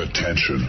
Attention. 0.00 0.66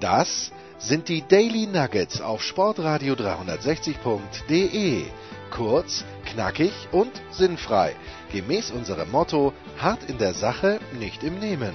Das 0.00 0.50
sind 0.78 1.08
die 1.08 1.22
Daily 1.22 1.68
Nuggets 1.68 2.20
auf 2.20 2.42
Sportradio 2.42 3.14
360.de. 3.14 5.04
Kurz, 5.52 6.04
knackig 6.24 6.72
und 6.90 7.12
sinnfrei. 7.30 7.94
Gemäß 8.32 8.72
unserem 8.72 9.08
Motto: 9.12 9.52
hart 9.78 10.02
in 10.10 10.18
der 10.18 10.34
Sache, 10.34 10.80
nicht 10.98 11.22
im 11.22 11.38
Nehmen. 11.38 11.74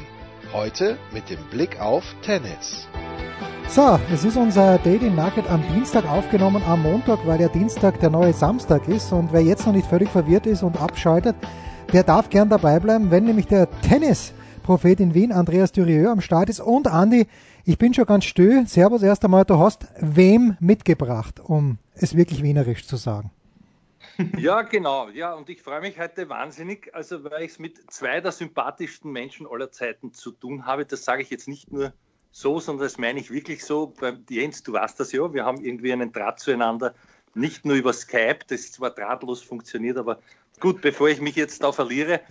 Heute 0.51 0.97
mit 1.13 1.29
dem 1.29 1.41
Blick 1.49 1.79
auf 1.79 2.03
Tennis. 2.23 2.89
So, 3.69 3.97
es 4.11 4.25
ist 4.25 4.35
unser 4.35 4.79
Daily 4.79 5.09
Nugget 5.09 5.49
am 5.49 5.63
Dienstag 5.73 6.05
aufgenommen, 6.09 6.61
am 6.67 6.83
Montag, 6.83 7.25
weil 7.25 7.39
ja 7.39 7.47
Dienstag 7.47 8.01
der 8.01 8.09
neue 8.09 8.33
Samstag 8.33 8.89
ist. 8.89 9.13
Und 9.13 9.31
wer 9.31 9.41
jetzt 9.41 9.65
noch 9.65 9.73
nicht 9.73 9.87
völlig 9.87 10.09
verwirrt 10.09 10.45
ist 10.45 10.61
und 10.61 10.81
abschaltet, 10.81 11.37
der 11.93 12.03
darf 12.03 12.29
gern 12.29 12.49
dabei 12.49 12.79
bleiben, 12.79 13.11
wenn 13.11 13.25
nämlich 13.25 13.47
der 13.47 13.69
Tennis-Prophet 13.81 14.99
in 14.99 15.13
Wien, 15.13 15.31
Andreas 15.31 15.71
Dürieu, 15.71 16.09
am 16.09 16.21
Start 16.21 16.49
ist. 16.49 16.59
Und 16.59 16.87
Andi, 16.87 17.27
ich 17.63 17.77
bin 17.77 17.93
schon 17.93 18.05
ganz 18.05 18.25
still. 18.25 18.67
Servus 18.67 19.03
erst 19.03 19.23
einmal, 19.23 19.45
du 19.45 19.57
hast 19.57 19.87
wem 19.99 20.57
mitgebracht, 20.59 21.39
um 21.39 21.77
es 21.95 22.15
wirklich 22.15 22.43
wienerisch 22.43 22.85
zu 22.85 22.97
sagen. 22.97 23.31
Ja, 24.37 24.61
genau. 24.61 25.09
Ja, 25.09 25.33
und 25.33 25.49
ich 25.49 25.61
freue 25.61 25.81
mich 25.81 25.99
heute 25.99 26.29
wahnsinnig, 26.29 26.93
also 26.93 27.23
weil 27.23 27.43
ich 27.43 27.51
es 27.51 27.59
mit 27.59 27.91
zwei 27.91 28.21
der 28.21 28.31
sympathischsten 28.31 29.11
Menschen 29.11 29.47
aller 29.47 29.71
Zeiten 29.71 30.13
zu 30.13 30.31
tun 30.31 30.65
habe. 30.65 30.85
Das 30.85 31.03
sage 31.03 31.21
ich 31.21 31.29
jetzt 31.29 31.47
nicht 31.47 31.71
nur 31.71 31.91
so, 32.31 32.59
sondern 32.59 32.85
das 32.85 32.97
meine 32.97 33.19
ich 33.19 33.31
wirklich 33.31 33.65
so. 33.65 33.93
Jens, 34.29 34.63
du 34.63 34.73
weißt 34.73 34.99
das 34.99 35.11
ja, 35.11 35.33
wir 35.33 35.43
haben 35.43 35.61
irgendwie 35.61 35.91
einen 35.91 36.11
Draht 36.11 36.39
zueinander, 36.39 36.93
nicht 37.33 37.65
nur 37.65 37.75
über 37.75 37.93
Skype, 37.93 38.39
das 38.47 38.71
zwar 38.71 38.91
drahtlos 38.91 39.41
funktioniert, 39.41 39.97
aber 39.97 40.19
gut, 40.59 40.81
bevor 40.81 41.09
ich 41.09 41.21
mich 41.21 41.35
jetzt 41.35 41.63
da 41.63 41.71
verliere, 41.71 42.21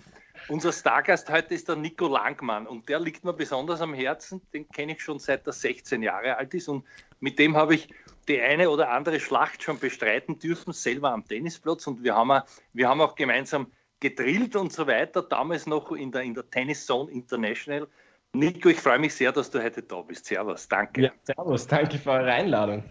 unser 0.47 0.71
Stargast 0.71 1.29
heute 1.29 1.55
ist 1.55 1.67
der 1.67 1.75
Nico 1.75 2.07
Langmann 2.07 2.67
und 2.67 2.87
der 2.87 2.99
liegt 2.99 3.23
mir 3.23 3.33
besonders 3.33 3.81
am 3.81 3.93
Herzen. 3.93 4.41
Den 4.53 4.69
kenne 4.69 4.93
ich 4.93 5.01
schon 5.01 5.17
seit 5.17 5.47
er 5.47 5.53
16 5.53 6.03
Jahre 6.03 6.37
alt 6.37 6.53
ist 6.53 6.67
und 6.67 6.85
mit 7.19 7.39
dem 7.39 7.55
habe 7.55 7.75
ich 7.75 7.89
die 8.27 8.39
eine 8.41 8.69
oder 8.69 8.89
andere 8.91 9.19
Schlacht 9.19 9.63
schon 9.63 9.79
bestreiten 9.79 10.37
dürfen, 10.37 10.73
selber 10.73 11.11
am 11.11 11.27
Tennisplatz 11.27 11.87
und 11.87 12.03
wir 12.03 12.15
haben, 12.15 12.43
wir 12.73 12.89
haben 12.89 13.01
auch 13.01 13.15
gemeinsam 13.15 13.71
gedrillt 13.99 14.55
und 14.55 14.71
so 14.71 14.85
weiter, 14.87 15.23
damals 15.23 15.65
noch 15.65 15.91
in 15.91 16.11
der, 16.11 16.21
in 16.21 16.33
der 16.33 16.49
Tennis 16.49 16.85
Zone 16.85 17.11
International 17.11 17.87
Nico, 18.35 18.69
ich 18.69 18.79
freue 18.79 18.99
mich 18.99 19.15
sehr, 19.15 19.31
dass 19.31 19.49
du 19.49 19.63
heute 19.63 19.81
da 19.81 20.01
bist. 20.01 20.25
Servus, 20.25 20.67
danke. 20.67 21.03
Ja, 21.03 21.11
servus, 21.23 21.67
danke 21.67 21.97
für 21.97 22.11
eure 22.11 22.31
Einladung. 22.31 22.83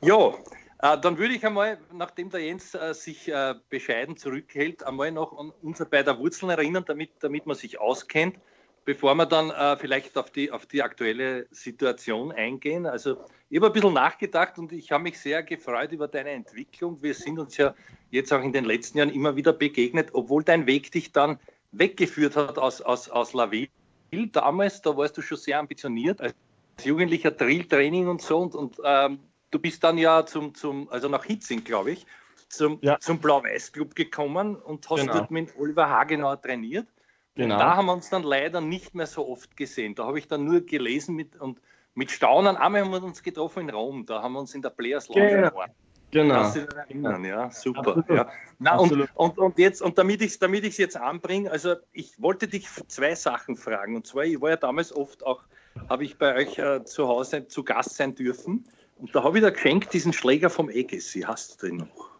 Ja, 0.00 0.34
äh, 0.82 0.98
dann 0.98 1.16
würde 1.16 1.34
ich 1.34 1.46
einmal, 1.46 1.78
nachdem 1.92 2.28
der 2.30 2.40
Jens 2.40 2.74
äh, 2.74 2.92
sich 2.92 3.28
äh, 3.28 3.54
bescheiden 3.68 4.16
zurückhält, 4.16 4.84
einmal 4.84 5.12
noch 5.12 5.38
an 5.38 5.52
unser 5.62 5.84
beider 5.86 6.18
Wurzeln 6.18 6.50
erinnern, 6.50 6.84
damit, 6.86 7.10
damit 7.20 7.46
man 7.46 7.56
sich 7.56 7.80
auskennt, 7.80 8.36
bevor 8.84 9.14
wir 9.14 9.26
dann 9.26 9.78
vielleicht 9.78 10.18
auf 10.18 10.32
die, 10.32 10.50
auf 10.50 10.66
die 10.66 10.82
aktuelle 10.82 11.46
Situation 11.52 12.32
eingehen. 12.32 12.84
Also 12.84 13.16
ich 13.48 13.58
habe 13.58 13.68
ein 13.68 13.72
bisschen 13.72 13.94
nachgedacht 13.94 14.58
und 14.58 14.72
ich 14.72 14.90
habe 14.90 15.04
mich 15.04 15.20
sehr 15.20 15.44
gefreut 15.44 15.92
über 15.92 16.08
deine 16.08 16.30
Entwicklung. 16.30 17.00
Wir 17.00 17.14
sind 17.14 17.38
uns 17.38 17.56
ja 17.56 17.76
jetzt 18.10 18.32
auch 18.32 18.42
in 18.42 18.52
den 18.52 18.64
letzten 18.64 18.98
Jahren 18.98 19.10
immer 19.10 19.36
wieder 19.36 19.52
begegnet, 19.52 20.08
obwohl 20.14 20.42
dein 20.42 20.66
Weg 20.66 20.90
dich 20.90 21.12
dann 21.12 21.38
weggeführt 21.70 22.34
hat 22.34 22.58
aus, 22.58 22.80
aus, 22.80 23.08
aus 23.08 23.34
La 23.34 23.52
Ville 23.52 23.68
damals, 24.32 24.82
da 24.82 24.96
warst 24.96 25.16
du 25.16 25.22
schon 25.22 25.38
sehr 25.38 25.60
ambitioniert 25.60 26.20
als 26.20 26.34
jugendlicher 26.82 27.30
Drill-Training 27.30 28.08
und 28.08 28.20
so 28.20 28.38
und, 28.38 28.56
und 28.56 28.76
ähm, 28.84 29.20
du 29.52 29.58
bist 29.60 29.84
dann 29.84 29.98
ja 29.98 30.26
zum, 30.26 30.54
zum 30.54 30.88
also 30.90 31.08
nach 31.08 31.24
Hitzing, 31.24 31.62
glaube 31.62 31.92
ich, 31.92 32.06
zum, 32.48 32.78
ja. 32.82 32.98
zum 32.98 33.18
Blau-Weiß-Club 33.18 33.94
gekommen 33.94 34.56
und 34.56 34.88
hast 34.90 35.02
genau. 35.02 35.12
dort 35.12 35.30
mit 35.30 35.56
Oliver 35.56 35.88
Hagenauer 35.88 36.40
trainiert. 36.42 36.88
Genau. 37.34 37.54
Und 37.54 37.60
da 37.60 37.76
haben 37.76 37.86
wir 37.86 37.92
uns 37.92 38.10
dann 38.10 38.24
leider 38.24 38.60
nicht 38.60 38.94
mehr 38.94 39.06
so 39.06 39.28
oft 39.28 39.56
gesehen. 39.56 39.94
Da 39.94 40.04
habe 40.06 40.18
ich 40.18 40.28
dann 40.28 40.44
nur 40.44 40.60
gelesen 40.62 41.14
mit, 41.14 41.40
und 41.40 41.60
mit 41.94 42.10
Staunen. 42.10 42.56
Einmal 42.56 42.82
haben 42.82 42.90
wir 42.90 43.02
uns 43.02 43.22
getroffen 43.22 43.68
in 43.68 43.70
Rom, 43.70 44.04
da 44.04 44.22
haben 44.22 44.32
wir 44.32 44.40
uns 44.40 44.54
in 44.54 44.62
der 44.62 44.70
Players 44.70 45.08
Lounge 45.08 45.28
genau. 45.28 45.64
Genau. 46.10 46.34
Kannst 46.34 46.56
du 46.56 46.60
dich 46.60 46.76
erinnern, 46.76 47.24
ja, 47.24 47.50
super. 47.50 48.04
Ja. 48.10 48.30
Na, 48.58 48.76
und, 48.76 48.92
und, 49.14 49.38
und, 49.38 49.58
jetzt, 49.58 49.80
und 49.80 49.96
damit 49.96 50.20
ich 50.20 50.32
es 50.32 50.38
damit 50.38 50.62
jetzt 50.76 50.94
anbringe, 50.94 51.50
also 51.50 51.76
ich 51.90 52.20
wollte 52.20 52.48
dich 52.48 52.68
zwei 52.88 53.14
Sachen 53.14 53.56
fragen. 53.56 53.96
Und 53.96 54.06
zwar, 54.06 54.24
ich 54.24 54.38
war 54.38 54.50
ja 54.50 54.56
damals 54.56 54.94
oft 54.94 55.24
auch, 55.24 55.42
habe 55.88 56.04
ich 56.04 56.18
bei 56.18 56.34
euch 56.34 56.58
äh, 56.58 56.84
zu 56.84 57.08
Hause 57.08 57.48
zu 57.48 57.64
Gast 57.64 57.96
sein 57.96 58.14
dürfen. 58.14 58.66
Und 59.02 59.12
da 59.16 59.24
habe 59.24 59.36
ich 59.36 59.44
dir 59.44 59.50
geschenkt, 59.50 59.92
diesen 59.92 60.12
Schläger 60.12 60.48
vom 60.48 60.68
Agassi. 60.68 61.22
Hast 61.22 61.60
du 61.60 61.66
den 61.66 61.78
noch? 61.78 62.12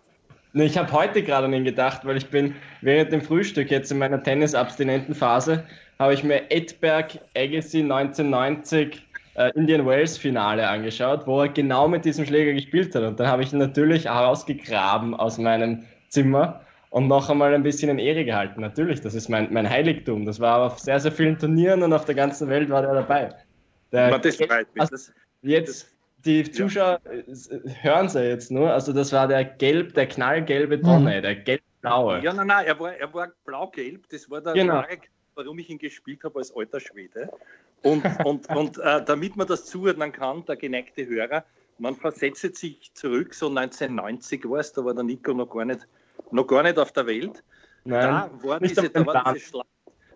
Ich 0.54 0.76
habe 0.76 0.90
heute 0.90 1.22
gerade 1.22 1.46
an 1.46 1.52
ihn 1.52 1.64
gedacht, 1.64 2.04
weil 2.04 2.16
ich 2.16 2.28
bin 2.28 2.56
während 2.80 3.12
dem 3.12 3.22
Frühstück 3.22 3.70
jetzt 3.70 3.92
in 3.92 3.98
meiner 3.98 4.20
tennisabstinenten 4.20 5.14
Phase, 5.14 5.64
habe 6.00 6.12
ich 6.12 6.24
mir 6.24 6.50
Edberg 6.50 7.20
Agassi 7.36 7.82
1990 7.82 9.00
äh, 9.36 9.52
Indian 9.54 9.86
Wales 9.86 10.18
Finale 10.18 10.68
angeschaut, 10.68 11.24
wo 11.28 11.42
er 11.42 11.48
genau 11.50 11.86
mit 11.86 12.04
diesem 12.04 12.26
Schläger 12.26 12.52
gespielt 12.52 12.92
hat. 12.96 13.04
Und 13.04 13.20
dann 13.20 13.28
habe 13.28 13.44
ich 13.44 13.52
ihn 13.52 13.60
natürlich 13.60 14.06
herausgegraben 14.06 15.14
aus 15.14 15.38
meinem 15.38 15.84
Zimmer 16.08 16.62
und 16.90 17.06
noch 17.06 17.30
einmal 17.30 17.54
ein 17.54 17.62
bisschen 17.62 17.90
in 17.90 18.00
Ehre 18.00 18.24
gehalten. 18.24 18.60
Natürlich, 18.60 19.00
das 19.00 19.14
ist 19.14 19.28
mein, 19.28 19.52
mein 19.52 19.70
Heiligtum. 19.70 20.26
Das 20.26 20.40
war 20.40 20.58
auf 20.58 20.80
sehr, 20.80 20.98
sehr 20.98 21.12
vielen 21.12 21.38
Turnieren 21.38 21.84
und 21.84 21.92
auf 21.92 22.06
der 22.06 22.16
ganzen 22.16 22.48
Welt 22.48 22.68
war 22.70 22.82
der 22.82 22.92
dabei. 22.92 23.28
Der, 23.92 24.18
das 24.18 24.34
freut 24.34 24.74
mich. 24.74 24.80
Also 24.80 25.12
jetzt, 25.42 25.91
die 26.24 26.50
Zuschauer 26.50 27.00
ja. 27.04 27.58
hören 27.82 28.08
sie 28.08 28.28
jetzt 28.28 28.50
nur. 28.50 28.72
Also, 28.72 28.92
das 28.92 29.12
war 29.12 29.28
der 29.28 29.44
gelb, 29.44 29.94
der 29.94 30.06
knallgelbe 30.06 30.80
Tonne, 30.80 31.18
mhm. 31.18 31.22
der 31.22 31.36
gelb-blaue. 31.36 32.20
Ja, 32.22 32.32
nein, 32.32 32.46
nein, 32.46 32.66
er 32.66 32.78
war, 32.78 32.94
er 32.94 33.12
war 33.12 33.28
blau-gelb. 33.44 34.08
Das 34.10 34.30
war 34.30 34.40
der 34.40 34.54
genau. 34.54 34.74
Marek, 34.74 35.10
warum 35.34 35.58
ich 35.58 35.70
ihn 35.70 35.78
gespielt 35.78 36.22
habe 36.24 36.38
als 36.38 36.54
alter 36.54 36.80
Schwede. 36.80 37.30
Und, 37.82 38.04
und, 38.24 38.48
und 38.50 38.78
äh, 38.78 39.04
damit 39.04 39.36
man 39.36 39.46
das 39.46 39.66
zuordnen 39.66 40.12
kann, 40.12 40.44
der 40.44 40.56
geneigte 40.56 41.06
Hörer, 41.06 41.44
man 41.78 41.96
versetzt 41.96 42.56
sich 42.56 42.92
zurück, 42.94 43.34
so 43.34 43.48
1990 43.48 44.48
war 44.48 44.60
es, 44.60 44.72
da 44.72 44.84
war 44.84 44.94
der 44.94 45.04
Nico 45.04 45.32
noch 45.32 45.50
gar 45.50 45.64
nicht, 45.64 45.86
noch 46.30 46.46
gar 46.46 46.62
nicht 46.62 46.78
auf 46.78 46.92
der 46.92 47.06
Welt. 47.06 47.42
Nein, 47.84 48.00
da 48.00 48.30
war, 48.42 48.60
diese, 48.60 48.88
da 48.88 49.04
war 49.04 49.32
diese 49.34 49.46
Schlacht. 49.46 49.66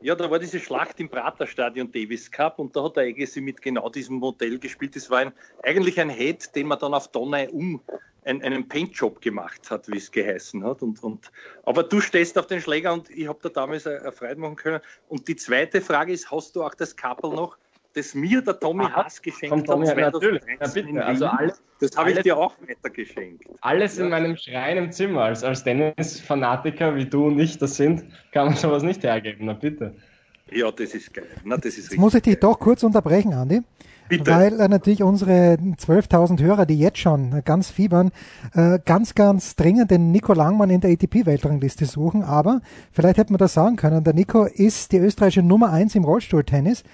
Ja, 0.00 0.14
da 0.14 0.30
war 0.30 0.38
diese 0.38 0.60
Schlacht 0.60 1.00
im 1.00 1.08
Praterstadion 1.08 1.90
Davis 1.90 2.30
Cup 2.30 2.58
und 2.58 2.76
da 2.76 2.84
hat 2.84 2.96
der 2.96 3.04
Agassi 3.04 3.40
mit 3.40 3.62
genau 3.62 3.88
diesem 3.88 4.16
Modell 4.16 4.58
gespielt. 4.58 4.94
Das 4.94 5.10
war 5.10 5.18
ein, 5.18 5.32
eigentlich 5.62 5.98
ein 6.00 6.10
Head, 6.10 6.54
den 6.54 6.66
man 6.66 6.78
dann 6.78 6.94
auf 6.94 7.08
Donner 7.08 7.52
um 7.52 7.80
ein, 8.24 8.42
einen 8.42 8.68
Paintjob 8.68 9.20
gemacht 9.20 9.70
hat, 9.70 9.88
wie 9.88 9.96
es 9.96 10.10
geheißen 10.10 10.62
hat. 10.64 10.82
Und, 10.82 11.02
und, 11.02 11.30
aber 11.64 11.82
du 11.82 12.00
stehst 12.00 12.36
auf 12.38 12.46
den 12.46 12.60
Schläger 12.60 12.92
und 12.92 13.08
ich 13.10 13.28
habe 13.28 13.38
da 13.42 13.48
damals 13.48 13.86
eine 13.86 14.12
Freude 14.12 14.40
machen 14.40 14.56
können. 14.56 14.80
Und 15.08 15.28
die 15.28 15.36
zweite 15.36 15.80
Frage 15.80 16.12
ist, 16.12 16.30
hast 16.30 16.56
du 16.56 16.62
auch 16.62 16.74
das 16.74 16.96
Kappel 16.96 17.30
noch, 17.30 17.56
das 17.96 18.14
mir 18.14 18.42
der 18.42 18.58
Tommy 18.60 18.84
Haas 18.84 19.22
geschenkt 19.22 19.66
Tommy 19.66 19.86
hat? 19.86 19.96
Natürlich, 19.96 20.42
ja, 20.60 20.68
bitte. 20.68 21.04
Also 21.04 21.26
alles, 21.26 21.62
das 21.80 21.96
habe 21.96 22.12
ich 22.12 22.20
dir 22.20 22.36
auch 22.36 22.54
weiter 22.60 22.90
geschenkt. 22.90 23.44
Alles 23.60 23.96
ja. 23.96 24.04
in 24.04 24.10
meinem 24.10 24.36
Schrein 24.36 24.76
im 24.76 24.92
Zimmer. 24.92 25.22
Als, 25.22 25.42
als 25.42 25.64
Tennis-Fanatiker, 25.64 26.94
wie 26.94 27.06
du 27.06 27.26
und 27.26 27.38
ich 27.38 27.58
das 27.58 27.76
sind, 27.76 28.04
kann 28.32 28.48
man 28.48 28.56
sowas 28.56 28.82
nicht 28.82 29.02
hergeben. 29.02 29.46
Na 29.46 29.54
bitte. 29.54 29.94
Ja, 30.50 30.70
das 30.70 30.94
ist 30.94 31.12
geil. 31.12 31.26
Na, 31.44 31.56
das 31.56 31.78
ist 31.78 31.90
Jetzt 31.90 31.98
muss 31.98 32.14
ich 32.14 32.22
dich 32.22 32.38
doch 32.38 32.58
kurz 32.58 32.82
unterbrechen, 32.82 33.32
Andi. 33.32 33.62
Bitte. 34.08 34.30
Weil 34.30 34.60
äh, 34.60 34.68
natürlich 34.68 35.02
unsere 35.02 35.56
12.000 35.56 36.40
Hörer, 36.40 36.66
die 36.66 36.78
jetzt 36.78 36.98
schon 36.98 37.42
ganz 37.44 37.70
fiebern, 37.70 38.12
äh, 38.54 38.78
ganz, 38.84 39.14
ganz 39.14 39.56
dringend 39.56 39.90
den 39.90 40.12
Nico 40.12 40.32
Langmann 40.32 40.70
in 40.70 40.80
der 40.80 40.90
ATP-Weltrangliste 40.92 41.86
suchen. 41.86 42.22
Aber 42.22 42.60
vielleicht 42.92 43.18
hätte 43.18 43.32
man 43.32 43.38
das 43.38 43.54
sagen 43.54 43.76
können. 43.76 44.04
Der 44.04 44.14
Nico 44.14 44.44
ist 44.44 44.92
die 44.92 44.98
österreichische 44.98 45.42
Nummer 45.42 45.72
eins 45.72 45.94
im 45.94 46.04
Rollstuhltennis, 46.04 46.84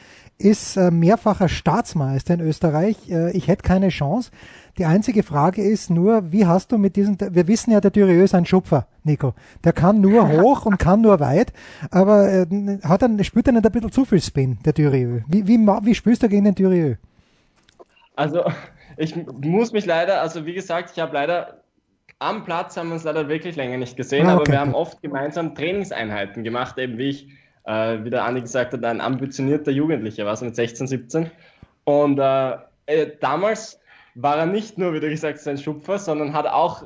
ist 0.43 0.77
äh, 0.77 0.91
mehrfacher 0.91 1.49
Staatsmeister 1.49 2.35
in 2.35 2.41
Österreich. 2.41 2.97
Äh, 3.11 3.31
ich 3.37 3.49
hätte 3.49 3.63
keine 3.63 3.89
Chance. 3.89 4.31
Die 4.79 4.87
einzige 4.87 5.23
Frage 5.23 5.63
ist 5.63 5.91
nur, 5.91 6.33
wie 6.33 6.47
hast 6.47 6.73
du 6.73 6.79
mit 6.79 6.97
diesem, 6.97 7.19
wir 7.21 7.47
wissen 7.47 7.73
ja, 7.73 7.81
der 7.81 7.91
Dürieu 7.91 8.25
ist 8.25 8.35
ein 8.35 8.47
Schupfer, 8.47 8.87
Nico. 9.05 9.35
Der 9.65 9.73
kann 9.73 10.01
nur 10.01 10.29
hoch 10.41 10.65
und 10.67 10.79
kann 10.79 11.03
nur 11.03 11.21
weit, 11.21 11.53
aber 11.91 12.29
äh, 12.29 12.47
hat 12.83 13.03
dann, 13.03 13.23
spürt 13.23 13.47
er 13.47 13.53
nicht 13.53 13.67
ein 13.67 13.73
bisschen 13.73 13.93
zu 13.93 14.05
viel 14.05 14.21
Spin, 14.21 14.59
der 14.65 14.73
Dürieu. 14.73 15.21
Wie, 15.29 15.47
wie, 15.47 15.59
wie 15.59 15.95
spürst 15.95 16.23
du 16.23 16.29
gegen 16.29 16.45
den 16.45 16.55
Dürieu? 16.55 16.95
Also, 18.17 18.45
ich 18.97 19.15
muss 19.17 19.73
mich 19.73 19.87
leider, 19.87 20.23
also 20.23 20.47
wie 20.47 20.55
gesagt, 20.55 20.93
ich 20.95 21.03
habe 21.03 21.15
leider 21.15 21.63
am 22.19 22.45
Platz 22.45 22.77
haben 22.77 22.89
wir 22.89 22.95
uns 22.95 23.05
leider 23.05 23.29
wirklich 23.29 23.57
länger 23.57 23.79
nicht 23.79 23.97
gesehen, 23.97 24.27
ah, 24.27 24.37
okay. 24.37 24.43
aber 24.43 24.53
wir 24.53 24.61
haben 24.61 24.75
oft 24.75 25.03
gemeinsam 25.03 25.55
Trainingseinheiten 25.55 26.45
gemacht, 26.45 26.79
eben 26.79 26.97
wie 26.97 27.09
ich, 27.09 27.29
äh, 27.65 27.99
wie 28.03 28.11
der 28.11 28.25
Andi 28.25 28.41
gesagt 28.41 28.73
hat, 28.73 28.85
ein 28.85 29.01
ambitionierter 29.01 29.71
Jugendlicher 29.71 30.27
war, 30.27 30.37
so 30.37 30.45
mit 30.45 30.57
16, 30.57 30.87
17. 30.87 31.31
Und 31.85 32.19
äh, 32.19 32.53
äh, 32.87 33.11
damals 33.21 33.81
war 34.15 34.37
er 34.39 34.47
nicht 34.47 34.79
nur, 34.79 34.93
wie 34.95 35.01
du 35.01 35.09
gesagt 35.09 35.39
hast, 35.39 35.49
ein 35.49 35.59
Schupfer, 35.59 35.99
sondern 35.99 36.33
hat 36.33 36.47
auch 36.47 36.85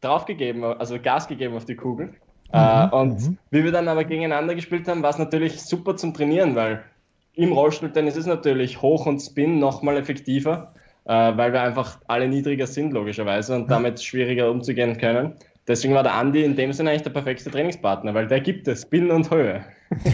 draufgegeben, 0.00 0.64
also 0.64 0.98
Gas 1.00 1.28
gegeben 1.28 1.56
auf 1.56 1.64
die 1.64 1.76
Kugel. 1.76 2.14
Äh, 2.52 2.86
mhm. 2.86 2.92
Und 2.92 3.20
mhm. 3.20 3.38
wie 3.50 3.64
wir 3.64 3.72
dann 3.72 3.88
aber 3.88 4.04
gegeneinander 4.04 4.54
gespielt 4.54 4.88
haben, 4.88 5.02
war 5.02 5.10
es 5.10 5.18
natürlich 5.18 5.62
super 5.62 5.96
zum 5.96 6.14
Trainieren, 6.14 6.54
weil 6.54 6.82
im 7.34 7.52
Rollstuhltennis 7.52 8.16
ist 8.16 8.26
natürlich 8.26 8.82
Hoch 8.82 9.06
und 9.06 9.20
Spin 9.20 9.58
nochmal 9.58 9.96
effektiver, 9.96 10.72
äh, 11.04 11.36
weil 11.36 11.52
wir 11.52 11.62
einfach 11.62 11.98
alle 12.06 12.28
niedriger 12.28 12.66
sind, 12.66 12.92
logischerweise, 12.92 13.54
und 13.54 13.70
damit 13.70 14.02
schwieriger 14.02 14.50
umzugehen 14.50 14.98
können. 14.98 15.34
Deswegen 15.68 15.94
war 15.94 16.02
der 16.02 16.14
Andi 16.14 16.42
in 16.42 16.56
dem 16.56 16.72
Sinne 16.72 16.90
eigentlich 16.90 17.02
der 17.02 17.10
perfekte 17.10 17.50
Trainingspartner, 17.50 18.14
weil 18.14 18.26
der 18.26 18.40
gibt 18.40 18.66
es, 18.68 18.82
Spin 18.82 19.10
und 19.10 19.30
Höhe. 19.30 19.64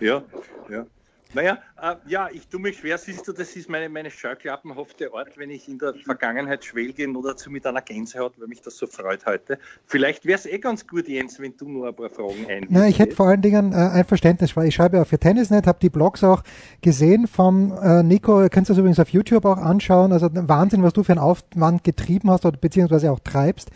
ja, 0.00 0.22
ja. 0.70 0.86
Naja, 1.34 1.58
äh, 1.82 1.96
ja, 2.06 2.28
ich 2.32 2.46
tue 2.46 2.60
mich 2.60 2.78
schwer, 2.78 2.96
siehst 2.96 3.26
du, 3.26 3.32
das 3.32 3.56
ist 3.56 3.68
meine, 3.68 3.88
meine 3.88 4.08
scheuklappenhafte 4.10 5.12
Art, 5.12 5.36
wenn 5.36 5.50
ich 5.50 5.68
in 5.68 5.78
der 5.78 5.92
Vergangenheit 5.94 6.64
schwelge 6.64 7.08
oder 7.10 7.30
dazu 7.30 7.50
mit 7.50 7.66
einer 7.66 7.82
Gänsehaut, 7.82 8.34
weil 8.38 8.46
mich 8.46 8.62
das 8.62 8.76
so 8.76 8.86
freut 8.86 9.26
heute. 9.26 9.58
Vielleicht 9.84 10.26
wäre 10.26 10.38
es 10.38 10.46
eh 10.46 10.58
ganz 10.58 10.86
gut, 10.86 11.08
Jens, 11.08 11.40
wenn 11.40 11.56
du 11.56 11.68
nur 11.68 11.88
ein 11.88 11.94
paar 11.94 12.08
Fragen 12.08 12.46
ein. 12.48 12.66
Na, 12.68 12.86
ich 12.86 13.00
hätte 13.00 13.16
vor 13.16 13.26
allen 13.26 13.42
Dingen 13.42 13.72
äh, 13.72 13.76
ein 13.76 14.04
Verständnis, 14.04 14.56
weil 14.56 14.68
ich 14.68 14.76
schreibe 14.76 14.96
ja 14.96 15.04
für 15.04 15.18
Tennisnet, 15.18 15.66
habe 15.66 15.78
die 15.82 15.90
Blogs 15.90 16.22
auch 16.22 16.44
gesehen 16.82 17.26
vom 17.26 17.72
äh, 17.82 18.04
Nico, 18.04 18.40
ihr 18.40 18.48
könnt 18.48 18.68
das 18.68 18.78
übrigens 18.78 19.00
auf 19.00 19.08
YouTube 19.08 19.44
auch 19.44 19.58
anschauen, 19.58 20.12
also 20.12 20.28
Wahnsinn, 20.32 20.84
was 20.84 20.92
du 20.92 21.02
für 21.02 21.12
einen 21.12 21.20
Aufwand 21.20 21.82
getrieben 21.82 22.30
hast 22.30 22.46
oder 22.46 22.56
beziehungsweise 22.56 23.10
auch 23.10 23.18
treibst 23.18 23.70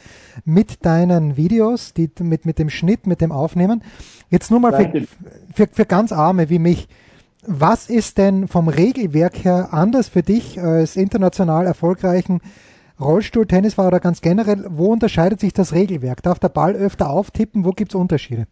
mit 0.45 0.85
deinen 0.87 1.37
Videos, 1.37 1.93
die, 1.93 2.09
mit, 2.21 2.47
mit 2.47 2.61
dem 2.61 2.71
Schnitt, 2.71 3.09
mit 3.09 3.21
dem 3.21 3.33
Aufnehmen. 3.33 3.83
Jetzt 4.31 4.53
nur 4.53 4.61
mal 4.61 4.73
für, 4.73 5.07
für, 5.55 5.69
für 5.73 5.87
ganz 5.87 6.13
Arme 6.13 6.51
wie 6.51 6.61
mich 6.61 6.89
was 7.47 7.89
ist 7.89 8.19
denn 8.19 8.49
vom 8.49 8.69
Regelwerk 8.69 9.45
her 9.45 9.69
anders 9.73 10.09
für 10.09 10.23
dich 10.23 10.61
als 10.61 10.97
international 10.97 11.67
erfolgreichen 11.67 12.41
Rollstuhl-Tennisfahrer 13.01 13.89
oder 13.89 14.01
ganz 14.01 14.21
generell? 14.21 14.65
Wo 14.69 14.93
unterscheidet 14.93 15.41
sich 15.41 15.53
das 15.53 15.73
Regelwerk? 15.73 16.23
Darf 16.23 16.39
der 16.39 16.49
Ball 16.49 16.75
öfter 16.75 17.11
auftippen? 17.11 17.65
Wo 17.65 17.71
gibt 17.71 17.93
es 17.93 17.95
Unterschiede? 17.95 18.47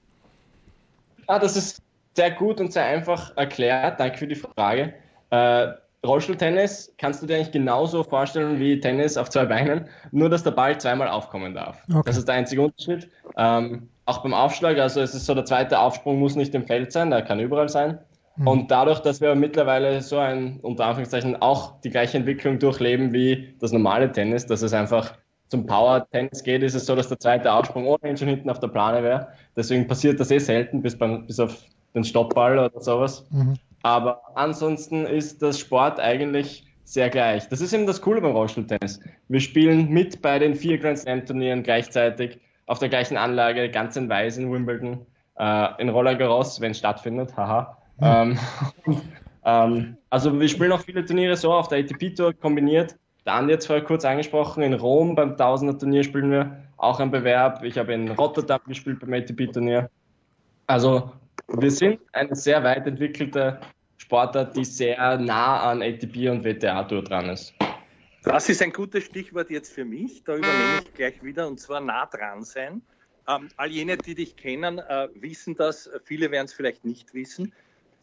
Ah, 1.27 1.39
das 1.39 1.57
ist 1.57 1.83
sehr 2.15 2.31
gut 2.31 2.61
und 2.61 2.73
sehr 2.73 2.85
einfach 2.85 3.37
erklärt. 3.37 3.99
Danke 3.99 4.19
für 4.19 4.27
die 4.27 4.37
Frage. 4.37 4.95
Äh, 5.31 5.69
Rollstuhltennis 6.07 6.95
kannst 6.99 7.21
du 7.21 7.27
dir 7.27 7.37
eigentlich 7.37 7.53
genauso 7.53 8.05
vorstellen 8.05 8.61
wie 8.61 8.79
Tennis 8.79 9.17
auf 9.17 9.29
zwei 9.29 9.45
Beinen, 9.45 9.89
nur 10.13 10.31
dass 10.31 10.45
der 10.45 10.53
Ball 10.53 10.79
zweimal 10.79 11.09
aufkommen 11.09 11.55
darf. 11.55 11.83
Okay. 11.91 12.03
Das 12.07 12.17
ist 12.17 12.29
der 12.29 12.37
einzige 12.37 12.63
Unterschied. 12.63 13.11
Ähm, 13.37 13.89
auch 14.05 14.19
beim 14.19 14.35
Aufschlag, 14.35 14.79
also 14.79 15.01
es 15.01 15.15
ist 15.15 15.27
so, 15.27 15.35
der 15.35 15.45
zweite 15.45 15.81
Aufsprung 15.81 16.21
muss 16.21 16.37
nicht 16.37 16.55
im 16.55 16.65
Feld 16.67 16.93
sein, 16.93 17.11
der 17.11 17.23
kann 17.23 17.41
überall 17.41 17.69
sein. 17.69 17.99
Mhm. 18.37 18.49
Und 18.49 18.71
dadurch, 18.71 19.01
dass 19.01 19.21
wir 19.21 19.35
mittlerweile 19.35 20.03
so 20.03 20.19
ein, 20.19 20.59
unter 20.61 20.87
Anführungszeichen, 20.87 21.37
auch 21.37 21.81
die 21.81 21.91
gleiche 21.91 22.19
Entwicklung 22.19 22.59
durchleben 22.59 23.13
wie 23.13 23.55
das 23.61 23.73
normale 23.73 24.11
Tennis, 24.13 24.47
dass 24.47 24.63
es 24.63 24.73
einfach 24.73 25.15
zum 25.49 25.67
Power-Tennis 25.67 26.43
geht, 26.43 26.63
ist 26.63 26.75
es 26.75 26.87
so, 26.87 26.97
dass 26.97 27.09
der 27.09 27.19
zweite 27.19 27.53
Aufsprung 27.53 27.87
ohnehin 27.87 28.17
schon 28.17 28.29
hinten 28.29 28.51
auf 28.51 28.59
der 28.59 28.69
Plane 28.69 29.03
wäre. 29.03 29.29
Deswegen 29.57 29.87
passiert 29.87 30.19
das 30.19 30.31
eh 30.31 30.39
selten, 30.39 30.83
bis, 30.83 30.99
beim, 30.99 31.27
bis 31.27 31.39
auf 31.39 31.57
den 31.95 32.05
Stoppball 32.05 32.59
oder 32.59 32.81
sowas. 32.81 33.25
Mhm. 33.31 33.55
Aber 33.83 34.23
ansonsten 34.35 35.07
ist 35.07 35.43
das 35.43 35.59
Sport 35.61 36.01
eigentlich 36.01 36.65
sehr 36.83 37.11
gleich. 37.11 37.49
Das 37.49 37.61
ist 37.61 37.73
eben 37.73 37.87
das 37.87 38.01
Coole 38.01 38.21
beim 38.21 38.33
Rollstuhltennis. 38.33 39.01
Wir 39.29 39.41
spielen 39.41 39.89
mit 39.91 40.23
bei 40.23 40.39
den 40.39 40.55
vier 40.55 40.79
Grand 40.79 40.99
Slam-Turnieren 40.99 41.63
gleichzeitig 41.63 42.39
auf 42.67 42.79
der 42.79 42.89
gleichen 42.89 43.17
Anlage, 43.17 43.71
ganz 43.71 43.97
in 43.97 44.09
Weiß 44.09 44.39
in 44.39 44.53
Wimbledon, 44.53 45.07
äh, 45.39 45.69
in 45.81 45.89
Roland 45.89 46.19
Garros, 46.19 46.61
wenn 46.61 46.73
es 46.73 46.79
stattfindet, 46.79 47.37
haha. 47.37 47.76
Ähm, 48.01 48.39
ähm, 49.45 49.97
also 50.11 50.39
wir 50.39 50.49
spielen 50.49 50.73
auch 50.73 50.83
viele 50.83 51.05
Turniere 51.05 51.37
so 51.37 51.53
auf 51.53 51.69
der 51.69 51.79
ATP-Tour 51.79 52.35
kombiniert. 52.35 52.97
Der 53.25 53.35
Andi 53.35 53.55
hat 53.55 53.61
es 53.61 53.67
vorher 53.67 53.85
kurz 53.85 54.05
angesprochen, 54.05 54.63
in 54.63 54.75
Rom 54.75 55.17
beim 55.17 55.33
1000er 55.33 55.79
Turnier 55.79 56.05
spielen 56.05 56.31
wir 56.31 56.63
auch 56.77 57.01
einen 57.01 57.11
Bewerb. 57.11 57.65
Ich 57.65 57.77
habe 57.77 57.93
in 57.95 58.11
Rotterdam 58.13 58.61
gespielt 58.67 59.01
beim 59.01 59.13
ATP-Turnier. 59.13 59.91
Also 60.69 61.13
wir 61.49 61.71
sind 61.71 62.01
eine 62.13 62.35
sehr 62.37 62.63
weit 62.63 62.87
entwickelte 62.87 63.61
Sportart, 63.99 64.57
die 64.57 64.65
sehr 64.65 65.19
nah 65.19 65.71
an 65.71 65.83
ATP 65.83 66.29
und 66.29 66.45
WTA-Tour 66.45 67.03
dran 67.03 67.31
ist. 67.31 67.55
Das 68.23 68.49
ist 68.49 68.63
ein 68.63 68.73
gutes 68.73 69.05
Stichwort 69.05 69.51
jetzt 69.51 69.73
für 69.73 69.85
mich. 69.85 70.23
Da 70.25 70.37
übernehme 70.37 70.83
ich 70.85 70.95
gleich 70.95 71.23
wieder 71.23 71.47
und 71.49 71.59
zwar 71.59 71.81
nah 71.81 72.07
dran 72.07 72.45
sein. 72.45 72.83
Ähm, 73.29 73.49
all 73.57 73.71
jene, 73.71 73.97
die 73.97 74.15
dich 74.15 74.37
kennen, 74.37 74.79
äh, 74.79 75.09
wissen 75.15 75.57
das. 75.57 75.91
Viele 76.05 76.31
werden 76.31 76.47
es 76.47 76.53
vielleicht 76.53 76.85
nicht 76.85 77.15
wissen 77.15 77.53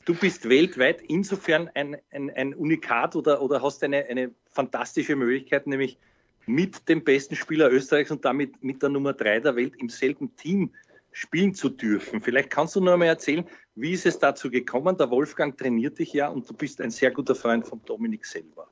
du 0.05 0.13
bist 0.13 0.47
weltweit 0.47 1.01
insofern 1.01 1.69
ein, 1.73 1.97
ein, 2.11 2.29
ein 2.31 2.53
Unikat 2.53 3.15
oder, 3.15 3.41
oder 3.41 3.61
hast 3.61 3.83
eine, 3.83 4.05
eine 4.05 4.31
fantastische 4.49 5.15
Möglichkeit, 5.15 5.67
nämlich 5.67 5.97
mit 6.45 6.87
dem 6.89 7.03
besten 7.03 7.35
Spieler 7.35 7.71
Österreichs 7.71 8.11
und 8.11 8.25
damit 8.25 8.63
mit 8.63 8.81
der 8.81 8.89
Nummer 8.89 9.13
drei 9.13 9.39
der 9.39 9.55
Welt 9.55 9.73
im 9.77 9.89
selben 9.89 10.35
Team 10.35 10.71
spielen 11.11 11.53
zu 11.53 11.69
dürfen. 11.69 12.21
Vielleicht 12.21 12.49
kannst 12.49 12.75
du 12.75 12.81
nur 12.81 12.97
mal 12.97 13.05
erzählen, 13.05 13.45
wie 13.75 13.91
ist 13.91 14.05
es 14.05 14.19
dazu 14.19 14.49
gekommen? 14.49 14.97
Der 14.97 15.09
Wolfgang 15.09 15.57
trainiert 15.57 15.99
dich 15.99 16.11
ja 16.13 16.27
und 16.27 16.49
du 16.49 16.53
bist 16.53 16.81
ein 16.81 16.91
sehr 16.91 17.11
guter 17.11 17.35
Freund 17.35 17.67
von 17.67 17.81
Dominik 17.85 18.25
selber. 18.25 18.67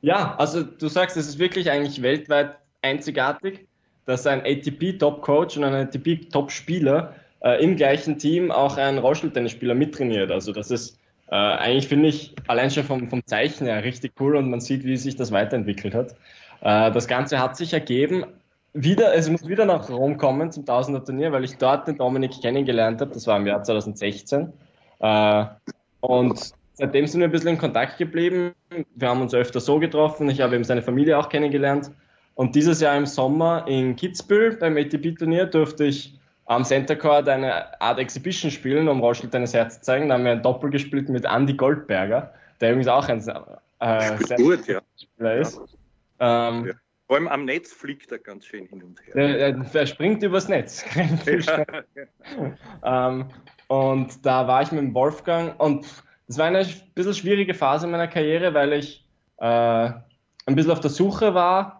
Ja, 0.00 0.36
also 0.36 0.62
du 0.62 0.88
sagst, 0.88 1.16
es 1.16 1.28
ist 1.28 1.38
wirklich 1.38 1.70
eigentlich 1.70 2.02
weltweit 2.02 2.56
einzigartig, 2.82 3.66
dass 4.06 4.26
ein 4.26 4.40
ATP-Top-Coach 4.40 5.58
und 5.58 5.64
ein 5.64 5.74
ATP-Top-Spieler 5.74 7.14
äh, 7.40 7.62
im 7.62 7.76
gleichen 7.76 8.18
Team 8.18 8.50
auch 8.50 8.76
ein 8.76 8.98
Rollstuhltennisspieler 8.98 9.74
mittrainiert. 9.74 10.30
Also 10.30 10.52
das 10.52 10.70
ist 10.70 10.98
äh, 11.30 11.34
eigentlich, 11.34 11.88
finde 11.88 12.08
ich, 12.08 12.34
allein 12.46 12.70
schon 12.70 12.84
vom, 12.84 13.08
vom 13.08 13.24
Zeichen 13.26 13.66
her 13.66 13.84
richtig 13.84 14.12
cool 14.20 14.36
und 14.36 14.50
man 14.50 14.60
sieht, 14.60 14.84
wie 14.84 14.96
sich 14.96 15.16
das 15.16 15.30
weiterentwickelt 15.30 15.94
hat. 15.94 16.12
Äh, 16.62 16.90
das 16.92 17.06
Ganze 17.06 17.38
hat 17.38 17.56
sich 17.56 17.72
ergeben. 17.72 18.24
Wieder, 18.72 19.14
es 19.14 19.28
muss 19.28 19.46
wieder 19.46 19.64
nach 19.64 19.88
Rom 19.90 20.16
kommen 20.18 20.52
zum 20.52 20.64
Tausender 20.64 21.04
Turnier, 21.04 21.32
weil 21.32 21.44
ich 21.44 21.56
dort 21.56 21.88
den 21.88 21.96
Dominik 21.96 22.40
kennengelernt 22.40 23.00
habe. 23.00 23.12
Das 23.12 23.26
war 23.26 23.36
im 23.36 23.46
Jahr 23.46 23.62
2016. 23.62 24.52
Äh, 25.00 25.44
und 26.00 26.52
seitdem 26.74 27.06
sind 27.06 27.20
wir 27.20 27.28
ein 27.28 27.32
bisschen 27.32 27.50
in 27.50 27.58
Kontakt 27.58 27.98
geblieben. 27.98 28.52
Wir 28.94 29.08
haben 29.08 29.20
uns 29.20 29.34
öfter 29.34 29.60
so 29.60 29.78
getroffen. 29.78 30.28
Ich 30.30 30.40
habe 30.40 30.54
eben 30.54 30.64
seine 30.64 30.82
Familie 30.82 31.18
auch 31.18 31.28
kennengelernt. 31.28 31.90
Und 32.34 32.54
dieses 32.54 32.80
Jahr 32.80 32.96
im 32.96 33.06
Sommer 33.06 33.66
in 33.66 33.96
Kitzbühel 33.96 34.56
beim 34.56 34.76
ATP-Turnier 34.76 35.46
durfte 35.46 35.84
ich 35.84 36.18
am 36.48 36.64
Center 36.64 36.96
Court 36.96 37.28
eine 37.28 37.80
Art 37.80 37.98
Exhibition 37.98 38.50
spielen, 38.50 38.88
um 38.88 39.00
Rollstuhl 39.00 39.28
deines 39.28 39.52
Herz 39.52 39.76
zu 39.76 39.82
zeigen. 39.82 40.08
Da 40.08 40.14
haben 40.14 40.24
wir 40.24 40.32
ein 40.32 40.42
Doppel 40.42 40.70
gespielt 40.70 41.08
mit 41.10 41.26
Andy 41.26 41.52
Goldberger, 41.52 42.32
der 42.60 42.70
übrigens 42.70 42.88
auch 42.88 43.06
ein 43.08 43.18
äh, 43.18 44.16
sehr 44.24 44.36
gut, 44.38 44.66
ja. 44.66 44.80
Spieler 44.96 45.36
ist. 45.36 45.60
Ja. 46.18 46.48
Ähm, 46.48 46.66
ja. 46.66 46.72
Vor 47.06 47.16
allem 47.16 47.28
am 47.28 47.44
Netz 47.44 47.72
fliegt 47.72 48.10
er 48.12 48.18
ganz 48.18 48.46
schön 48.46 48.66
hin 48.66 48.82
und 48.82 48.98
her. 49.06 49.14
Der, 49.14 49.52
der 49.52 49.86
springt 49.86 50.22
übers 50.22 50.48
Netz. 50.48 50.84
ähm, 52.84 53.26
und 53.68 54.26
da 54.26 54.48
war 54.48 54.62
ich 54.62 54.72
mit 54.72 54.80
dem 54.80 54.94
Wolfgang 54.94 55.58
und 55.60 55.86
das 56.26 56.38
war 56.38 56.46
eine 56.46 56.66
bisschen 56.94 57.14
schwierige 57.14 57.54
Phase 57.54 57.86
meiner 57.86 58.08
Karriere, 58.08 58.52
weil 58.54 58.72
ich 58.72 59.06
äh, 59.36 59.44
ein 59.44 60.54
bisschen 60.54 60.72
auf 60.72 60.80
der 60.80 60.90
Suche 60.90 61.34
war 61.34 61.77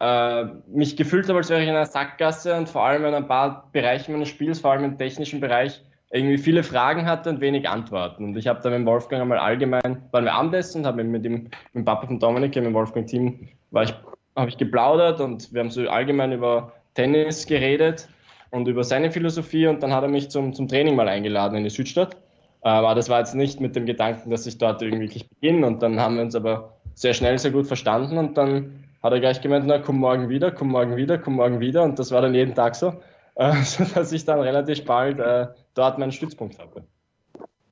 äh, 0.00 0.44
mich 0.68 0.96
gefühlt 0.96 1.28
habe, 1.28 1.38
als 1.38 1.50
wäre 1.50 1.62
ich 1.62 1.68
in 1.68 1.74
einer 1.74 1.86
Sackgasse 1.86 2.54
und 2.54 2.68
vor 2.68 2.84
allem 2.84 3.04
in 3.04 3.14
ein 3.14 3.26
paar 3.26 3.68
Bereichen 3.72 4.12
meines 4.12 4.28
Spiels, 4.28 4.60
vor 4.60 4.72
allem 4.72 4.84
im 4.84 4.98
technischen 4.98 5.40
Bereich, 5.40 5.82
irgendwie 6.10 6.38
viele 6.38 6.62
Fragen 6.62 7.06
hatte 7.06 7.30
und 7.30 7.40
wenig 7.40 7.68
Antworten. 7.68 8.24
Und 8.24 8.36
ich 8.36 8.46
habe 8.46 8.60
da 8.62 8.70
mit 8.70 8.86
Wolfgang 8.86 9.22
einmal 9.22 9.38
allgemein, 9.38 10.02
waren 10.12 10.24
wir 10.24 10.34
Abendessen 10.34 10.82
und 10.82 10.86
habe 10.86 11.02
mit 11.02 11.24
dem, 11.24 11.50
mit 11.72 11.84
Papa 11.84 12.06
von 12.06 12.20
Dominik, 12.20 12.54
mit 12.54 12.64
dem 12.64 12.74
Wolfgang-Team, 12.74 13.48
ich, 13.82 13.94
habe 14.36 14.48
ich 14.48 14.56
geplaudert 14.56 15.20
und 15.20 15.52
wir 15.52 15.60
haben 15.60 15.70
so 15.70 15.88
allgemein 15.88 16.32
über 16.32 16.72
Tennis 16.94 17.46
geredet 17.46 18.08
und 18.50 18.68
über 18.68 18.84
seine 18.84 19.10
Philosophie 19.10 19.66
und 19.66 19.82
dann 19.82 19.92
hat 19.92 20.02
er 20.02 20.08
mich 20.08 20.30
zum, 20.30 20.52
zum 20.52 20.68
Training 20.68 20.94
mal 20.94 21.08
eingeladen 21.08 21.56
in 21.56 21.64
die 21.64 21.70
Südstadt. 21.70 22.14
Äh, 22.62 22.68
aber 22.68 22.94
das 22.94 23.08
war 23.08 23.18
jetzt 23.18 23.34
nicht 23.34 23.60
mit 23.60 23.74
dem 23.74 23.86
Gedanken, 23.86 24.30
dass 24.30 24.46
ich 24.46 24.58
dort 24.58 24.82
irgendwie 24.82 25.04
wirklich 25.04 25.28
beginne 25.28 25.66
und 25.66 25.82
dann 25.82 26.00
haben 26.00 26.16
wir 26.16 26.22
uns 26.22 26.34
aber 26.34 26.76
sehr 26.94 27.14
schnell, 27.14 27.38
sehr 27.38 27.50
gut 27.50 27.66
verstanden 27.66 28.16
und 28.16 28.38
dann 28.38 28.85
hat 29.06 29.12
er 29.12 29.20
gleich 29.20 29.40
gemeint, 29.40 29.66
na 29.66 29.78
komm 29.78 29.98
morgen 29.98 30.28
wieder, 30.28 30.50
komm 30.50 30.68
morgen 30.68 30.96
wieder, 30.96 31.18
komm 31.18 31.34
morgen 31.34 31.60
wieder 31.60 31.82
und 31.82 31.98
das 31.98 32.10
war 32.10 32.22
dann 32.22 32.34
jeden 32.34 32.54
Tag 32.54 32.74
so, 32.74 33.00
äh, 33.36 33.62
sodass 33.62 34.12
ich 34.12 34.24
dann 34.24 34.40
relativ 34.40 34.84
bald 34.84 35.18
äh, 35.18 35.48
dort 35.74 35.98
meinen 35.98 36.12
Stützpunkt 36.12 36.58
hatte. 36.58 36.84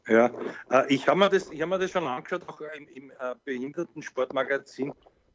Ja, 0.06 0.30
äh, 0.70 0.92
ich 0.92 1.08
habe 1.08 1.18
mir, 1.18 1.28
das, 1.28 1.50
hab 1.50 1.68
mir 1.68 1.78
das 1.78 1.90
schon 1.90 2.06
angeschaut, 2.06 2.42
auch 2.46 2.60
im, 2.60 2.88
im 2.94 3.10
äh, 3.10 3.34
Behindertensportmagazin 3.44 4.92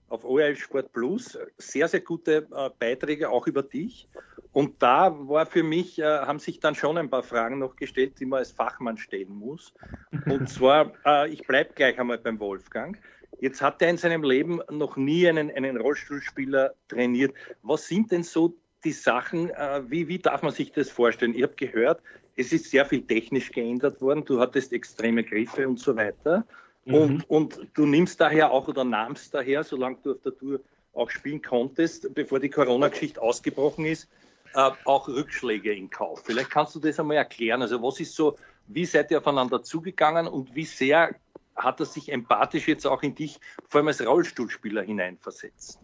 auf 0.10 0.24
ORF 0.24 0.60
Sport 0.60 0.92
Plus. 0.92 1.38
Sehr, 1.58 1.88
sehr 1.88 2.02
gute 2.02 2.48
äh, 2.52 2.70
Beiträge 2.78 3.30
auch 3.30 3.48
über 3.48 3.64
dich. 3.64 4.08
Und 4.52 4.82
da 4.82 5.16
war 5.28 5.46
für 5.46 5.64
mich, 5.64 6.00
äh, 6.00 6.04
haben 6.04 6.40
sich 6.40 6.60
dann 6.60 6.76
schon 6.76 6.98
ein 6.98 7.10
paar 7.10 7.24
Fragen 7.24 7.60
noch 7.60 7.76
gestellt, 7.76 8.20
die 8.20 8.26
man 8.26 8.40
als 8.40 8.52
Fachmann 8.52 8.98
stellen 8.98 9.34
muss. 9.34 9.74
Und 10.26 10.50
zwar, 10.50 10.94
äh, 11.06 11.30
ich 11.30 11.46
bleibe 11.46 11.74
gleich 11.74 12.00
einmal 12.00 12.18
beim 12.18 12.40
Wolfgang. 12.40 13.00
Jetzt 13.40 13.62
hat 13.62 13.82
er 13.82 13.90
in 13.90 13.98
seinem 13.98 14.24
Leben 14.24 14.62
noch 14.70 14.98
nie 14.98 15.28
einen, 15.28 15.52
einen 15.52 15.78
Rollstuhlspieler 15.78 16.74
trainiert. 16.88 17.34
Was 17.64 17.88
sind 17.88 18.12
denn 18.12 18.24
so 18.24 18.56
die 18.84 18.92
Sachen, 18.92 19.50
äh, 19.50 19.82
wie, 19.88 20.08
wie 20.08 20.20
darf 20.20 20.42
man 20.42 20.54
sich 20.54 20.72
das 20.72 20.90
vorstellen? 20.90 21.36
Ich 21.36 21.44
habe 21.44 21.56
gehört, 21.56 22.02
es 22.36 22.54
ist 22.54 22.72
sehr 22.72 22.86
viel 22.86 23.02
technisch 23.02 23.52
geändert 23.52 24.02
worden, 24.02 24.24
du 24.26 24.40
hattest 24.40 24.72
extreme 24.74 25.24
Griffe 25.24 25.68
und 25.68 25.80
so 25.80 25.96
weiter. 25.96 26.46
Mhm. 26.86 26.94
Und, 26.94 27.30
und 27.30 27.68
du 27.74 27.86
nimmst 27.86 28.22
daher 28.22 28.52
auch 28.52 28.68
oder 28.68 28.84
nahmst 28.84 29.34
daher, 29.34 29.64
solange 29.64 29.98
du 30.04 30.12
auf 30.14 30.22
der 30.22 30.38
Tour 30.38 30.60
auch 30.94 31.10
spielen 31.10 31.42
konntest, 31.42 32.14
bevor 32.14 32.40
die 32.40 32.50
Corona-Geschichte 32.50 33.22
ausgebrochen 33.22 33.86
ist, 33.86 34.10
äh, 34.54 34.72
auch 34.86 35.08
Rückschläge 35.08 35.74
in 35.74 35.90
Kauf. 35.90 36.24
Vielleicht 36.26 36.50
kannst 36.50 36.76
du 36.76 36.80
das 36.80 37.00
einmal 37.00 37.18
erklären. 37.18 37.62
Also 37.62 37.82
was 37.82 38.00
ist 38.00 38.16
so, 38.16 38.38
wie 38.68 38.86
seid 38.86 39.12
ihr 39.12 39.20
aufeinander 39.20 39.62
zugegangen 39.62 40.28
und 40.28 40.56
wie 40.56 40.66
sehr 40.66 41.16
hat 41.60 41.80
er 41.80 41.86
sich 41.86 42.12
empathisch 42.12 42.68
jetzt 42.68 42.88
auch 42.88 43.04
in 43.04 43.16
dich, 43.16 43.40
vor 43.68 43.80
allem 43.80 43.88
als 43.88 44.06
Rollstuhlspieler, 44.06 44.82
hineinversetzt? 44.82 45.80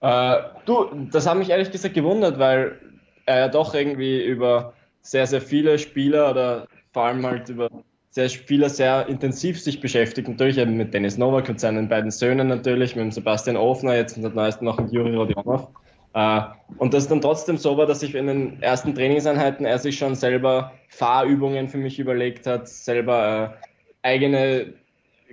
Äh, 0.00 0.36
du, 0.66 1.08
das 1.10 1.26
hat 1.26 1.38
mich 1.38 1.50
ehrlich 1.50 1.70
gesagt 1.70 1.94
gewundert, 1.94 2.38
weil 2.38 2.80
er 3.24 3.38
ja 3.38 3.48
doch 3.48 3.74
irgendwie 3.74 4.24
über 4.24 4.74
sehr, 5.00 5.26
sehr 5.26 5.40
viele 5.40 5.78
Spieler 5.78 6.30
oder 6.30 6.66
vor 6.92 7.04
allem 7.04 7.24
halt 7.24 7.48
über 7.48 7.70
sehr 8.10 8.28
Spieler 8.28 8.68
sehr 8.68 9.06
intensiv 9.08 9.60
sich 9.60 9.80
beschäftigt. 9.80 10.28
Natürlich 10.28 10.58
eben 10.58 10.76
mit 10.76 10.94
Dennis 10.94 11.18
Novak 11.18 11.48
und 11.48 11.60
seinen 11.60 11.88
beiden 11.88 12.10
Söhnen 12.10 12.48
natürlich, 12.48 12.96
mit 12.96 13.04
dem 13.04 13.12
Sebastian 13.12 13.56
Ofner, 13.56 13.94
jetzt 13.94 14.16
und 14.16 14.34
neuesten 14.34 14.64
noch 14.64 14.78
mit 14.78 14.90
Juri 14.92 15.14
Rodionov. 15.14 15.68
Äh, 16.14 16.40
und 16.78 16.94
das 16.94 17.04
ist 17.04 17.10
dann 17.10 17.20
trotzdem 17.20 17.58
so 17.58 17.76
war, 17.76 17.84
dass 17.84 18.02
ich 18.02 18.14
in 18.14 18.26
den 18.26 18.62
ersten 18.62 18.94
Trainingseinheiten 18.94 19.66
er 19.66 19.78
sich 19.78 19.98
schon 19.98 20.14
selber 20.14 20.72
Fahrübungen 20.88 21.68
für 21.68 21.76
mich 21.76 21.98
überlegt 21.98 22.46
hat, 22.46 22.68
selber 22.68 23.58
äh, 23.60 24.06
eigene 24.06 24.72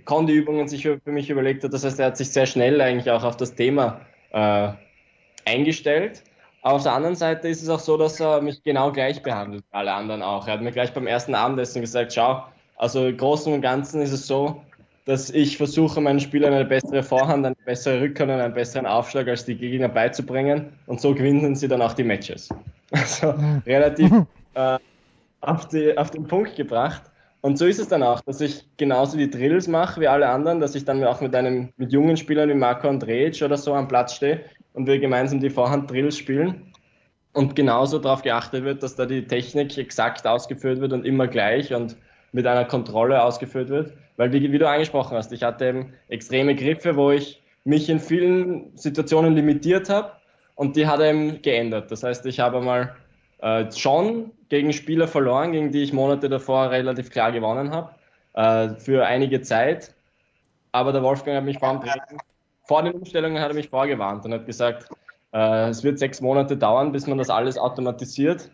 Kondiübungen 0.06 0.68
sich 0.68 0.84
für 0.84 1.00
mich 1.06 1.30
überlegt 1.30 1.64
hat. 1.64 1.74
Das 1.74 1.84
heißt, 1.84 2.00
er 2.00 2.08
hat 2.08 2.18
sich 2.18 2.32
sehr 2.32 2.46
schnell 2.46 2.82
eigentlich 2.82 3.10
auch 3.10 3.24
auf 3.24 3.38
das 3.38 3.56
Thema 3.56 4.02
äh, 4.32 4.70
eingestellt. 5.46 6.24
Auf 6.62 6.84
der 6.84 6.94
anderen 6.94 7.16
Seite 7.16 7.50
ist 7.50 7.62
es 7.62 7.70
auch 7.70 7.80
so, 7.80 7.98
dass 7.98 8.20
er 8.20 8.42
mich 8.42 8.64
genau 8.64 8.92
gleich 8.92 9.22
behandelt, 9.22 9.66
alle 9.72 9.92
anderen 9.92 10.22
auch. 10.22 10.48
Er 10.48 10.54
hat 10.54 10.62
mir 10.62 10.72
gleich 10.72 10.94
beim 10.94 11.08
ersten 11.08 11.36
Abendessen 11.36 11.82
gesagt, 11.82 12.14
schau, 12.14 12.44
also 12.78 13.08
im 13.08 13.18
Großen 13.18 13.52
und 13.54 13.62
Ganzen 13.62 14.02
ist 14.02 14.14
es 14.14 14.28
so, 14.28 14.62
dass 15.06 15.30
ich 15.30 15.58
versuche, 15.58 16.00
meinen 16.00 16.22
Spielern 16.22 16.54
eine 16.54 16.66
bessere 16.66 17.04
Vorhand, 17.04 17.46
eine 17.46 17.56
bessere 17.66 18.00
Rückhand 18.00 18.32
und 18.32 18.40
einen 18.40 18.54
besseren 18.54 18.86
Aufschlag 18.86 19.28
als 19.28 19.44
die 19.44 19.56
Gegner 19.56 19.90
beizubringen. 19.90 20.72
Und 20.88 21.02
so 21.02 21.14
gewinnen 21.14 21.56
sie 21.56 21.68
dann 21.68 21.82
auch 21.82 21.94
die 21.94 22.04
Matches. 22.04 22.50
Also 22.92 23.34
relativ 23.66 24.12
äh, 24.54 24.78
auf, 25.42 25.68
die, 25.70 25.98
auf 25.98 26.12
den 26.12 26.28
Punkt 26.28 26.56
gebracht. 26.56 27.02
Und 27.44 27.58
so 27.58 27.66
ist 27.66 27.78
es 27.78 27.90
dann 27.90 28.04
auch, 28.04 28.22
dass 28.22 28.40
ich 28.40 28.66
genauso 28.78 29.18
die 29.18 29.30
Drills 29.30 29.68
mache 29.68 30.00
wie 30.00 30.08
alle 30.08 30.30
anderen, 30.30 30.62
dass 30.62 30.76
ich 30.76 30.86
dann 30.86 31.04
auch 31.04 31.20
mit 31.20 31.36
einem, 31.36 31.74
mit 31.76 31.92
jungen 31.92 32.16
Spielern 32.16 32.48
wie 32.48 32.54
Marco 32.54 32.88
Andrej 32.88 33.44
oder 33.44 33.58
so 33.58 33.74
am 33.74 33.90
Platz 33.90 34.16
stehe 34.16 34.46
und 34.72 34.88
wir 34.88 34.98
gemeinsam 34.98 35.42
die 35.42 35.50
Vorhand-Drills 35.50 36.18
spielen. 36.18 36.74
Und 37.34 37.54
genauso 37.54 38.00
darauf 38.00 38.22
geachtet 38.22 38.64
wird, 38.64 38.82
dass 38.82 38.96
da 38.96 39.06
die 39.06 39.28
Technik 39.28 39.78
exakt 39.78 40.26
ausgeführt 40.26 40.80
wird 40.80 40.94
und 40.94 41.06
immer 41.06 41.28
gleich 41.28 41.74
und 41.74 41.98
mit 42.32 42.48
einer 42.48 42.64
Kontrolle 42.64 43.22
ausgeführt 43.22 43.68
wird. 43.68 43.92
Weil, 44.16 44.32
wie, 44.32 44.50
wie 44.50 44.58
du 44.58 44.70
angesprochen 44.70 45.18
hast, 45.18 45.34
ich 45.34 45.44
hatte 45.44 45.68
eben 45.68 45.94
extreme 46.08 46.56
Griffe, 46.56 46.96
wo 46.96 47.12
ich 47.12 47.44
mich 47.66 47.90
in 47.90 48.00
vielen 48.00 48.72
Situationen 48.78 49.36
limitiert 49.36 49.90
habe 49.90 50.14
und 50.56 50.78
die 50.78 50.88
hat 50.88 51.02
eben 51.02 51.42
geändert. 51.42 51.92
Das 51.92 52.04
heißt, 52.04 52.26
ich 52.26 52.40
habe 52.40 52.62
mal 52.62 52.96
äh, 53.44 53.70
schon 53.74 54.32
gegen 54.48 54.72
Spieler 54.72 55.08
verloren, 55.08 55.52
gegen 55.52 55.72
die 55.72 55.84
ich 55.84 55.92
Monate 55.92 56.30
davor 56.30 56.72
relativ 56.72 57.12
klar 57.12 57.32
gewonnen 57.32 57.72
habe, 57.72 57.94
äh, 58.36 58.80
für 58.80 59.06
einige 59.06 59.42
Zeit. 59.42 59.94
Aber 60.72 60.94
der 60.94 61.04
Wolfgang 61.04 61.38
hat 61.38 61.44
mich 61.44 61.60
vor, 61.60 62.84
den 62.84 62.94
Umstellungen 62.94 63.42
hat 63.42 63.50
er 63.50 63.56
mich 63.56 63.68
vorgewarnt 63.68 64.24
und 64.24 64.34
hat 64.34 64.46
gesagt, 64.46 64.88
äh, 65.34 65.68
es 65.68 65.84
wird 65.84 66.00
sechs 66.00 66.22
Monate 66.22 66.56
dauern, 66.56 66.94
bis 66.94 67.06
man 67.06 67.18
das 67.18 67.30
alles 67.30 67.58
automatisiert 67.58 68.50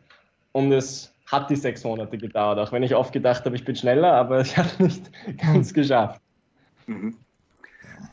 und 0.53 0.71
es 0.71 1.13
hat 1.27 1.51
die 1.51 1.55
sechs 1.55 1.83
Monate 1.83 2.17
gedauert, 2.17 2.57
auch 2.57 2.71
wenn 2.71 2.81
ich 2.81 2.95
oft 2.95 3.13
gedacht 3.13 3.45
habe, 3.45 3.55
ich 3.55 3.63
bin 3.63 3.75
schneller, 3.75 4.13
aber 4.13 4.41
ich 4.41 4.57
habe 4.57 4.69
nicht 4.79 5.11
ganz 5.37 5.71
geschafft. 5.71 6.19
Mhm. 6.87 7.15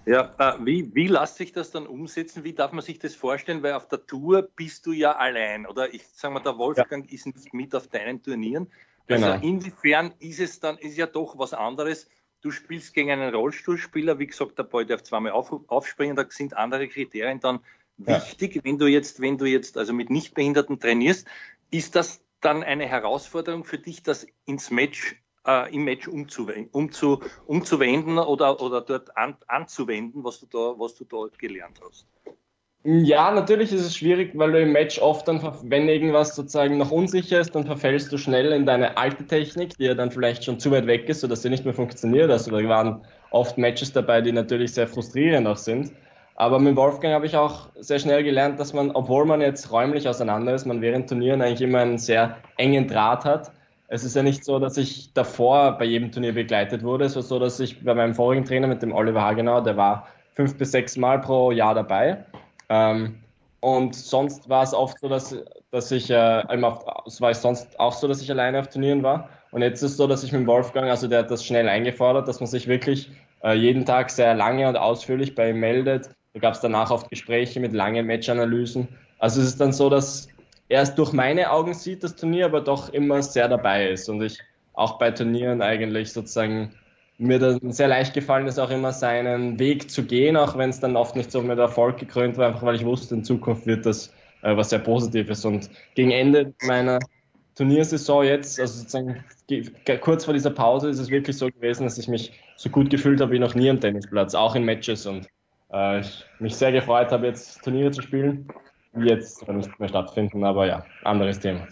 Ja, 0.04 0.34
äh, 0.38 0.64
wie, 0.64 0.94
wie 0.94 1.08
lässt 1.08 1.36
sich 1.36 1.52
das 1.52 1.70
dann 1.70 1.86
umsetzen? 1.86 2.44
Wie 2.44 2.52
darf 2.52 2.72
man 2.72 2.82
sich 2.82 2.98
das 2.98 3.14
vorstellen? 3.14 3.62
Weil 3.62 3.74
auf 3.74 3.88
der 3.88 4.06
Tour 4.06 4.42
bist 4.42 4.86
du 4.86 4.92
ja 4.92 5.16
allein 5.16 5.66
oder 5.66 5.92
ich 5.92 6.06
sage 6.06 6.34
mal, 6.34 6.40
der 6.40 6.58
Wolfgang 6.58 7.06
ja. 7.06 7.14
ist 7.14 7.26
nicht 7.26 7.52
mit 7.52 7.74
auf 7.74 7.88
deinen 7.88 8.22
Turnieren. 8.22 8.68
Also 9.08 9.24
genau. 9.24 9.40
inwiefern 9.42 10.12
ist 10.18 10.40
es 10.40 10.60
dann, 10.60 10.78
ist 10.78 10.96
ja 10.96 11.06
doch 11.06 11.38
was 11.38 11.54
anderes. 11.54 12.08
Du 12.40 12.50
spielst 12.50 12.94
gegen 12.94 13.10
einen 13.10 13.34
Rollstuhlspieler, 13.34 14.18
wie 14.18 14.26
gesagt, 14.26 14.58
der 14.58 14.64
Ball 14.64 14.86
darf 14.86 15.02
zweimal 15.02 15.32
auf, 15.32 15.52
aufspringen, 15.68 16.16
da 16.16 16.26
sind 16.28 16.56
andere 16.56 16.88
Kriterien 16.88 17.40
dann 17.40 17.60
wichtig. 17.96 18.56
Ja. 18.56 18.64
Wenn 18.64 18.78
du 18.78 18.86
jetzt, 18.86 19.20
wenn 19.20 19.38
du 19.38 19.46
jetzt 19.46 19.78
also 19.78 19.92
mit 19.92 20.10
Nichtbehinderten 20.10 20.78
trainierst, 20.78 21.26
ist 21.70 21.96
das 21.96 22.22
dann 22.40 22.62
eine 22.62 22.86
Herausforderung 22.86 23.64
für 23.64 23.78
dich, 23.78 24.02
das 24.02 24.26
ins 24.44 24.70
Match, 24.70 25.16
äh, 25.46 25.74
im 25.74 25.84
Match 25.84 26.08
umzuwenden, 26.08 26.68
umzu, 26.72 27.20
umzuwenden 27.46 28.18
oder, 28.18 28.60
oder 28.60 28.80
dort 28.80 29.16
an, 29.16 29.36
anzuwenden, 29.46 30.24
was 30.24 30.40
du 30.40 30.46
da, 30.46 30.78
was 30.78 30.94
du 30.94 31.04
da 31.04 31.26
gelernt 31.38 31.80
hast? 31.84 32.06
Ja, 32.88 33.32
natürlich 33.32 33.72
ist 33.72 33.80
es 33.80 33.96
schwierig, 33.96 34.30
weil 34.34 34.52
du 34.52 34.60
im 34.60 34.70
Match 34.70 35.00
oft 35.00 35.26
dann, 35.26 35.42
wenn 35.64 35.88
irgendwas 35.88 36.36
sozusagen 36.36 36.78
noch 36.78 36.92
unsicher 36.92 37.40
ist, 37.40 37.52
dann 37.52 37.66
verfällst 37.66 38.12
du 38.12 38.16
schnell 38.16 38.52
in 38.52 38.64
deine 38.64 38.96
alte 38.96 39.26
Technik, 39.26 39.76
die 39.76 39.86
ja 39.86 39.94
dann 39.94 40.12
vielleicht 40.12 40.44
schon 40.44 40.60
zu 40.60 40.70
weit 40.70 40.86
weg 40.86 41.08
ist, 41.08 41.20
sodass 41.20 41.42
sie 41.42 41.50
nicht 41.50 41.64
mehr 41.64 41.74
funktioniert. 41.74 42.30
Also 42.30 42.52
da 42.52 42.68
waren 42.68 43.04
oft 43.32 43.58
Matches 43.58 43.92
dabei, 43.92 44.20
die 44.20 44.30
natürlich 44.30 44.72
sehr 44.72 44.86
frustrierend 44.86 45.48
auch 45.48 45.56
sind. 45.56 45.90
Aber 46.36 46.60
mit 46.60 46.76
Wolfgang 46.76 47.14
habe 47.14 47.26
ich 47.26 47.36
auch 47.36 47.70
sehr 47.74 47.98
schnell 47.98 48.22
gelernt, 48.22 48.60
dass 48.60 48.72
man, 48.72 48.92
obwohl 48.92 49.24
man 49.24 49.40
jetzt 49.40 49.72
räumlich 49.72 50.08
auseinander 50.08 50.54
ist, 50.54 50.66
man 50.66 50.80
während 50.80 51.08
Turnieren 51.08 51.42
eigentlich 51.42 51.62
immer 51.62 51.80
einen 51.80 51.98
sehr 51.98 52.36
engen 52.56 52.86
Draht 52.86 53.24
hat. 53.24 53.50
Es 53.88 54.04
ist 54.04 54.16
ja 54.16 54.22
nicht 54.22 54.44
so, 54.44 54.58
dass 54.58 54.76
ich 54.76 55.12
davor 55.12 55.78
bei 55.78 55.84
jedem 55.84 56.10
Turnier 56.10 56.32
begleitet 56.32 56.82
wurde. 56.82 57.04
Es 57.04 57.14
war 57.14 57.22
so, 57.22 57.38
dass 57.38 57.60
ich 57.60 57.84
bei 57.84 57.94
meinem 57.94 58.14
vorigen 58.14 58.44
Trainer 58.44 58.66
mit 58.66 58.82
dem 58.82 58.92
Oliver 58.92 59.22
Hagenau, 59.22 59.60
der 59.60 59.76
war 59.76 60.08
fünf 60.34 60.56
bis 60.58 60.72
sechs 60.72 60.96
Mal 60.96 61.20
pro 61.20 61.52
Jahr 61.52 61.74
dabei. 61.74 62.24
Ähm, 62.68 63.16
und 63.60 63.94
sonst 63.94 64.48
war 64.48 64.62
es 64.62 64.74
oft 64.74 64.98
so, 65.00 65.08
dass, 65.08 65.36
dass 65.70 65.90
ich, 65.90 66.10
äh, 66.10 66.42
es 67.06 67.20
war 67.20 67.34
sonst 67.34 67.78
auch 67.78 67.92
so, 67.92 68.08
dass 68.08 68.20
ich 68.20 68.30
alleine 68.30 68.58
auf 68.58 68.68
Turnieren 68.68 69.02
war. 69.02 69.28
Und 69.52 69.62
jetzt 69.62 69.82
ist 69.82 69.92
es 69.92 69.96
so, 69.96 70.06
dass 70.06 70.24
ich 70.24 70.32
mit 70.32 70.46
Wolfgang, 70.46 70.90
also 70.90 71.06
der 71.08 71.20
hat 71.20 71.30
das 71.30 71.44
schnell 71.44 71.68
eingefordert, 71.68 72.28
dass 72.28 72.40
man 72.40 72.48
sich 72.48 72.66
wirklich 72.66 73.10
äh, 73.42 73.54
jeden 73.54 73.84
Tag 73.84 74.10
sehr 74.10 74.34
lange 74.34 74.68
und 74.68 74.76
ausführlich 74.76 75.34
bei 75.34 75.50
ihm 75.50 75.60
meldet, 75.60 76.10
da 76.34 76.40
gab 76.40 76.54
es 76.54 76.60
danach 76.60 76.90
oft 76.90 77.08
Gespräche 77.08 77.60
mit 77.60 77.72
langen 77.72 78.06
Matchanalysen. 78.06 78.88
Also 79.18 79.40
es 79.40 79.46
ist 79.46 79.60
dann 79.60 79.72
so, 79.72 79.88
dass 79.88 80.28
er 80.68 80.82
es 80.82 80.94
durch 80.94 81.12
meine 81.12 81.50
Augen 81.50 81.74
sieht, 81.74 82.02
das 82.02 82.16
Turnier, 82.16 82.46
aber 82.46 82.60
doch 82.60 82.92
immer 82.92 83.22
sehr 83.22 83.48
dabei 83.48 83.90
ist. 83.90 84.08
Und 84.08 84.22
ich 84.22 84.38
auch 84.74 84.98
bei 84.98 85.10
Turnieren 85.10 85.62
eigentlich 85.62 86.12
sozusagen 86.12 86.72
mir 87.18 87.38
dann 87.38 87.72
sehr 87.72 87.88
leicht 87.88 88.12
gefallen 88.12 88.46
ist, 88.46 88.58
auch 88.58 88.70
immer 88.70 88.92
seinen 88.92 89.58
Weg 89.58 89.90
zu 89.90 90.04
gehen, 90.04 90.36
auch 90.36 90.58
wenn 90.58 90.70
es 90.70 90.80
dann 90.80 90.96
oft 90.96 91.16
nicht 91.16 91.30
so 91.30 91.40
mit 91.40 91.58
Erfolg 91.58 91.96
gekrönt 91.98 92.36
war, 92.36 92.48
einfach 92.48 92.62
weil 92.62 92.76
ich 92.76 92.84
wusste, 92.84 93.14
in 93.14 93.24
Zukunft 93.24 93.66
wird 93.66 93.86
das 93.86 94.12
äh, 94.42 94.56
was 94.56 94.70
sehr 94.70 94.80
Positives. 94.80 95.44
Und 95.44 95.70
gegen 95.94 96.10
Ende 96.10 96.52
meiner 96.62 96.98
Turniersaison 97.54 98.24
jetzt, 98.24 98.60
also 98.60 98.80
sozusagen 98.80 99.24
kurz 100.00 100.26
vor 100.26 100.34
dieser 100.34 100.50
Pause, 100.50 100.90
ist 100.90 100.98
es 100.98 101.08
wirklich 101.08 101.38
so 101.38 101.46
gewesen, 101.46 101.84
dass 101.84 101.96
ich 101.96 102.06
mich 102.06 102.32
so 102.56 102.68
gut 102.68 102.90
gefühlt 102.90 103.20
habe 103.20 103.32
wie 103.32 103.38
noch 103.38 103.54
nie 103.54 103.70
am 103.70 103.80
Tennisplatz, 103.80 104.34
auch 104.34 104.54
in 104.54 104.64
Matches. 104.64 105.06
Und 105.06 105.26
äh, 105.72 106.00
ich 106.00 106.24
mich 106.38 106.54
sehr 106.54 106.72
gefreut 106.72 107.10
habe, 107.12 107.26
jetzt 107.26 107.62
Turniere 107.64 107.92
zu 107.92 108.02
spielen, 108.02 108.46
jetzt 109.04 109.46
nicht 109.48 109.80
mehr 109.80 109.88
stattfinden, 109.88 110.44
aber 110.44 110.66
ja, 110.66 110.84
anderes 111.04 111.38
Thema. 111.38 111.66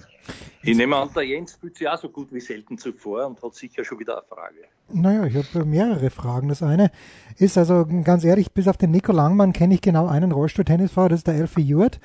Ich 0.63 0.77
nehme 0.77 0.97
an, 0.97 1.11
der 1.15 1.25
Jens 1.25 1.57
fühlt 1.57 1.77
sich 1.77 1.87
auch 1.87 1.99
so 1.99 2.09
gut 2.09 2.33
wie 2.33 2.41
selten 2.41 2.79
zuvor 2.79 3.27
und 3.27 3.43
hat 3.43 3.55
sicher 3.55 3.85
schon 3.85 3.99
wieder 3.99 4.15
eine 4.15 4.27
Frage. 4.27 4.55
Naja, 4.91 5.27
ich 5.27 5.37
habe 5.37 5.65
mehrere 5.67 6.09
Fragen. 6.09 6.49
Das 6.49 6.63
eine 6.63 6.91
ist 7.37 7.59
also 7.59 7.87
ganz 8.03 8.25
ehrlich, 8.25 8.53
bis 8.53 8.69
auf 8.69 8.79
den 8.79 8.91
Nico 8.91 9.13
Langmann 9.13 9.53
kenne 9.53 9.75
ich 9.75 9.83
genau 9.83 10.07
einen 10.07 10.33
Rollstuhl-Tennisfahrer, 10.33 11.11
das 11.11 11.21
ist 11.21 11.27
der 11.27 11.35
Elfie 11.35 11.71
Ewart. 11.71 12.01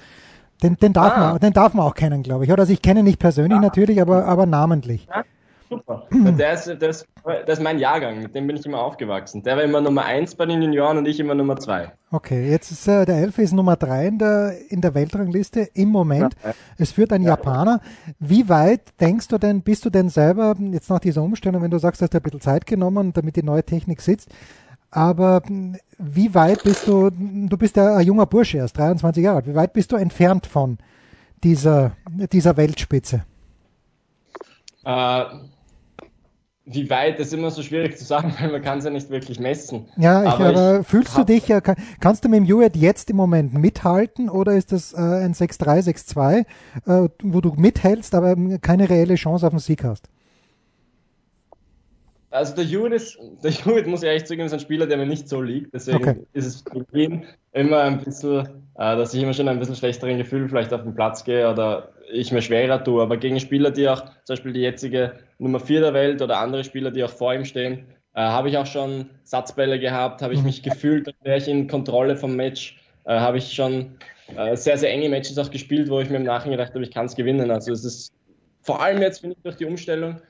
Den, 0.62 0.76
den, 0.76 0.92
darf 0.92 1.14
ah. 1.14 1.20
man, 1.20 1.40
den 1.40 1.54
darf 1.54 1.74
man 1.74 1.86
auch 1.86 1.96
kennen, 1.96 2.22
glaube 2.22 2.44
ich. 2.44 2.52
Oder 2.52 2.62
also 2.62 2.74
ich 2.74 2.82
kenne 2.82 3.00
ihn 3.00 3.06
nicht 3.06 3.20
persönlich 3.20 3.58
ah. 3.58 3.62
natürlich, 3.62 4.02
aber, 4.02 4.26
aber 4.26 4.46
namentlich. 4.46 5.08
Ja, 5.10 5.24
Super. 5.70 6.08
Der 6.12 6.54
ist, 6.54 6.66
der, 6.66 6.90
ist, 6.90 7.08
der 7.26 7.48
ist 7.48 7.62
mein 7.62 7.78
Jahrgang, 7.78 8.24
mit 8.24 8.34
dem 8.34 8.48
bin 8.48 8.58
ich 8.58 8.66
immer 8.66 8.80
aufgewachsen. 8.80 9.44
Der 9.44 9.56
war 9.56 9.64
immer 9.64 9.82
Nummer 9.82 10.04
1 10.04 10.36
bei 10.36 10.46
den 10.46 10.62
Junioren 10.62 10.98
und 10.98 11.08
ich 11.08 11.20
immer 11.20 11.36
Nummer 11.36 11.58
2. 11.58 11.92
Okay, 12.12 12.50
jetzt 12.50 12.72
ist 12.72 12.88
äh, 12.88 13.06
der 13.06 13.18
Elfe 13.18 13.44
ist 13.44 13.54
Nummer 13.54 13.76
3 13.76 14.08
in 14.08 14.18
der, 14.18 14.54
in 14.70 14.82
der 14.82 14.96
Weltrangliste 14.96 15.70
im 15.76 15.90
Moment. 15.90 16.36
Ja. 16.44 16.54
Es 16.78 16.92
führt 16.92 17.14
ein 17.14 17.22
ja. 17.22 17.30
Japaner. 17.30 17.82
Wie 18.18 18.50
weit 18.50 18.82
denkst 19.00 19.28
du 19.28 19.38
denn, 19.38 19.62
bist 19.62 19.86
du 19.86 19.92
denn 19.92 20.10
selber, 20.10 20.56
jetzt 20.72 20.90
nach 20.90 21.00
dieser 21.00 21.22
Umstellung, 21.22 21.62
wenn 21.62 21.72
du 21.72 21.78
sagst, 21.78 22.02
du 22.02 22.06
hast 22.06 22.16
ein 22.16 22.22
bisschen 22.22 22.42
Zeit 22.42 22.66
genommen, 22.66 23.14
damit 23.14 23.36
die 23.36 23.44
neue 23.44 23.64
Technik 23.64 24.02
sitzt, 24.02 24.30
aber 24.92 25.44
wie 26.00 26.34
weit 26.34 26.64
bist 26.64 26.88
du, 26.88 27.12
du 27.12 27.58
bist 27.58 27.76
ja 27.76 27.98
ein 27.98 28.06
junger 28.06 28.26
Bursche 28.26 28.58
erst, 28.58 28.78
23 28.78 29.24
Jahre 29.24 29.38
alt, 29.38 29.48
wie 29.48 29.56
weit 29.56 29.74
bist 29.74 29.92
du 29.92 29.98
entfernt 29.98 30.48
von 30.48 30.80
dieser, 31.44 31.92
dieser 32.32 32.58
Weltspitze? 32.58 33.24
Äh, 34.84 35.26
wie 36.72 36.90
weit, 36.90 37.20
ist 37.20 37.34
immer 37.34 37.50
so 37.50 37.64
schwierig 37.64 37.98
zu 37.98 38.06
sagen, 38.06 38.34
weil 38.40 38.52
man 38.52 38.62
kann 38.62 38.78
es 38.78 38.86
ja 38.86 38.92
nicht 38.92 39.10
wirklich 39.10 39.40
messen. 39.40 39.86
Ja, 39.98 40.24
ich, 40.24 40.30
aber, 40.30 40.46
aber 40.46 40.80
ich 40.82 40.88
fühlst 40.88 41.18
du 41.18 41.24
dich, 41.24 41.48
kann, 41.48 41.76
kannst 42.00 42.24
du 42.24 42.30
mit 42.30 42.38
dem 42.38 42.46
Juet 42.46 42.76
jetzt 42.76 43.10
im 43.10 43.16
Moment 43.16 43.54
mithalten 43.54 44.30
oder 44.30 44.54
ist 44.54 44.72
das 44.72 44.94
äh, 44.94 44.98
ein 44.98 45.34
6-3, 45.34 45.88
6-2, 46.14 46.40
äh, 46.86 47.10
wo 47.24 47.42
du 47.42 47.54
mithältst, 47.58 48.14
aber 48.14 48.36
keine 48.62 48.90
reelle 48.90 49.16
Chance 49.16 49.48
auf 49.48 49.52
den 49.52 49.60
Sieg 49.60 49.84
hast? 49.84 50.08
Also 52.32 52.56
der 52.56 52.66
Hewitt 52.66 52.94
ist, 52.94 53.18
der 53.44 53.52
Hewitt 53.52 53.88
muss 53.88 54.04
ich 54.04 54.08
ehrlich 54.08 54.26
zugeben, 54.26 54.46
ist 54.46 54.54
ein 54.54 54.60
Spieler, 54.60 54.86
der 54.86 54.98
mir 54.98 55.08
nicht 55.08 55.28
so 55.28 55.42
liegt. 55.42 55.74
Deswegen 55.74 55.98
okay. 55.98 56.20
ist 56.34 56.46
es 56.46 56.64
für 56.64 57.00
ihn 57.00 57.26
immer 57.54 57.82
ein 57.82 58.04
bisschen, 58.04 58.46
äh, 58.76 58.96
dass 58.96 59.16
ich 59.16 59.24
immer 59.24 59.34
schon 59.34 59.48
ein 59.48 59.58
bisschen 59.58 59.76
schlechteren 59.76 60.20
Gefühl 60.20 60.48
vielleicht 60.48 60.72
auf 60.72 60.84
den 60.84 60.94
Platz 60.94 61.24
gehe 61.24 61.50
oder 61.50 61.90
ich 62.12 62.32
mir 62.32 62.44
schwerer 62.44 62.84
tue. 62.84 63.02
Aber 63.02 63.18
gegen 63.18 63.40
Spieler, 63.40 63.72
die 63.72 63.90
auch, 63.90 64.06
zum 64.24 64.36
Beispiel 64.36 64.54
die 64.54 64.62
jetzige 64.62 65.14
Nummer 65.40 65.60
4 65.60 65.82
der 65.82 65.94
Welt 65.94 66.22
oder 66.22 66.40
andere 66.40 66.64
Spieler, 66.64 66.92
die 66.92 67.04
auch 67.04 67.10
vor 67.10 67.34
ihm 67.34 67.46
stehen, 67.46 67.86
äh, 68.14 68.22
habe 68.22 68.50
ich 68.50 68.58
auch 68.58 68.66
schon 68.66 69.10
Satzbälle 69.24 69.80
gehabt, 69.80 70.22
habe 70.22 70.34
ich 70.34 70.42
mhm. 70.42 70.48
mich 70.48 70.64
gefühlt, 70.64 71.08
als 71.08 71.18
wäre 71.24 71.38
ich 71.38 71.48
in 71.48 71.68
Kontrolle 71.68 72.16
vom 72.16 72.36
Match. 72.36 72.78
äh, 73.06 73.18
habe 73.20 73.38
ich 73.38 73.54
schon 73.54 73.98
äh, 74.36 74.56
sehr, 74.56 74.78
sehr 74.78 74.92
enge 74.92 75.10
Matches 75.10 75.38
auch 75.38 75.50
gespielt, 75.50 75.90
wo 75.90 76.00
ich 76.00 76.10
mir 76.10 76.18
im 76.18 76.24
Nachhinein 76.24 76.58
gedacht 76.58 76.74
habe, 76.74 76.84
ich 76.84 76.92
kann 76.92 77.06
es 77.06 77.16
gewinnen. 77.16 77.50
Also 77.50 77.72
es 77.72 77.86
ist 77.86 78.14
vor 78.62 78.82
allem 78.82 79.02
jetzt, 79.02 79.22
finde 79.22 79.36
ich, 79.38 79.44
durch 79.44 79.56
die 79.56 79.66
Umstellung, 79.66 80.22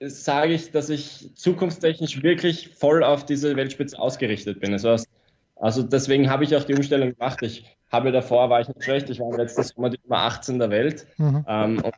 sage 0.00 0.52
ich, 0.52 0.70
dass 0.70 0.90
ich 0.90 1.34
zukunftstechnisch 1.34 2.22
wirklich 2.22 2.68
voll 2.68 3.02
auf 3.02 3.24
diese 3.24 3.56
Weltspitze 3.56 3.98
ausgerichtet 3.98 4.60
bin. 4.60 4.72
Also, 4.72 4.96
also 5.56 5.82
deswegen 5.82 6.30
habe 6.30 6.44
ich 6.44 6.54
auch 6.54 6.64
die 6.64 6.74
Umstellung 6.74 7.14
gemacht. 7.14 7.38
Ich 7.42 7.64
habe 7.90 8.12
davor, 8.12 8.50
war 8.50 8.60
ich 8.60 8.68
nicht 8.68 8.84
schlecht, 8.84 9.10
ich 9.10 9.18
war 9.18 9.36
letztes 9.36 9.68
Sommer 9.68 9.90
die 9.90 9.98
Nummer 10.04 10.22
18 10.22 10.58
der 10.58 10.70
Welt 10.70 11.06
mhm. 11.16 11.44
ähm, 11.48 11.82
und 11.82 11.94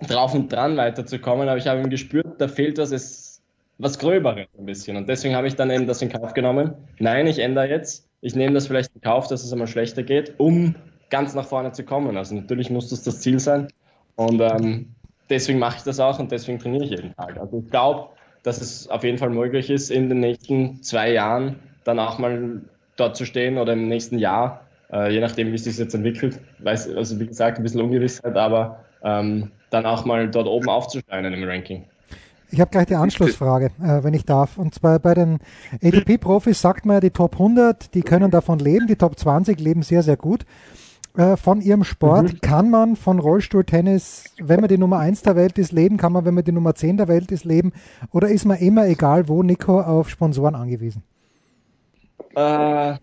drauf 0.00 0.34
und 0.34 0.52
dran 0.52 0.76
weiterzukommen, 0.76 1.48
aber 1.48 1.58
ich 1.58 1.66
habe 1.66 1.88
gespürt, 1.88 2.38
da 2.38 2.48
fehlt 2.48 2.78
was, 2.78 2.92
ist 2.92 3.42
was 3.78 3.98
Gröberes 3.98 4.46
ein 4.58 4.66
bisschen 4.66 4.96
und 4.96 5.08
deswegen 5.08 5.34
habe 5.34 5.46
ich 5.46 5.56
dann 5.56 5.70
eben 5.70 5.86
das 5.86 6.02
in 6.02 6.08
Kauf 6.08 6.34
genommen. 6.34 6.74
Nein, 6.98 7.26
ich 7.26 7.38
ändere 7.38 7.68
jetzt, 7.68 8.08
ich 8.20 8.34
nehme 8.34 8.54
das 8.54 8.66
vielleicht 8.66 8.94
in 8.94 9.00
Kauf, 9.00 9.28
dass 9.28 9.44
es 9.44 9.52
einmal 9.52 9.68
schlechter 9.68 10.02
geht, 10.02 10.34
um 10.38 10.74
ganz 11.10 11.34
nach 11.34 11.46
vorne 11.46 11.72
zu 11.72 11.84
kommen. 11.84 12.16
Also 12.16 12.34
natürlich 12.34 12.70
muss 12.70 12.90
das 12.90 13.02
das 13.02 13.20
Ziel 13.20 13.38
sein 13.38 13.68
und 14.16 14.40
ähm, 14.40 14.94
deswegen 15.30 15.58
mache 15.58 15.78
ich 15.78 15.82
das 15.82 16.00
auch 16.00 16.18
und 16.18 16.32
deswegen 16.32 16.58
trainiere 16.58 16.84
ich 16.84 16.90
jeden 16.90 17.14
Tag. 17.14 17.38
Also 17.38 17.62
ich 17.64 17.70
glaube, 17.70 18.08
dass 18.42 18.60
es 18.60 18.88
auf 18.88 19.02
jeden 19.02 19.18
Fall 19.18 19.30
möglich 19.30 19.70
ist, 19.70 19.90
in 19.90 20.08
den 20.08 20.20
nächsten 20.20 20.82
zwei 20.82 21.12
Jahren 21.12 21.56
dann 21.84 21.98
auch 21.98 22.18
mal 22.18 22.62
dort 22.96 23.16
zu 23.16 23.24
stehen 23.24 23.58
oder 23.58 23.72
im 23.74 23.88
nächsten 23.88 24.18
Jahr, 24.18 24.62
äh, 24.92 25.12
je 25.12 25.20
nachdem, 25.20 25.50
wie 25.50 25.56
es 25.56 25.64
sich 25.64 25.78
jetzt 25.78 25.94
entwickelt. 25.94 26.40
Weiß, 26.60 26.94
also 26.94 27.18
wie 27.20 27.26
gesagt, 27.26 27.58
ein 27.58 27.62
bisschen 27.62 27.82
Ungewissheit, 27.82 28.36
aber 28.36 28.84
ähm, 29.02 29.50
dann 29.76 29.86
auch 29.86 30.04
mal 30.04 30.28
dort 30.28 30.46
oben 30.46 30.68
aufzusteigen 30.68 31.32
im 31.32 31.44
Ranking. 31.44 31.84
Ich 32.50 32.60
habe 32.60 32.70
gleich 32.70 32.86
die 32.86 32.94
Anschlussfrage, 32.94 33.66
äh, 33.82 34.02
wenn 34.04 34.14
ich 34.14 34.24
darf. 34.24 34.56
Und 34.56 34.74
zwar 34.74 34.98
bei 34.98 35.14
den 35.14 35.40
ATP-Profis 35.82 36.60
sagt 36.60 36.86
man 36.86 36.96
ja, 36.96 37.00
die 37.00 37.10
Top 37.10 37.34
100, 37.34 37.94
die 37.94 38.02
können 38.02 38.30
davon 38.30 38.58
leben, 38.58 38.86
die 38.86 38.96
Top 38.96 39.18
20 39.18 39.58
leben 39.60 39.82
sehr, 39.82 40.02
sehr 40.02 40.16
gut 40.16 40.46
äh, 41.16 41.36
von 41.36 41.60
ihrem 41.60 41.82
Sport. 41.84 42.34
Mhm. 42.34 42.40
Kann 42.40 42.70
man 42.70 42.96
von 42.96 43.18
Rollstuhltennis, 43.18 44.24
wenn 44.38 44.60
man 44.60 44.68
die 44.68 44.78
Nummer 44.78 44.98
1 44.98 45.22
der 45.22 45.34
Welt 45.36 45.58
ist, 45.58 45.72
leben? 45.72 45.96
Kann 45.96 46.12
man, 46.12 46.24
wenn 46.24 46.34
man 46.34 46.44
die 46.44 46.52
Nummer 46.52 46.74
10 46.74 46.96
der 46.96 47.08
Welt 47.08 47.32
ist, 47.32 47.44
leben? 47.44 47.72
Oder 48.12 48.28
ist 48.28 48.44
man 48.44 48.58
immer, 48.58 48.86
egal 48.86 49.28
wo, 49.28 49.42
Nico, 49.42 49.80
auf 49.80 50.08
Sponsoren 50.08 50.54
angewiesen? 50.54 51.02
Äh, 52.34 52.94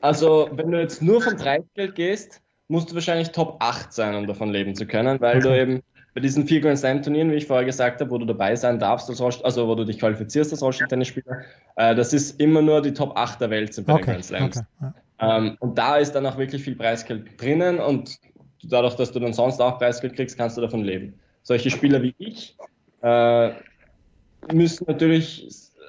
also, 0.00 0.48
wenn 0.52 0.70
du 0.70 0.80
jetzt 0.80 1.02
nur 1.02 1.20
vom 1.20 1.36
Preisgeld 1.36 1.94
gehst, 1.96 2.40
musst 2.68 2.90
du 2.90 2.94
wahrscheinlich 2.94 3.30
Top 3.30 3.56
8 3.60 3.92
sein, 3.92 4.14
um 4.14 4.26
davon 4.26 4.50
leben 4.50 4.74
zu 4.74 4.86
können, 4.86 5.20
weil 5.20 5.40
du 5.40 5.56
eben 5.56 5.82
bei 6.14 6.20
diesen 6.20 6.46
vier 6.46 6.60
Grand 6.60 6.78
Slam 6.78 7.02
Turnieren, 7.02 7.30
wie 7.30 7.36
ich 7.36 7.46
vorher 7.46 7.64
gesagt 7.64 8.00
habe, 8.00 8.10
wo 8.10 8.18
du 8.18 8.24
dabei 8.24 8.54
sein 8.54 8.78
darfst, 8.78 9.10
als 9.10 9.20
Rollstuhl, 9.20 9.44
also 9.44 9.66
wo 9.66 9.74
du 9.74 9.84
dich 9.84 9.98
qualifizierst 9.98 10.52
als 10.52 10.62
Rollstuhl-Tennisspieler, 10.62 11.42
äh, 11.76 11.94
das 11.94 12.12
ist 12.12 12.40
immer 12.40 12.62
nur 12.62 12.80
die 12.82 12.92
Top 12.92 13.16
8 13.16 13.40
der 13.40 13.50
Welt 13.50 13.74
sind 13.74 13.86
bei 13.86 13.94
okay. 13.94 14.02
den 14.02 14.10
Grand 14.12 14.24
Slams. 14.24 14.56
Okay. 14.56 14.92
Ja. 15.20 15.36
Ähm, 15.38 15.56
und 15.60 15.76
da 15.76 15.96
ist 15.96 16.12
dann 16.12 16.24
auch 16.26 16.38
wirklich 16.38 16.62
viel 16.62 16.76
Preisgeld 16.76 17.40
drinnen 17.40 17.80
und 17.80 18.18
dadurch, 18.62 18.94
dass 18.94 19.12
du 19.12 19.20
dann 19.20 19.32
sonst 19.32 19.60
auch 19.60 19.78
Preisgeld 19.78 20.14
kriegst, 20.14 20.38
kannst 20.38 20.56
du 20.56 20.60
davon 20.60 20.84
leben. 20.84 21.14
Solche 21.42 21.70
Spieler 21.70 22.02
wie 22.02 22.14
ich 22.18 22.56
äh, 23.02 23.50
müssen 24.52 24.84
natürlich 24.86 25.48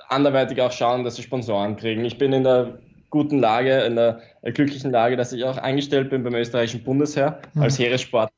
anderweitig 0.09 0.61
auch 0.61 0.71
schauen, 0.71 1.03
dass 1.03 1.15
sie 1.15 1.23
Sponsoren 1.23 1.75
kriegen. 1.75 2.03
Ich 2.05 2.17
bin 2.17 2.33
in 2.33 2.43
der 2.43 2.79
guten 3.15 3.39
Lage, 3.39 3.81
in 3.81 3.95
der 3.95 4.21
glücklichen 4.43 4.91
Lage, 4.91 5.17
dass 5.17 5.33
ich 5.33 5.43
auch 5.43 5.57
eingestellt 5.57 6.09
bin 6.09 6.23
beim 6.23 6.35
österreichischen 6.35 6.83
Bundesheer 6.83 7.39
mhm. 7.53 7.63
als 7.63 7.79
Heeressportler 7.79 8.35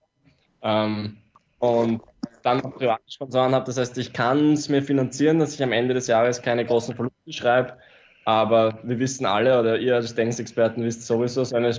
ähm, 0.64 1.18
und 1.60 2.02
dann 2.44 2.60
noch 2.60 2.76
private 2.76 3.04
Sponsoren 3.08 3.54
habe. 3.54 3.66
Das 3.66 3.78
heißt, 3.78 3.98
ich 3.98 4.14
kann 4.14 4.54
es 4.54 4.70
mir 4.70 4.82
finanzieren, 4.82 5.40
dass 5.40 5.54
ich 5.54 5.62
am 5.64 5.74
Ende 5.74 5.94
des 5.94 6.08
Jahres 6.08 6.42
keine 6.42 6.64
großen 6.66 6.96
Verluste 6.96 7.34
schreibe 7.34 7.74
aber 8.28 8.80
wir 8.84 9.00
wissen 9.00 9.26
alle, 9.26 9.58
oder 9.58 9.80
ihr 9.80 9.96
als 9.96 10.14
Tennisexperten 10.14 10.84
wisst 10.84 11.08
sowieso, 11.08 11.46
so 11.46 11.56
eine 11.56 11.74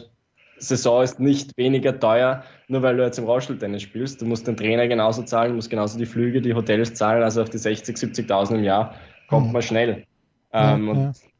Saison 0.56 1.02
ist 1.02 1.20
nicht 1.20 1.54
weniger 1.58 2.00
teuer, 2.00 2.42
nur 2.68 2.80
weil 2.80 2.96
du 2.96 3.04
jetzt 3.04 3.18
im 3.18 3.26
Rollstuhltennis 3.26 3.82
spielst. 3.82 4.22
Du 4.22 4.24
musst 4.24 4.46
den 4.46 4.56
Trainer 4.56 4.88
genauso 4.88 5.22
zahlen, 5.24 5.56
musst 5.56 5.68
genauso 5.68 5.98
die 5.98 6.06
Flüge, 6.06 6.40
die 6.40 6.54
Hotels 6.54 6.94
zahlen, 6.94 7.22
also 7.22 7.42
auf 7.42 7.50
die 7.50 7.58
60, 7.58 7.94
70.000 7.94 8.54
im 8.54 8.64
Jahr 8.64 8.94
kommt 9.28 9.48
mhm. 9.48 9.52
man 9.52 9.60
schnell. 9.60 10.06
Ja, 10.54 10.74
ähm, 10.74 10.86
ja. 10.86 11.10
Ich, 11.10 11.30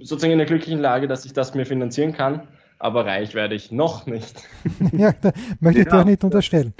sozusagen 0.00 0.32
in 0.32 0.38
der 0.38 0.46
glücklichen 0.46 0.80
Lage, 0.80 1.08
dass 1.08 1.24
ich 1.24 1.32
das 1.32 1.54
mir 1.54 1.66
finanzieren 1.66 2.12
kann, 2.12 2.48
aber 2.78 3.06
reich 3.06 3.34
werde 3.34 3.54
ich 3.54 3.72
noch 3.72 4.06
nicht. 4.06 4.42
ja, 4.92 5.12
da 5.12 5.32
möchte 5.60 5.80
ich 5.82 5.86
ja. 5.86 6.02
dir 6.02 6.04
nicht 6.04 6.24
unterstellen. 6.24 6.74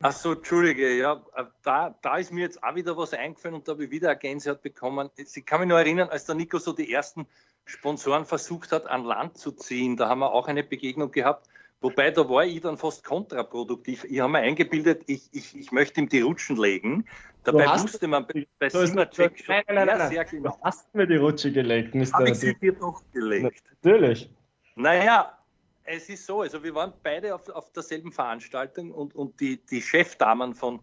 Ach 0.00 0.12
so, 0.12 0.34
Entschuldige, 0.34 0.96
ja, 0.96 1.20
da, 1.64 1.94
da 2.02 2.16
ist 2.18 2.32
mir 2.32 2.42
jetzt 2.42 2.62
auch 2.62 2.76
wieder 2.76 2.96
was 2.96 3.14
eingefallen 3.14 3.56
und 3.56 3.66
da 3.66 3.72
habe 3.72 3.84
ich 3.84 3.90
wieder 3.90 4.10
eine 4.10 4.18
Gänsehaut 4.18 4.62
bekommen. 4.62 5.10
Ich 5.16 5.44
kann 5.44 5.60
mich 5.60 5.68
nur 5.68 5.78
erinnern, 5.78 6.08
als 6.08 6.24
der 6.24 6.36
Nico 6.36 6.58
so 6.58 6.72
die 6.72 6.92
ersten 6.92 7.26
Sponsoren 7.64 8.24
versucht 8.24 8.70
hat, 8.70 8.86
an 8.86 9.04
Land 9.04 9.38
zu 9.38 9.50
ziehen, 9.50 9.96
da 9.96 10.08
haben 10.08 10.20
wir 10.20 10.32
auch 10.32 10.46
eine 10.46 10.62
Begegnung 10.62 11.10
gehabt, 11.10 11.48
wobei 11.80 12.10
da 12.10 12.28
war 12.28 12.44
ich 12.44 12.60
dann 12.60 12.76
fast 12.76 13.04
kontraproduktiv. 13.04 14.04
Ich 14.04 14.20
habe 14.20 14.32
mir 14.32 14.38
eingebildet, 14.40 15.02
ich, 15.06 15.28
ich, 15.32 15.56
ich 15.56 15.72
möchte 15.72 16.00
ihm 16.00 16.08
die 16.08 16.20
Rutschen 16.20 16.56
legen. 16.56 17.04
Dabei 17.44 17.66
wusste 17.80 18.06
man 18.08 18.26
bei, 18.26 18.46
bei 18.58 18.68
Simacek 18.68 19.38
schon 19.38 19.54
nein, 19.54 19.64
nein, 19.68 19.86
nein, 19.86 19.98
nein, 19.98 20.10
sehr 20.10 20.24
genau. 20.24 20.50
Du 20.50 20.62
hast 20.62 20.94
mir 20.94 21.06
die 21.06 21.16
Rutsche 21.16 21.50
gelegt, 21.52 21.94
Mr. 21.94 22.12
Habe 22.12 22.30
ich 22.30 22.34
sie 22.36 22.54
dir 22.54 22.72
doch 22.72 23.02
gelegt? 23.12 23.62
Natürlich. 23.82 24.30
Naja, 24.74 25.38
es 25.84 26.08
ist 26.08 26.26
so, 26.26 26.42
also 26.42 26.62
wir 26.62 26.74
waren 26.74 26.92
beide 27.02 27.34
auf, 27.34 27.48
auf 27.48 27.72
derselben 27.72 28.12
Veranstaltung 28.12 28.92
und, 28.92 29.14
und 29.14 29.40
die, 29.40 29.64
die 29.64 29.80
Chefdamen 29.80 30.54
von, 30.54 30.80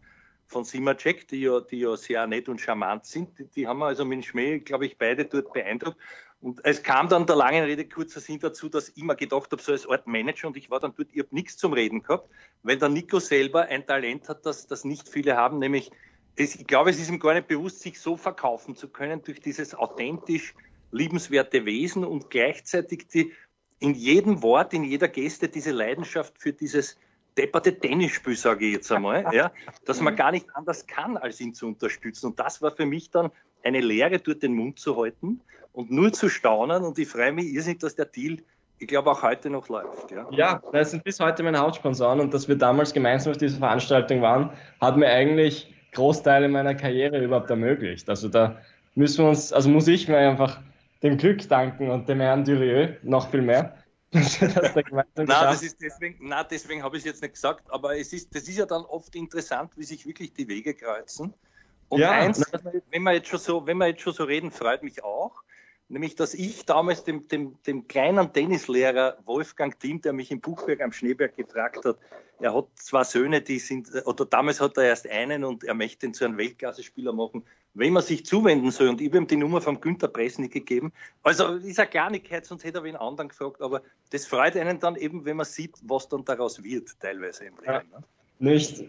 von 0.47 0.63
Simacek, 0.63 1.27
die 1.27 1.41
ja, 1.41 1.59
die 1.59 1.79
ja 1.79 1.95
sehr 1.95 2.25
nett 2.25 2.49
und 2.49 2.59
charmant 2.59 3.05
sind, 3.05 3.37
die, 3.37 3.45
die 3.45 3.67
haben 3.67 3.79
wir 3.79 3.85
also 3.87 4.03
mit 4.03 4.17
dem 4.17 4.23
Schmäh, 4.23 4.59
glaube 4.59 4.87
ich, 4.87 4.97
beide 4.97 5.25
dort 5.25 5.53
beeindruckt. 5.53 5.97
Und 6.45 6.63
es 6.63 6.83
kam 6.83 7.09
dann 7.09 7.25
der 7.25 7.35
langen 7.35 7.63
Rede 7.63 7.89
kurzer 7.89 8.19
Sinn 8.19 8.37
dazu, 8.37 8.69
dass 8.69 8.89
ich 8.89 8.97
immer 8.97 9.15
gedacht 9.15 9.51
habe, 9.51 9.59
so 9.59 9.71
als 9.71 9.89
Art 9.89 10.05
Manager 10.05 10.45
und 10.45 10.55
ich 10.55 10.69
war 10.69 10.79
dann 10.79 10.93
dort, 10.95 11.07
ich 11.11 11.17
habe 11.17 11.33
nichts 11.33 11.57
zum 11.57 11.73
Reden 11.73 12.03
gehabt, 12.03 12.29
weil 12.61 12.77
der 12.77 12.87
Nico 12.87 13.17
selber 13.17 13.63
ein 13.63 13.87
Talent 13.87 14.29
hat, 14.29 14.45
das, 14.45 14.67
das 14.67 14.85
nicht 14.85 15.09
viele 15.09 15.37
haben, 15.37 15.57
nämlich 15.57 15.89
es, 16.35 16.53
ich 16.53 16.67
glaube, 16.67 16.91
es 16.91 16.99
ist 16.99 17.09
ihm 17.09 17.17
gar 17.17 17.33
nicht 17.33 17.47
bewusst, 17.47 17.79
sich 17.79 17.99
so 17.99 18.15
verkaufen 18.15 18.75
zu 18.75 18.89
können 18.89 19.23
durch 19.23 19.39
dieses 19.39 19.73
authentisch 19.73 20.53
liebenswerte 20.91 21.65
Wesen 21.65 22.05
und 22.05 22.29
gleichzeitig 22.29 23.07
die, 23.07 23.33
in 23.79 23.95
jedem 23.95 24.43
Wort, 24.43 24.71
in 24.75 24.83
jeder 24.83 25.07
Geste 25.07 25.49
diese 25.49 25.71
Leidenschaft 25.71 26.37
für 26.37 26.53
dieses 26.53 26.95
depperte 27.39 27.79
Tennisspiel, 27.79 28.35
sage 28.37 28.67
ich 28.67 28.73
jetzt 28.73 28.91
einmal, 28.91 29.33
ja, 29.33 29.51
dass 29.85 29.99
man 29.99 30.15
gar 30.15 30.29
nicht 30.29 30.45
anders 30.53 30.85
kann, 30.85 31.17
als 31.17 31.41
ihn 31.41 31.55
zu 31.55 31.65
unterstützen. 31.65 32.27
Und 32.27 32.39
das 32.39 32.61
war 32.61 32.69
für 32.69 32.85
mich 32.85 33.09
dann 33.09 33.31
eine 33.65 33.81
Lehre, 33.81 34.19
dort 34.19 34.43
den 34.43 34.53
Mund 34.53 34.79
zu 34.79 34.95
halten 34.95 35.41
und 35.73 35.91
nur 35.91 36.13
zu 36.13 36.29
staunen. 36.29 36.83
Und 36.83 36.97
ich 36.99 37.07
freue 37.07 37.31
mich 37.31 37.47
irrsinnig, 37.47 37.79
dass 37.79 37.95
der 37.95 38.05
Deal, 38.05 38.37
ich 38.77 38.87
glaube, 38.87 39.11
auch 39.11 39.23
heute 39.23 39.49
noch 39.49 39.67
läuft. 39.67 40.11
Ja, 40.11 40.27
ja 40.31 40.61
das 40.71 40.91
sind 40.91 41.03
bis 41.03 41.19
heute 41.19 41.43
meine 41.43 41.59
Hauptsponsoren. 41.59 42.19
Und 42.19 42.33
dass 42.33 42.47
wir 42.47 42.55
damals 42.55 42.93
gemeinsam 42.93 43.31
auf 43.31 43.37
dieser 43.37 43.57
Veranstaltung 43.57 44.21
waren, 44.21 44.51
hat 44.79 44.97
mir 44.97 45.07
eigentlich 45.07 45.73
Großteile 45.93 46.47
meiner 46.47 46.75
Karriere 46.75 47.23
überhaupt 47.23 47.49
ermöglicht. 47.49 48.09
Also 48.09 48.29
da 48.29 48.61
müssen 48.93 49.25
wir 49.25 49.29
uns, 49.29 49.51
also 49.51 49.69
muss 49.69 49.87
ich 49.87 50.07
mir 50.07 50.17
einfach 50.17 50.61
dem 51.01 51.17
Glück 51.17 51.47
danken 51.49 51.89
und 51.89 52.07
dem 52.07 52.19
Herrn 52.19 52.45
Durieux 52.45 52.97
noch 53.03 53.29
viel 53.31 53.41
mehr. 53.41 53.77
nein, 54.15 55.05
das 55.15 55.61
ist 55.61 55.81
deswegen, 55.81 56.29
nein, 56.29 56.45
deswegen 56.49 56.83
habe 56.83 56.95
ich 56.95 57.01
es 57.01 57.05
jetzt 57.05 57.21
nicht 57.21 57.33
gesagt, 57.33 57.69
aber 57.69 57.97
es 57.97 58.13
ist, 58.13 58.33
das 58.33 58.43
ist 58.47 58.57
ja 58.57 58.65
dann 58.65 58.83
oft 58.83 59.13
interessant, 59.13 59.71
wie 59.75 59.83
sich 59.83 60.05
wirklich 60.05 60.31
die 60.33 60.47
Wege 60.47 60.73
kreuzen. 60.73 61.33
Und 61.89 61.99
ja, 61.99 62.11
eins, 62.11 62.43
wenn 62.89 63.03
wir 63.03 63.13
jetzt 63.13 63.29
schon 63.29 63.39
so, 63.39 63.67
wenn 63.67 63.77
wir 63.77 63.87
jetzt 63.87 64.01
schon 64.01 64.13
so 64.13 64.23
reden, 64.23 64.51
freut 64.51 64.83
mich 64.83 65.03
auch, 65.03 65.43
nämlich 65.87 66.15
dass 66.15 66.33
ich 66.33 66.65
damals 66.65 67.03
dem, 67.03 67.27
dem, 67.27 67.61
dem 67.63 67.87
kleinen 67.87 68.33
Tennislehrer 68.33 69.17
Wolfgang 69.25 69.79
Thiem, 69.79 70.01
der 70.01 70.13
mich 70.13 70.31
in 70.31 70.41
Buchberg 70.41 70.81
am 70.81 70.91
Schneeberg 70.91 71.35
gefragt 71.35 71.85
hat, 71.85 71.97
er 72.39 72.53
hat 72.53 72.67
zwei 72.75 73.03
Söhne, 73.03 73.41
die 73.41 73.59
sind, 73.59 73.89
oder 74.05 74.25
damals 74.25 74.59
hat 74.59 74.77
er 74.77 74.83
erst 74.83 75.09
einen 75.09 75.43
und 75.43 75.63
er 75.63 75.73
möchte 75.73 76.05
ihn 76.05 76.13
zu 76.13 76.25
einem 76.25 76.37
Weltklasse-Spieler 76.37 77.13
machen, 77.13 77.45
wem 77.73 77.93
man 77.93 78.03
sich 78.03 78.25
zuwenden 78.25 78.71
soll. 78.71 78.89
Und 78.89 78.99
ich 78.99 79.07
habe 79.07 79.17
ihm 79.17 79.27
die 79.27 79.37
Nummer 79.37 79.61
vom 79.61 79.79
Günter 79.79 80.07
Presnik 80.07 80.51
gegeben. 80.51 80.91
Also 81.23 81.55
ist 81.55 81.79
eine 81.79 81.89
Kleinigkeit, 81.89 82.45
sonst 82.45 82.63
hätte 82.63 82.79
er 82.79 82.83
wen 82.83 82.95
anderen 82.95 83.29
gefragt, 83.29 83.61
aber 83.61 83.83
das 84.09 84.25
freut 84.25 84.57
einen 84.57 84.79
dann 84.79 84.95
eben, 84.95 85.23
wenn 85.23 85.37
man 85.37 85.45
sieht, 85.45 85.75
was 85.83 86.09
dann 86.09 86.25
daraus 86.25 86.61
wird, 86.61 86.99
teilweise 86.99 87.45
im 87.45 87.55
Leben. 87.55 87.65
Ja. 87.65 87.83
Ne? 87.83 88.03
Nicht, 88.39 88.83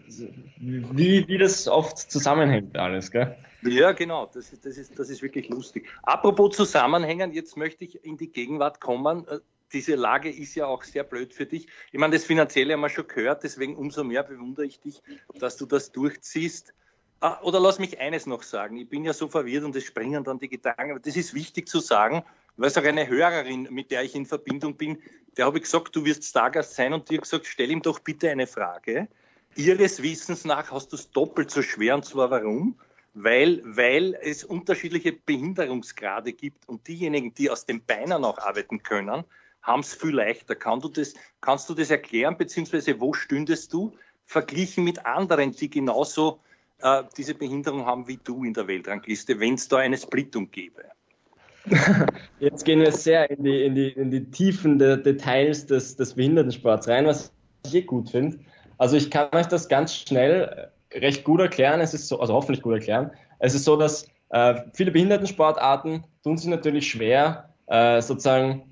wie, 0.57 1.27
wie 1.27 1.37
das 1.37 1.67
oft 1.67 1.97
zusammenhängt 1.97 2.77
alles, 2.77 3.11
gell? 3.11 3.37
Ja, 3.63 3.93
genau, 3.93 4.29
das 4.33 4.51
ist, 4.51 4.65
das, 4.65 4.77
ist, 4.77 4.99
das 4.99 5.09
ist 5.09 5.21
wirklich 5.21 5.49
lustig. 5.49 5.87
Apropos 6.03 6.55
Zusammenhängen, 6.55 7.31
jetzt 7.31 7.57
möchte 7.57 7.85
ich 7.85 8.03
in 8.03 8.17
die 8.17 8.31
Gegenwart 8.31 8.81
kommen. 8.81 9.27
Äh, 9.27 9.39
diese 9.73 9.95
Lage 9.95 10.29
ist 10.29 10.55
ja 10.55 10.67
auch 10.67 10.83
sehr 10.83 11.03
blöd 11.03 11.33
für 11.33 11.45
dich. 11.45 11.67
Ich 11.91 11.99
meine, 11.99 12.15
das 12.15 12.25
Finanzielle 12.25 12.73
haben 12.73 12.81
wir 12.81 12.89
schon 12.89 13.07
gehört, 13.07 13.43
deswegen 13.43 13.75
umso 13.75 14.03
mehr 14.03 14.23
bewundere 14.23 14.65
ich 14.65 14.79
dich, 14.79 15.01
dass 15.39 15.57
du 15.57 15.65
das 15.65 15.91
durchziehst. 15.91 16.73
Ah, 17.19 17.41
oder 17.41 17.59
lass 17.59 17.79
mich 17.79 17.99
eines 17.99 18.27
noch 18.27 18.43
sagen. 18.43 18.77
Ich 18.77 18.89
bin 18.89 19.03
ja 19.03 19.13
so 19.13 19.27
verwirrt 19.27 19.63
und 19.63 19.75
es 19.75 19.83
springen 19.83 20.23
dann 20.23 20.39
die 20.39 20.49
Gedanken. 20.49 20.91
Aber 20.91 20.99
das 20.99 21.15
ist 21.15 21.33
wichtig 21.33 21.67
zu 21.67 21.79
sagen, 21.79 22.23
weil 22.57 22.67
es 22.67 22.77
auch 22.77 22.83
eine 22.83 23.07
Hörerin, 23.07 23.67
mit 23.71 23.91
der 23.91 24.03
ich 24.03 24.13
in 24.13 24.25
Verbindung 24.25 24.77
bin, 24.77 25.01
der 25.35 25.45
habe 25.45 25.57
ich 25.57 25.63
gesagt, 25.63 25.95
du 25.95 26.05
wirst 26.05 26.23
Stargast 26.25 26.75
sein 26.75 26.93
und 26.93 27.09
hat 27.09 27.21
gesagt, 27.21 27.47
stell 27.47 27.71
ihm 27.71 27.81
doch 27.81 27.99
bitte 27.99 28.29
eine 28.29 28.47
Frage. 28.47 29.07
Ihres 29.57 30.01
Wissens 30.01 30.45
nach 30.45 30.71
hast 30.71 30.91
du 30.91 30.95
es 30.95 31.11
doppelt 31.11 31.51
so 31.51 31.61
schwer 31.61 31.95
und 31.95 32.05
zwar 32.05 32.31
warum? 32.31 32.77
weil, 33.23 33.61
weil 33.65 34.15
es 34.21 34.43
unterschiedliche 34.43 35.11
Behinderungsgrade 35.11 36.33
gibt 36.33 36.69
und 36.69 36.87
diejenigen, 36.87 37.33
die 37.33 37.49
aus 37.49 37.65
den 37.65 37.83
Beinen 37.83 38.23
auch 38.23 38.37
arbeiten 38.37 38.83
können, 38.83 39.23
haben 39.63 39.79
es 39.79 39.95
viel 39.95 40.15
leichter. 40.15 40.55
Kann 40.55 40.79
du 40.79 40.89
das, 40.89 41.15
kannst 41.41 41.67
du 41.69 41.73
das 41.73 41.89
erklären, 41.89 42.37
beziehungsweise 42.37 42.99
wo 42.99 43.13
stündest 43.13 43.73
du 43.73 43.93
verglichen 44.25 44.83
mit 44.83 45.05
anderen, 45.05 45.51
die 45.51 45.69
genauso 45.69 46.39
äh, 46.79 47.03
diese 47.17 47.33
Behinderung 47.33 47.85
haben 47.85 48.07
wie 48.07 48.19
du 48.23 48.43
in 48.43 48.53
der 48.53 48.67
Weltrangliste, 48.67 49.39
wenn 49.39 49.55
es 49.55 49.67
da 49.67 49.77
eine 49.77 49.97
Splittung 49.97 50.51
gäbe? 50.51 50.83
Jetzt 52.39 52.65
gehen 52.65 52.79
wir 52.79 52.91
sehr 52.91 53.29
in 53.31 53.43
die, 53.43 53.63
in 53.63 53.75
die, 53.75 53.89
in 53.89 54.11
die 54.11 54.29
Tiefen 54.29 54.77
der 54.77 54.97
Details 54.97 55.65
des, 55.65 55.95
des 55.95 56.13
Behindertensports 56.13 56.87
rein, 56.87 57.07
was 57.07 57.33
ich 57.65 57.75
eh 57.75 57.81
gut 57.81 58.11
finde. 58.11 58.39
Also 58.77 58.97
ich 58.97 59.11
kann 59.11 59.29
euch 59.33 59.47
das 59.47 59.67
ganz 59.67 59.95
schnell 59.95 60.69
recht 60.93 61.23
gut 61.23 61.41
erklären. 61.41 61.79
Es 61.81 61.93
ist 61.93 62.07
so, 62.07 62.19
also 62.19 62.33
hoffentlich 62.33 62.61
gut 62.61 62.73
erklären. 62.73 63.11
Es 63.39 63.53
ist 63.53 63.65
so, 63.65 63.75
dass 63.75 64.07
äh, 64.29 64.61
viele 64.73 64.91
Behindertensportarten 64.91 66.03
tun 66.23 66.37
sich 66.37 66.49
natürlich 66.49 66.89
schwer, 66.89 67.49
äh, 67.67 68.01
sozusagen 68.01 68.63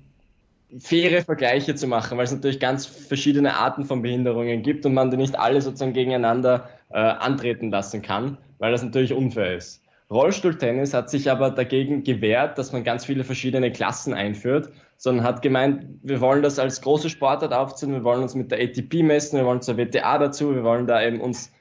faire 0.78 1.22
Vergleiche 1.22 1.74
zu 1.74 1.86
machen, 1.86 2.18
weil 2.18 2.24
es 2.24 2.32
natürlich 2.32 2.60
ganz 2.60 2.86
verschiedene 2.86 3.54
Arten 3.56 3.84
von 3.84 4.02
Behinderungen 4.02 4.62
gibt 4.62 4.84
und 4.84 4.94
man 4.94 5.10
die 5.10 5.16
nicht 5.16 5.38
alle 5.38 5.60
sozusagen 5.60 5.92
gegeneinander 5.92 6.68
äh, 6.90 6.98
antreten 6.98 7.70
lassen 7.70 8.02
kann, 8.02 8.36
weil 8.58 8.72
das 8.72 8.82
natürlich 8.82 9.12
unfair 9.12 9.56
ist. 9.56 9.82
Rollstuhltennis 10.10 10.94
hat 10.94 11.10
sich 11.10 11.30
aber 11.30 11.50
dagegen 11.50 12.04
gewehrt, 12.04 12.58
dass 12.58 12.72
man 12.72 12.84
ganz 12.84 13.04
viele 13.04 13.24
verschiedene 13.24 13.72
Klassen 13.72 14.14
einführt, 14.14 14.70
sondern 14.96 15.24
hat 15.24 15.42
gemeint, 15.42 15.86
wir 16.02 16.20
wollen 16.20 16.42
das 16.42 16.58
als 16.58 16.80
große 16.80 17.10
Sportart 17.10 17.52
aufziehen, 17.52 17.92
wir 17.92 18.04
wollen 18.04 18.22
uns 18.22 18.34
mit 18.34 18.50
der 18.50 18.60
ATP 18.60 19.02
messen, 19.02 19.38
wir 19.38 19.44
wollen 19.44 19.62
zur 19.62 19.76
WTA 19.76 20.18
dazu, 20.18 20.54
wir 20.54 20.64
wollen 20.64 20.86
da 20.86 21.02
eben 21.02 21.20
uns, 21.20 21.52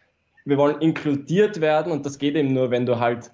wir 0.45 0.57
wollen 0.57 0.79
inkludiert 0.81 1.59
werden 1.61 1.91
und 1.91 2.05
das 2.05 2.17
geht 2.17 2.35
eben 2.35 2.53
nur, 2.53 2.71
wenn 2.71 2.85
du 2.85 2.99
halt 2.99 3.31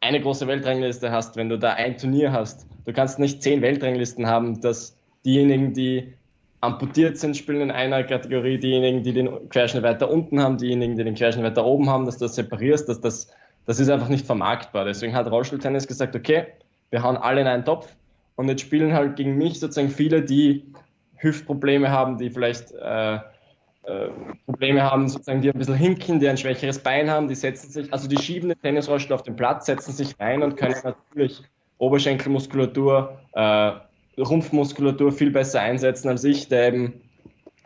eine 0.00 0.20
große 0.20 0.46
Weltrangliste 0.46 1.10
hast, 1.10 1.36
wenn 1.36 1.48
du 1.48 1.58
da 1.58 1.72
ein 1.72 1.96
Turnier 1.96 2.32
hast. 2.32 2.66
Du 2.84 2.92
kannst 2.92 3.18
nicht 3.18 3.42
zehn 3.42 3.62
Weltranglisten 3.62 4.26
haben, 4.26 4.60
dass 4.60 4.96
diejenigen, 5.24 5.74
die 5.74 6.14
amputiert 6.60 7.18
sind, 7.18 7.36
spielen 7.36 7.60
in 7.60 7.70
einer 7.70 8.04
Kategorie, 8.04 8.58
diejenigen, 8.58 9.02
die 9.02 9.12
den 9.12 9.48
Querschnitt 9.48 9.82
weiter 9.82 10.10
unten 10.10 10.40
haben, 10.40 10.58
diejenigen, 10.58 10.96
die 10.96 11.04
den 11.04 11.14
Querschnitt 11.14 11.44
weiter 11.44 11.64
oben 11.64 11.88
haben, 11.88 12.04
dass 12.04 12.18
du 12.18 12.24
das 12.24 12.34
separierst, 12.34 12.88
dass 12.88 13.00
das, 13.00 13.28
das 13.66 13.78
ist 13.78 13.88
einfach 13.88 14.08
nicht 14.08 14.26
vermarktbar. 14.26 14.84
Deswegen 14.84 15.14
hat 15.14 15.30
Rollstuhltennis 15.30 15.86
gesagt, 15.86 16.16
okay, 16.16 16.46
wir 16.90 17.02
hauen 17.02 17.16
alle 17.16 17.40
in 17.40 17.46
einen 17.46 17.64
Topf 17.64 17.94
und 18.38 18.48
jetzt 18.48 18.60
spielen 18.60 18.92
halt 18.92 19.16
gegen 19.16 19.36
mich 19.36 19.58
sozusagen 19.58 19.90
viele, 19.90 20.22
die 20.22 20.62
Hüftprobleme 21.16 21.90
haben, 21.90 22.18
die 22.18 22.30
vielleicht 22.30 22.70
äh, 22.70 23.16
äh, 23.16 23.20
Probleme 24.46 24.84
haben, 24.84 25.08
sozusagen, 25.08 25.42
die 25.42 25.50
ein 25.50 25.58
bisschen 25.58 25.74
hinken, 25.74 26.20
die 26.20 26.28
ein 26.28 26.36
schwächeres 26.36 26.78
Bein 26.78 27.10
haben, 27.10 27.26
die 27.26 27.34
setzen 27.34 27.72
sich, 27.72 27.92
also 27.92 28.06
die 28.06 28.16
schieben 28.16 28.50
den 28.50 28.62
Tennisrollstuhl 28.62 29.16
auf 29.16 29.24
den 29.24 29.34
Platz, 29.34 29.66
setzen 29.66 29.92
sich 29.92 30.14
rein 30.20 30.44
und 30.44 30.56
können 30.56 30.76
natürlich 30.84 31.42
Oberschenkelmuskulatur, 31.78 33.18
äh, 33.32 33.72
Rumpfmuskulatur 34.20 35.10
viel 35.10 35.32
besser 35.32 35.60
einsetzen 35.60 36.08
als 36.08 36.22
ich, 36.22 36.48
der 36.48 36.68
eben, 36.68 37.00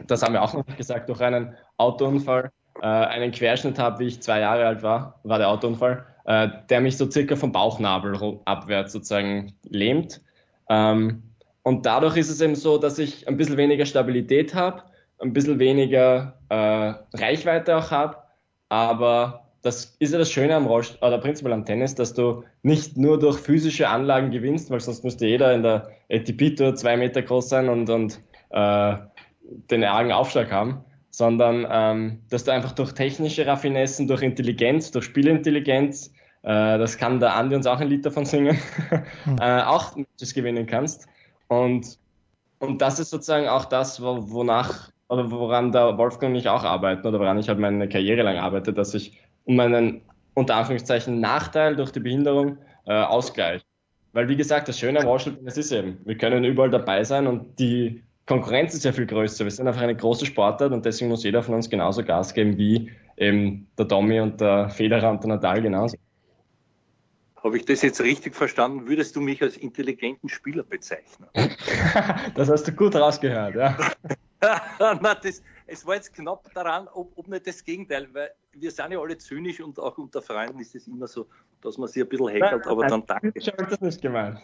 das 0.06 0.22
haben 0.22 0.32
wir 0.32 0.40
auch 0.40 0.54
noch 0.54 0.64
gesagt, 0.78 1.10
durch 1.10 1.20
einen 1.20 1.54
Autounfall 1.76 2.50
äh, 2.80 2.86
einen 2.86 3.30
Querschnitt 3.30 3.78
habe, 3.78 3.98
wie 3.98 4.06
ich 4.06 4.22
zwei 4.22 4.40
Jahre 4.40 4.66
alt 4.66 4.82
war, 4.82 5.20
war 5.22 5.36
der 5.36 5.50
Autounfall, 5.50 6.06
äh, 6.24 6.48
der 6.70 6.80
mich 6.80 6.96
so 6.96 7.10
circa 7.10 7.36
vom 7.36 7.52
Bauchnabel 7.52 8.40
abwärts 8.46 8.92
sozusagen 8.92 9.52
lähmt. 9.68 10.22
Ähm, 10.68 11.22
und 11.62 11.86
dadurch 11.86 12.16
ist 12.16 12.30
es 12.30 12.40
eben 12.40 12.54
so, 12.54 12.78
dass 12.78 12.98
ich 12.98 13.28
ein 13.28 13.36
bisschen 13.36 13.56
weniger 13.56 13.86
Stabilität 13.86 14.54
habe, 14.54 14.82
ein 15.20 15.32
bisschen 15.32 15.58
weniger 15.58 16.38
äh, 16.48 16.94
Reichweite 17.16 17.76
auch 17.76 17.90
habe, 17.90 18.16
aber 18.68 19.42
das 19.62 19.96
ist 20.00 20.12
ja 20.12 20.18
das 20.18 20.30
Schöne 20.30 20.56
am 20.56 20.66
Rollstuhl, 20.66 21.06
oder 21.06 21.18
prinzipiell 21.18 21.52
am 21.52 21.64
Tennis, 21.64 21.94
dass 21.94 22.14
du 22.14 22.42
nicht 22.62 22.96
nur 22.96 23.18
durch 23.18 23.38
physische 23.38 23.88
Anlagen 23.88 24.32
gewinnst, 24.32 24.70
weil 24.70 24.80
sonst 24.80 25.04
müsste 25.04 25.26
jeder 25.26 25.54
in 25.54 25.62
der 25.62 25.88
ATP-Tour 26.10 26.74
zwei 26.74 26.96
Meter 26.96 27.22
groß 27.22 27.48
sein 27.48 27.68
und, 27.68 27.88
und 27.88 28.20
äh, 28.50 28.96
den 29.70 29.84
argen 29.84 30.10
Aufschlag 30.10 30.50
haben, 30.50 30.84
sondern 31.10 31.66
ähm, 31.70 32.22
dass 32.28 32.44
du 32.44 32.52
einfach 32.52 32.72
durch 32.72 32.92
technische 32.92 33.46
Raffinessen, 33.46 34.08
durch 34.08 34.22
Intelligenz, 34.22 34.90
durch 34.90 35.04
Spielintelligenz, 35.04 36.11
das 36.48 36.98
kann 36.98 37.20
der 37.20 37.36
Andi 37.36 37.54
uns 37.54 37.66
auch 37.66 37.80
ein 37.80 37.88
Lied 37.88 38.04
davon 38.04 38.24
singen, 38.24 38.58
hm. 39.24 39.38
äh, 39.40 39.62
auch 39.62 39.96
Matches 39.96 40.34
gewinnen 40.34 40.66
kannst. 40.66 41.06
Und, 41.48 41.98
und 42.58 42.82
das 42.82 42.98
ist 42.98 43.10
sozusagen 43.10 43.48
auch 43.48 43.64
das, 43.66 44.00
wonach 44.02 44.90
oder 45.08 45.30
woran 45.30 45.72
der 45.72 45.98
Wolfgang 45.98 46.32
und 46.32 46.38
ich 46.38 46.48
auch 46.48 46.64
arbeiten 46.64 47.06
oder 47.06 47.20
woran 47.20 47.38
ich 47.38 47.48
halt 47.48 47.58
meine 47.58 47.88
Karriere 47.88 48.22
lang 48.22 48.38
arbeite, 48.38 48.72
dass 48.72 48.94
ich 48.94 49.20
um 49.44 49.60
einen 49.60 50.00
unter 50.34 50.54
Anführungszeichen 50.56 51.20
Nachteil 51.20 51.76
durch 51.76 51.92
die 51.92 52.00
Behinderung 52.00 52.56
äh, 52.86 52.94
ausgleicht. 52.94 53.66
Weil 54.14 54.28
wie 54.28 54.36
gesagt, 54.36 54.68
das 54.68 54.78
Schöne 54.78 55.00
am 55.00 55.06
Rollstuhltennis 55.06 55.58
ist 55.58 55.72
eben, 55.72 55.98
wir 56.04 56.16
können 56.16 56.44
überall 56.44 56.70
dabei 56.70 57.04
sein 57.04 57.26
und 57.26 57.58
die 57.58 58.02
Konkurrenz 58.26 58.74
ist 58.74 58.84
ja 58.84 58.92
viel 58.92 59.06
größer. 59.06 59.44
Wir 59.44 59.50
sind 59.50 59.68
einfach 59.68 59.82
eine 59.82 59.96
große 59.96 60.26
Sportart 60.26 60.72
und 60.72 60.84
deswegen 60.84 61.10
muss 61.10 61.24
jeder 61.24 61.42
von 61.42 61.54
uns 61.54 61.68
genauso 61.68 62.02
Gas 62.02 62.32
geben 62.32 62.56
wie 62.56 62.90
eben 63.16 63.68
der 63.76 63.86
Domi 63.86 64.20
und 64.20 64.40
der 64.40 64.70
Federer 64.70 65.10
und 65.10 65.22
der 65.22 65.28
Nadal 65.28 65.60
genauso. 65.60 65.96
Habe 67.42 67.56
ich 67.56 67.64
das 67.64 67.82
jetzt 67.82 68.00
richtig 68.00 68.36
verstanden? 68.36 68.86
Würdest 68.86 69.16
du 69.16 69.20
mich 69.20 69.42
als 69.42 69.56
intelligenten 69.56 70.28
Spieler 70.28 70.62
bezeichnen? 70.62 71.28
das 72.34 72.48
hast 72.48 72.68
du 72.68 72.72
gut 72.72 72.94
rausgehört, 72.94 73.56
ja. 73.56 73.76
Na, 74.78 75.14
das, 75.14 75.42
es 75.66 75.86
war 75.86 75.96
jetzt 75.96 76.14
knapp 76.14 76.52
daran, 76.54 76.88
ob, 76.92 77.16
ob 77.16 77.28
nicht 77.28 77.46
das 77.46 77.64
Gegenteil, 77.64 78.08
weil 78.12 78.30
wir 78.52 78.70
sind 78.70 78.92
ja 78.92 79.00
alle 79.00 79.18
zynisch 79.18 79.60
und 79.60 79.78
auch 79.78 79.98
unter 79.98 80.22
Freunden 80.22 80.60
ist 80.60 80.74
es 80.74 80.86
immer 80.86 81.06
so, 81.06 81.26
dass 81.62 81.78
man 81.78 81.88
sich 81.88 82.02
ein 82.02 82.08
bisschen 82.08 82.28
häkelt, 82.28 82.66
aber 82.66 82.86
dann 82.86 83.06
danke. 83.06 83.32
Ich 83.34 83.48
habe 83.48 83.66
das 83.66 83.80
nicht 83.80 84.00
gemeint. 84.02 84.38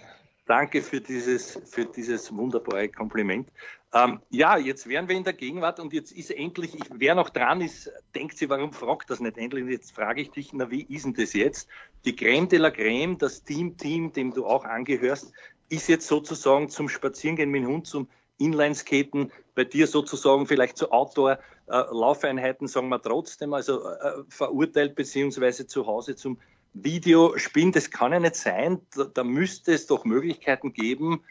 Danke 0.48 0.80
für 0.80 1.02
dieses, 1.02 1.60
für 1.66 1.84
dieses 1.84 2.34
wunderbare 2.34 2.88
Kompliment. 2.88 3.50
Ähm, 3.92 4.20
ja, 4.30 4.56
jetzt 4.56 4.88
wären 4.88 5.06
wir 5.06 5.14
in 5.14 5.22
der 5.22 5.34
Gegenwart 5.34 5.78
und 5.78 5.92
jetzt 5.92 6.10
ist 6.10 6.30
endlich, 6.30 6.74
ich, 6.74 6.84
wer 6.90 7.14
noch 7.14 7.28
dran 7.28 7.60
ist, 7.60 7.92
denkt 8.14 8.38
sich, 8.38 8.48
warum 8.48 8.72
fragt 8.72 9.10
das 9.10 9.20
nicht 9.20 9.36
endlich? 9.36 9.66
Jetzt 9.66 9.92
frage 9.92 10.22
ich 10.22 10.30
dich, 10.30 10.54
na, 10.54 10.70
wie 10.70 10.84
ist 10.84 11.04
denn 11.04 11.12
das 11.12 11.34
jetzt? 11.34 11.68
Die 12.06 12.16
Creme 12.16 12.48
de 12.48 12.58
la 12.60 12.70
Creme, 12.70 13.18
das 13.18 13.44
Team-Team, 13.44 14.14
dem 14.14 14.32
du 14.32 14.46
auch 14.46 14.64
angehörst, 14.64 15.34
ist 15.68 15.86
jetzt 15.86 16.06
sozusagen 16.06 16.70
zum 16.70 16.88
Spazierengehen 16.88 17.50
mit 17.50 17.64
dem 17.64 17.68
Hund, 17.68 17.86
zum 17.86 18.08
Inlineskaten, 18.38 19.30
bei 19.54 19.64
dir 19.64 19.86
sozusagen 19.86 20.46
vielleicht 20.46 20.78
zu 20.78 20.90
Outdoor-Laufeinheiten, 20.92 22.68
sagen 22.68 22.88
wir 22.88 23.02
trotzdem, 23.02 23.52
also 23.52 23.86
äh, 23.86 24.22
verurteilt 24.30 24.94
beziehungsweise 24.94 25.66
zu 25.66 25.86
Hause 25.86 26.16
zum 26.16 26.38
Videospielen. 26.84 27.72
Das 27.72 27.90
kann 27.90 28.12
ja 28.12 28.20
nicht 28.20 28.36
sein. 28.36 28.80
Da, 28.94 29.04
da 29.04 29.24
müsste 29.24 29.72
es 29.72 29.86
doch 29.86 30.04
Möglichkeiten 30.04 30.72
geben. 30.72 31.22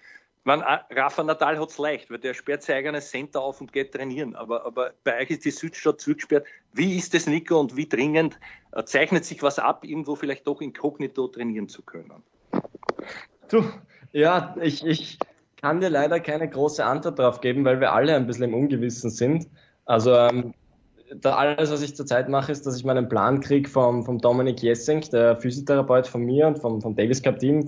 Man, 0.44 0.62
äh, 0.62 0.80
Rafa 0.92 1.24
Nadal 1.24 1.60
hat 1.60 1.70
es 1.70 1.78
leicht, 1.78 2.10
weil 2.10 2.20
der 2.20 2.34
sperrt 2.34 2.64
sein 2.64 2.78
eigenes 2.78 3.10
Center 3.10 3.42
auf 3.42 3.60
und 3.60 3.74
geht 3.74 3.94
trainieren. 3.94 4.36
Aber, 4.36 4.66
aber 4.66 4.94
bei 5.04 5.22
euch 5.22 5.30
ist 5.30 5.46
die 5.46 5.52
Südstadt 5.52 6.00
zugesperrt. 6.00 6.46
Wie 6.74 6.98
ist 6.98 7.14
das, 7.14 7.28
Nico, 7.28 7.60
und 7.60 7.76
wie 7.76 7.90
dringend 7.90 8.40
äh, 8.72 8.84
zeichnet 8.86 9.26
sich 9.26 9.44
was 9.44 9.60
ab, 9.60 9.84
irgendwo 9.84 10.16
vielleicht 10.16 10.48
doch 10.48 10.62
inkognito 10.62 11.28
trainieren 11.28 11.68
zu 11.68 11.82
können? 11.82 12.24
Du, 13.50 13.64
ja, 14.14 14.56
ich, 14.62 14.86
ich, 14.86 15.20
kann 15.58 15.82
dir 15.82 15.90
leider 15.90 16.20
keine 16.20 16.48
große 16.48 16.86
Antwort 16.86 17.20
darauf 17.20 17.42
geben, 17.42 17.66
weil 17.66 17.80
wir 17.80 17.92
alle 17.92 18.16
ein 18.16 18.28
bisschen 18.28 18.46
im 18.46 18.54
Ungewissen 18.54 19.10
sind. 19.10 19.48
Also 19.86 20.14
ähm, 20.14 20.54
da 21.16 21.36
alles, 21.36 21.72
was 21.72 21.82
ich 21.82 21.96
zurzeit 21.96 22.30
mache, 22.30 22.52
ist, 22.52 22.66
dass 22.66 22.78
ich 22.78 22.86
meinen 22.86 23.10
Plan 23.10 23.40
kriege 23.40 23.70
vom, 23.70 24.04
vom 24.04 24.20
Dominik 24.20 24.62
Jessing, 24.62 25.02
der 25.12 25.38
Physiotherapeut 25.38 26.08
von 26.08 26.22
mir 26.22 26.48
und 26.48 26.60
vom, 26.60 26.82
vom 26.82 26.96
Davis 26.96 27.22
Cup 27.22 27.40
Team, 27.40 27.66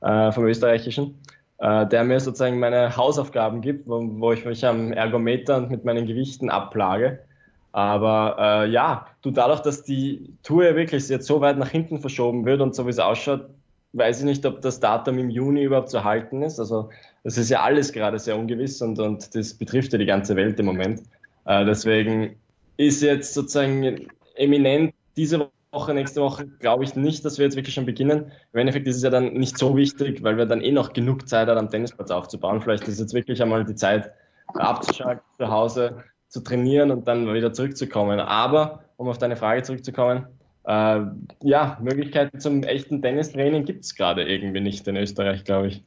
äh, 0.00 0.32
vom 0.32 0.44
österreichischen, 0.44 1.18
äh, 1.58 1.86
der 1.86 2.04
mir 2.04 2.20
sozusagen 2.20 2.58
meine 2.58 2.96
Hausaufgaben 2.96 3.60
gibt, 3.60 3.88
wo, 3.88 4.00
wo 4.20 4.32
ich 4.32 4.44
mich 4.44 4.64
am 4.66 4.92
Ergometer 4.92 5.56
und 5.56 5.70
mit 5.70 5.84
meinen 5.84 6.06
Gewichten 6.06 6.50
abplage. 6.50 7.20
Aber 7.72 8.36
äh, 8.38 8.70
ja, 8.70 9.06
du 9.22 9.30
dadurch, 9.30 9.60
dass 9.60 9.82
die 9.82 10.32
Tour 10.42 10.76
wirklich 10.76 11.08
jetzt 11.08 11.26
so 11.26 11.40
weit 11.40 11.58
nach 11.58 11.70
hinten 11.70 11.98
verschoben 11.98 12.44
wird 12.44 12.60
und 12.60 12.74
so 12.74 12.86
wie 12.86 12.90
es 12.90 12.98
ausschaut, 12.98 13.46
weiß 13.94 14.20
ich 14.20 14.24
nicht, 14.24 14.46
ob 14.46 14.60
das 14.60 14.80
Datum 14.80 15.18
im 15.18 15.30
Juni 15.30 15.64
überhaupt 15.64 15.90
zu 15.90 16.04
halten 16.04 16.42
ist. 16.42 16.60
Also 16.60 16.90
das 17.24 17.36
ist 17.36 17.50
ja 17.50 17.62
alles 17.62 17.92
gerade 17.92 18.18
sehr 18.18 18.36
ungewiss 18.36 18.80
und, 18.80 18.98
und 18.98 19.34
das 19.34 19.54
betrifft 19.54 19.92
ja 19.92 19.98
die 19.98 20.06
ganze 20.06 20.36
Welt 20.36 20.58
im 20.60 20.66
Moment. 20.66 21.02
Äh, 21.46 21.64
deswegen 21.64 22.36
ist 22.76 23.02
jetzt 23.02 23.34
sozusagen 23.34 24.08
eminent 24.36 24.94
diese 25.16 25.50
Woche, 25.72 25.94
nächste 25.94 26.20
Woche, 26.22 26.46
glaube 26.46 26.84
ich 26.84 26.94
nicht, 26.94 27.24
dass 27.24 27.38
wir 27.38 27.44
jetzt 27.44 27.56
wirklich 27.56 27.74
schon 27.74 27.86
beginnen. 27.86 28.32
Im 28.52 28.60
Endeffekt 28.60 28.86
ist 28.86 28.96
es 28.96 29.02
ja 29.02 29.10
dann 29.10 29.34
nicht 29.34 29.58
so 29.58 29.76
wichtig, 29.76 30.22
weil 30.22 30.36
wir 30.36 30.46
dann 30.46 30.62
eh 30.62 30.72
noch 30.72 30.92
genug 30.92 31.28
Zeit 31.28 31.48
haben, 31.48 31.58
am 31.58 31.70
Tennisplatz 31.70 32.10
aufzubauen. 32.10 32.60
Vielleicht 32.60 32.86
ist 32.88 33.00
jetzt 33.00 33.14
wirklich 33.14 33.42
einmal 33.42 33.64
die 33.64 33.74
Zeit 33.74 34.12
abzuschalten, 34.54 35.24
zu 35.36 35.48
Hause 35.48 36.04
zu 36.28 36.40
trainieren 36.40 36.90
und 36.90 37.06
dann 37.08 37.32
wieder 37.32 37.52
zurückzukommen. 37.52 38.20
Aber, 38.20 38.84
um 38.96 39.08
auf 39.08 39.18
deine 39.18 39.36
Frage 39.36 39.62
zurückzukommen, 39.62 40.26
äh, 40.64 41.00
ja, 41.42 41.78
Möglichkeiten 41.82 42.40
zum 42.40 42.62
echten 42.62 43.02
Tennistraining 43.02 43.64
gibt 43.64 43.84
es 43.84 43.94
gerade 43.94 44.22
irgendwie 44.22 44.60
nicht 44.60 44.86
in 44.88 44.96
Österreich, 44.96 45.44
glaube 45.44 45.68
ich. 45.68 45.84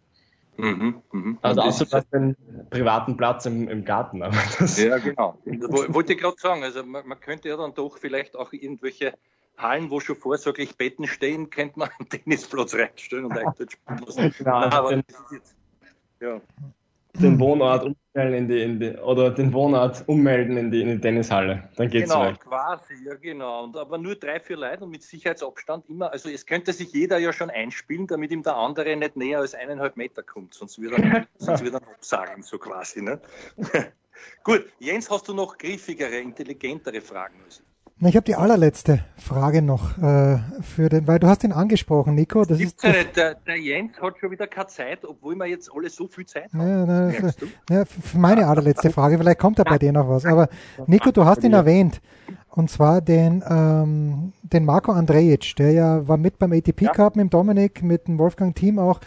Mhm, 0.58 1.04
mh. 1.12 1.38
Also 1.43 1.62
außer 1.62 1.86
das 1.86 2.10
den 2.10 2.36
privaten 2.70 3.15
Platz 3.15 3.46
im, 3.46 3.70
im 3.70 3.86
Garten. 3.86 4.20
ja, 4.22 4.98
genau. 4.98 5.39
Wollte 5.46 6.13
ich 6.13 6.20
gerade 6.20 6.38
sagen, 6.39 6.63
also 6.63 6.84
man, 6.84 7.08
man, 7.08 7.20
könnte 7.20 7.48
ja 7.50 7.58
dann 7.58 7.76
doch 7.76 7.98
vielleicht 7.98 8.36
auch 8.36 8.52
irgendwelche 8.54 9.13
Hallen, 9.56 9.91
wo 9.91 10.00
schon 10.00 10.15
vorsorglich 10.15 10.76
Betten 10.76 11.08
stehen, 11.08 11.50
könnte 11.50 11.80
man 11.80 11.89
einen 12.00 12.10
Tennisplatz 12.10 12.74
reinstellen 12.74 13.26
und 13.26 13.38
eigentlich 13.38 13.72
spielen 13.72 14.00
lassen. 14.00 14.34
Genau, 14.38 14.56
aber 14.56 14.89
den, 14.89 15.04
jetzt, 15.32 15.56
ja. 16.20 16.41
Den 17.20 17.40
Wohnort 17.40 17.84
umstellen 17.84 18.34
in 18.34 18.48
die, 18.48 18.62
in 18.62 18.80
die, 18.80 18.92
oder 18.98 19.32
den 19.32 19.54
Wohnort 19.54 20.04
ummelden 20.08 20.58
in 20.58 20.72
die, 20.72 20.82
in 20.82 20.90
die 20.90 21.00
Tennishalle. 21.00 21.70
Dann 21.76 21.90
geht's 21.90 22.12
Genau, 22.12 22.26
weg. 22.26 22.40
quasi, 22.40 22.94
ja 23.06 23.16
genau. 23.16 23.64
Und, 23.64 23.78
aber 23.78 23.98
nur 23.98 24.16
drei, 24.16 24.40
vier 24.40 24.58
Leute 24.58 24.84
und 24.84 24.92
mit 24.92 25.04
Sicherheitsabstand 25.04 25.90
immer. 25.90 26.12
Also 26.12 26.30
es 26.30 26.46
könnte 26.46 26.74
sich 26.74 26.92
jeder 26.94 27.18
ja 27.18 27.34
schon 27.34 27.50
einspielen, 27.50 28.08
damit 28.08 28.32
ihm 28.32 28.44
der 28.44 28.56
andere 28.56 28.96
nicht 28.96 29.16
näher 29.16 29.40
als 29.40 29.56
eineinhalb 29.56 29.98
Meter 29.98 30.24
kommt, 30.24 30.54
sonst 30.54 30.82
wird 30.82 30.94
er, 30.94 31.28
sonst 31.38 31.64
wird 31.64 31.74
er 31.74 31.82
absagen, 31.88 32.44
so 32.44 32.58
quasi. 32.58 33.02
Ne? 33.02 33.20
Gut, 34.44 34.66
Jens, 34.80 35.10
hast 35.10 35.28
du 35.28 35.34
noch 35.34 35.58
griffigere, 35.58 36.18
intelligentere 36.18 37.02
Fragen 37.02 37.40
müssen? 38.00 38.10
Ich 38.10 38.16
habe 38.16 38.26
die 38.26 38.36
allerletzte 38.36 39.00
Frage 39.18 39.62
noch 39.62 39.98
äh, 39.98 40.38
für 40.62 40.90
den, 40.90 41.08
weil 41.08 41.20
du 41.20 41.28
hast 41.28 41.44
ihn 41.44 41.52
angesprochen, 41.52 42.16
Nico. 42.16 42.44
Das 42.46 42.60
ist 42.60 42.84
das, 42.84 42.96
der, 43.16 43.36
der, 43.36 43.58
Jens 43.58 43.94
hat 44.02 44.18
schon 44.20 44.32
wieder 44.32 44.48
keine 44.48 44.68
Zeit, 44.68 45.06
obwohl 45.06 45.36
wir 45.36 45.46
jetzt 45.46 45.72
alle 45.74 45.90
so 45.90 46.08
viel 46.08 46.26
Zeit 46.26 46.52
haben. 46.54 46.68
Ja, 46.68 46.86
na, 46.86 47.12
ja, 47.70 47.86
für 47.86 48.18
meine 48.18 48.48
allerletzte 48.48 48.92
Frage, 48.92 49.18
vielleicht 49.18 49.40
kommt 49.40 49.60
da 49.60 49.64
bei 49.64 49.78
dir 49.78 49.92
noch 49.92 50.08
was. 50.10 50.26
Aber 50.26 50.50
Nico, 50.86 51.12
du 51.12 51.26
hast 51.26 51.44
ihn 51.44 51.54
erwähnt. 51.54 52.02
Und 52.50 52.72
zwar 52.72 53.02
den, 53.02 53.44
ähm, 53.48 54.34
den 54.42 54.66
Marco 54.66 54.92
Andrejic, 54.92 55.56
der 55.58 55.74
ja 55.74 56.08
war 56.08 56.18
mit 56.18 56.40
beim 56.40 56.54
ATP 56.54 56.88
Cup 56.92 57.16
mit 57.16 57.26
dem 57.26 57.30
Dominik, 57.30 57.84
mit 57.84 58.08
dem 58.08 58.18
Wolfgang 58.18 58.56
Team 58.56 58.80
auch. 58.80 59.00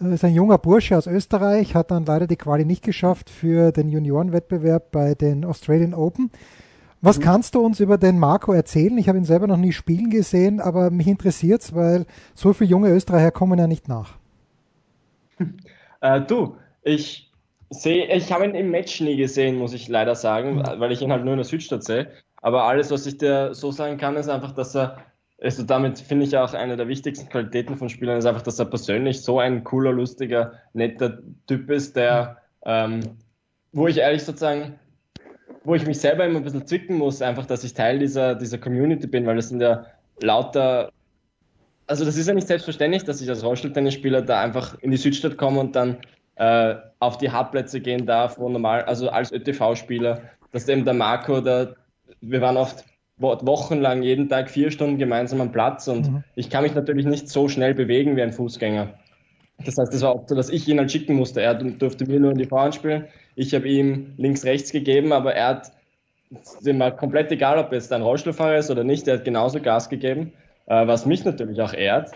Äh, 0.00 0.14
ist 0.14 0.24
ein 0.24 0.34
junger 0.34 0.58
Bursche 0.58 0.96
aus 0.96 1.06
Österreich, 1.06 1.74
hat 1.74 1.90
dann 1.90 2.04
leider 2.04 2.26
die 2.26 2.36
Quali 2.36 2.64
nicht 2.64 2.84
geschafft 2.84 3.30
für 3.30 3.72
den 3.72 3.88
Juniorenwettbewerb 3.88 4.92
bei 4.92 5.14
den 5.14 5.44
Australian 5.44 5.94
Open. 5.94 6.30
Was 7.04 7.20
kannst 7.20 7.54
du 7.54 7.60
uns 7.60 7.80
über 7.80 7.98
den 7.98 8.18
Marco 8.18 8.54
erzählen? 8.54 8.96
Ich 8.96 9.08
habe 9.08 9.18
ihn 9.18 9.26
selber 9.26 9.46
noch 9.46 9.58
nie 9.58 9.72
spielen 9.72 10.08
gesehen, 10.08 10.58
aber 10.58 10.90
mich 10.90 11.06
interessiert 11.06 11.60
es, 11.60 11.74
weil 11.74 12.06
so 12.34 12.54
viele 12.54 12.70
junge 12.70 12.88
Österreicher 12.88 13.30
kommen 13.30 13.58
ja 13.58 13.66
nicht 13.66 13.88
nach. 13.88 14.14
Äh, 16.00 16.20
du, 16.20 16.56
ich 16.82 17.32
sehe, 17.70 18.14
ich 18.14 18.30
habe 18.30 18.44
ihn 18.44 18.54
im 18.54 18.70
Match 18.70 19.00
nie 19.00 19.16
gesehen, 19.16 19.56
muss 19.56 19.72
ich 19.72 19.88
leider 19.88 20.14
sagen, 20.14 20.56
mhm. 20.56 20.64
weil 20.76 20.92
ich 20.92 21.00
ihn 21.00 21.10
halt 21.10 21.24
nur 21.24 21.32
in 21.32 21.38
der 21.38 21.46
Südstadt 21.46 21.82
sehe. 21.82 22.10
Aber 22.42 22.64
alles, 22.64 22.90
was 22.90 23.06
ich 23.06 23.16
dir 23.16 23.54
so 23.54 23.70
sagen 23.70 23.96
kann, 23.96 24.16
ist 24.16 24.28
einfach, 24.28 24.52
dass 24.52 24.76
er, 24.76 24.98
also 25.40 25.62
damit 25.62 25.98
finde 25.98 26.26
ich 26.26 26.36
auch 26.36 26.52
eine 26.52 26.76
der 26.76 26.88
wichtigsten 26.88 27.30
Qualitäten 27.30 27.78
von 27.78 27.88
Spielern, 27.88 28.18
ist 28.18 28.26
einfach, 28.26 28.42
dass 28.42 28.58
er 28.58 28.66
persönlich 28.66 29.22
so 29.22 29.38
ein 29.38 29.64
cooler, 29.64 29.92
lustiger, 29.92 30.58
netter 30.74 31.20
Typ 31.46 31.70
ist, 31.70 31.96
der, 31.96 32.36
ähm, 32.66 33.00
wo 33.72 33.86
ich 33.86 33.96
ehrlich 33.96 34.24
sozusagen 34.24 34.78
wo 35.64 35.74
ich 35.74 35.86
mich 35.86 35.98
selber 35.98 36.24
immer 36.24 36.38
ein 36.38 36.44
bisschen 36.44 36.66
zwicken 36.66 36.98
muss, 36.98 37.22
einfach, 37.22 37.46
dass 37.46 37.64
ich 37.64 37.74
Teil 37.74 37.98
dieser, 37.98 38.34
dieser 38.34 38.58
Community 38.58 39.06
bin, 39.06 39.26
weil 39.26 39.36
das 39.36 39.48
sind 39.48 39.60
ja 39.60 39.86
lauter, 40.20 40.90
also 41.86 42.04
das 42.04 42.16
ist 42.16 42.28
ja 42.28 42.34
nicht 42.34 42.46
selbstverständlich, 42.46 43.04
dass 43.04 43.20
ich 43.20 43.28
als 43.28 43.44
Rollstuhltennisspieler 43.44 44.22
da 44.22 44.40
einfach 44.40 44.78
in 44.80 44.90
die 44.90 44.96
Südstadt 44.96 45.36
komme 45.36 45.60
und 45.60 45.74
dann 45.74 45.98
äh, 46.36 46.74
auf 46.98 47.18
die 47.18 47.30
Hartplätze 47.30 47.80
gehen 47.80 48.06
darf, 48.06 48.38
wo 48.38 48.48
normal, 48.48 48.82
also 48.82 49.08
als 49.08 49.32
ÖTV-Spieler, 49.32 50.20
dass 50.52 50.68
eben 50.68 50.84
der 50.84 50.94
Marco, 50.94 51.40
der, 51.40 51.76
wir 52.20 52.40
waren 52.40 52.56
oft 52.56 52.84
wochenlang 53.18 54.02
jeden 54.02 54.28
Tag 54.28 54.50
vier 54.50 54.70
Stunden 54.70 54.98
gemeinsam 54.98 55.40
am 55.40 55.52
Platz 55.52 55.86
und 55.86 56.10
mhm. 56.10 56.24
ich 56.34 56.50
kann 56.50 56.64
mich 56.64 56.74
natürlich 56.74 57.06
nicht 57.06 57.28
so 57.28 57.48
schnell 57.48 57.72
bewegen 57.72 58.16
wie 58.16 58.22
ein 58.22 58.32
Fußgänger. 58.32 58.92
Das 59.64 59.78
heißt, 59.78 59.94
es 59.94 60.02
war 60.02 60.10
auch 60.10 60.24
so, 60.26 60.34
dass 60.34 60.50
ich 60.50 60.66
ihn 60.66 60.78
halt 60.78 60.90
schicken 60.90 61.14
musste. 61.14 61.40
Er 61.40 61.54
durfte 61.54 62.06
mir 62.06 62.18
nur 62.18 62.32
in 62.32 62.38
die 62.38 62.46
Frauen 62.46 62.72
spielen. 62.72 63.06
Ich 63.36 63.54
habe 63.54 63.68
ihm 63.68 64.14
links, 64.16 64.44
rechts 64.44 64.72
gegeben, 64.72 65.12
aber 65.12 65.34
er 65.34 65.48
hat, 65.48 65.72
dem 66.64 66.78
war 66.78 66.90
komplett 66.92 67.30
egal, 67.32 67.58
ob 67.58 67.72
jetzt 67.72 67.92
ein 67.92 68.02
Rollstuhlfahrer 68.02 68.56
ist 68.56 68.70
oder 68.70 68.84
nicht, 68.84 69.08
er 69.08 69.14
hat 69.14 69.24
genauso 69.24 69.60
Gas 69.60 69.88
gegeben, 69.88 70.32
äh, 70.66 70.86
was 70.86 71.06
mich 71.06 71.24
natürlich 71.24 71.60
auch 71.60 71.72
ehrt. 71.72 72.12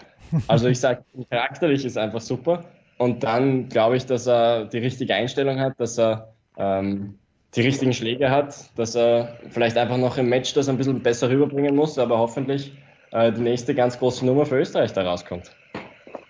Also 0.46 0.68
ich 0.68 0.80
sage, 0.80 1.04
charakterlich 1.30 1.84
ist 1.84 1.98
einfach 1.98 2.20
super. 2.20 2.64
Und 2.98 3.22
dann 3.22 3.68
glaube 3.68 3.96
ich, 3.96 4.06
dass 4.06 4.26
er 4.26 4.64
die 4.66 4.78
richtige 4.78 5.14
Einstellung 5.14 5.60
hat, 5.60 5.74
dass 5.78 5.98
er 5.98 6.34
ähm, 6.56 7.18
die 7.54 7.60
richtigen 7.62 7.92
Schläge 7.92 8.30
hat, 8.30 8.56
dass 8.76 8.94
er 8.94 9.38
vielleicht 9.50 9.76
einfach 9.76 9.96
noch 9.96 10.18
im 10.18 10.28
Match 10.28 10.52
das 10.54 10.68
ein 10.68 10.76
bisschen 10.76 11.02
besser 11.02 11.30
rüberbringen 11.30 11.74
muss, 11.74 11.98
aber 11.98 12.18
hoffentlich 12.18 12.72
äh, 13.12 13.32
die 13.32 13.40
nächste 13.40 13.74
ganz 13.74 13.98
große 13.98 14.26
Nummer 14.26 14.44
für 14.46 14.58
Österreich 14.58 14.92
da 14.92 15.02
rauskommt. 15.02 15.50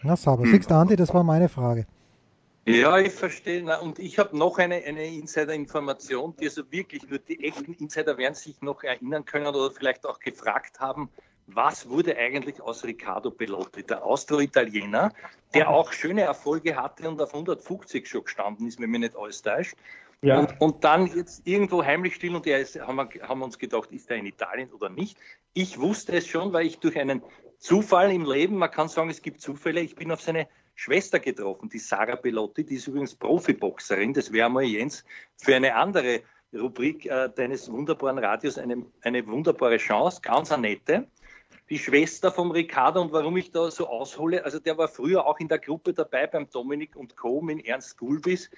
Na 0.02 0.16
sauber. 0.16 0.44
Hm. 0.44 0.52
Siehst 0.52 0.70
du, 0.70 0.74
Andi, 0.74 0.96
das 0.96 1.12
war 1.12 1.24
meine 1.24 1.48
Frage. 1.48 1.86
Ja, 2.68 2.98
ich 2.98 3.12
verstehe. 3.12 3.62
Na, 3.62 3.78
und 3.78 3.98
ich 3.98 4.18
habe 4.18 4.36
noch 4.36 4.58
eine, 4.58 4.76
eine 4.76 5.06
Insider-Information, 5.06 6.36
die 6.36 6.44
also 6.46 6.70
wirklich 6.70 7.08
nur 7.08 7.18
die 7.18 7.42
echten 7.44 7.72
Insider 7.72 8.18
werden 8.18 8.34
sich 8.34 8.60
noch 8.60 8.82
erinnern 8.82 9.24
können 9.24 9.46
oder 9.46 9.70
vielleicht 9.70 10.04
auch 10.04 10.20
gefragt 10.20 10.78
haben, 10.78 11.08
was 11.46 11.88
wurde 11.88 12.16
eigentlich 12.18 12.60
aus 12.60 12.84
Riccardo 12.84 13.30
Bellotti, 13.30 13.82
der 13.82 14.04
Austro-Italiener, 14.04 15.14
der 15.54 15.70
auch 15.70 15.92
schöne 15.92 16.22
Erfolge 16.22 16.76
hatte 16.76 17.08
und 17.08 17.20
auf 17.22 17.32
150 17.32 18.06
schon 18.06 18.24
gestanden 18.24 18.66
ist, 18.66 18.78
wenn 18.80 18.90
mir 18.90 18.98
nicht 18.98 19.16
alles 19.16 19.40
täuscht. 19.40 19.74
Ja. 20.20 20.40
Und, 20.40 20.60
und, 20.60 20.84
dann 20.84 21.06
jetzt 21.06 21.46
irgendwo 21.46 21.82
heimlich 21.82 22.16
still 22.16 22.34
und 22.34 22.46
er 22.46 22.58
ist, 22.58 22.78
haben, 22.78 22.96
wir, 22.96 23.28
haben 23.28 23.38
wir 23.38 23.44
uns 23.46 23.58
gedacht, 23.58 23.92
ist 23.92 24.10
er 24.10 24.16
in 24.16 24.26
Italien 24.26 24.70
oder 24.72 24.90
nicht? 24.90 25.16
Ich 25.54 25.80
wusste 25.80 26.16
es 26.16 26.26
schon, 26.26 26.52
weil 26.52 26.66
ich 26.66 26.80
durch 26.80 26.98
einen 26.98 27.22
Zufall 27.58 28.12
im 28.12 28.24
Leben, 28.24 28.56
man 28.56 28.70
kann 28.70 28.88
sagen, 28.88 29.10
es 29.10 29.22
gibt 29.22 29.40
Zufälle. 29.40 29.80
Ich 29.80 29.94
bin 29.94 30.10
auf 30.12 30.20
seine 30.20 30.48
Schwester 30.80 31.18
getroffen, 31.18 31.68
die 31.68 31.80
Sarah 31.80 32.14
Bellotti, 32.14 32.64
die 32.64 32.76
ist 32.76 32.86
übrigens 32.86 33.12
Profiboxerin. 33.12 34.14
Das 34.14 34.32
wäre 34.32 34.48
mal 34.48 34.62
Jens 34.62 35.04
für 35.36 35.56
eine 35.56 35.74
andere 35.74 36.22
Rubrik 36.54 37.04
äh, 37.04 37.28
deines 37.34 37.68
wunderbaren 37.70 38.16
Radios 38.18 38.58
eine, 38.58 38.86
eine 39.02 39.26
wunderbare 39.26 39.78
Chance, 39.78 40.20
ganz 40.22 40.52
eine 40.52 40.68
nette. 40.68 41.08
Die 41.68 41.80
Schwester 41.80 42.30
vom 42.30 42.52
Ricardo 42.52 43.02
und 43.02 43.10
warum 43.10 43.36
ich 43.36 43.50
da 43.50 43.72
so 43.72 43.88
aushole, 43.88 44.44
also 44.44 44.60
der 44.60 44.78
war 44.78 44.86
früher 44.86 45.26
auch 45.26 45.40
in 45.40 45.48
der 45.48 45.58
Gruppe 45.58 45.92
dabei 45.92 46.28
beim 46.28 46.48
Dominik 46.48 46.94
und 46.94 47.16
Co. 47.16 47.40
mit 47.40 47.66
Ernst 47.66 47.98
Gulbis, 47.98 48.48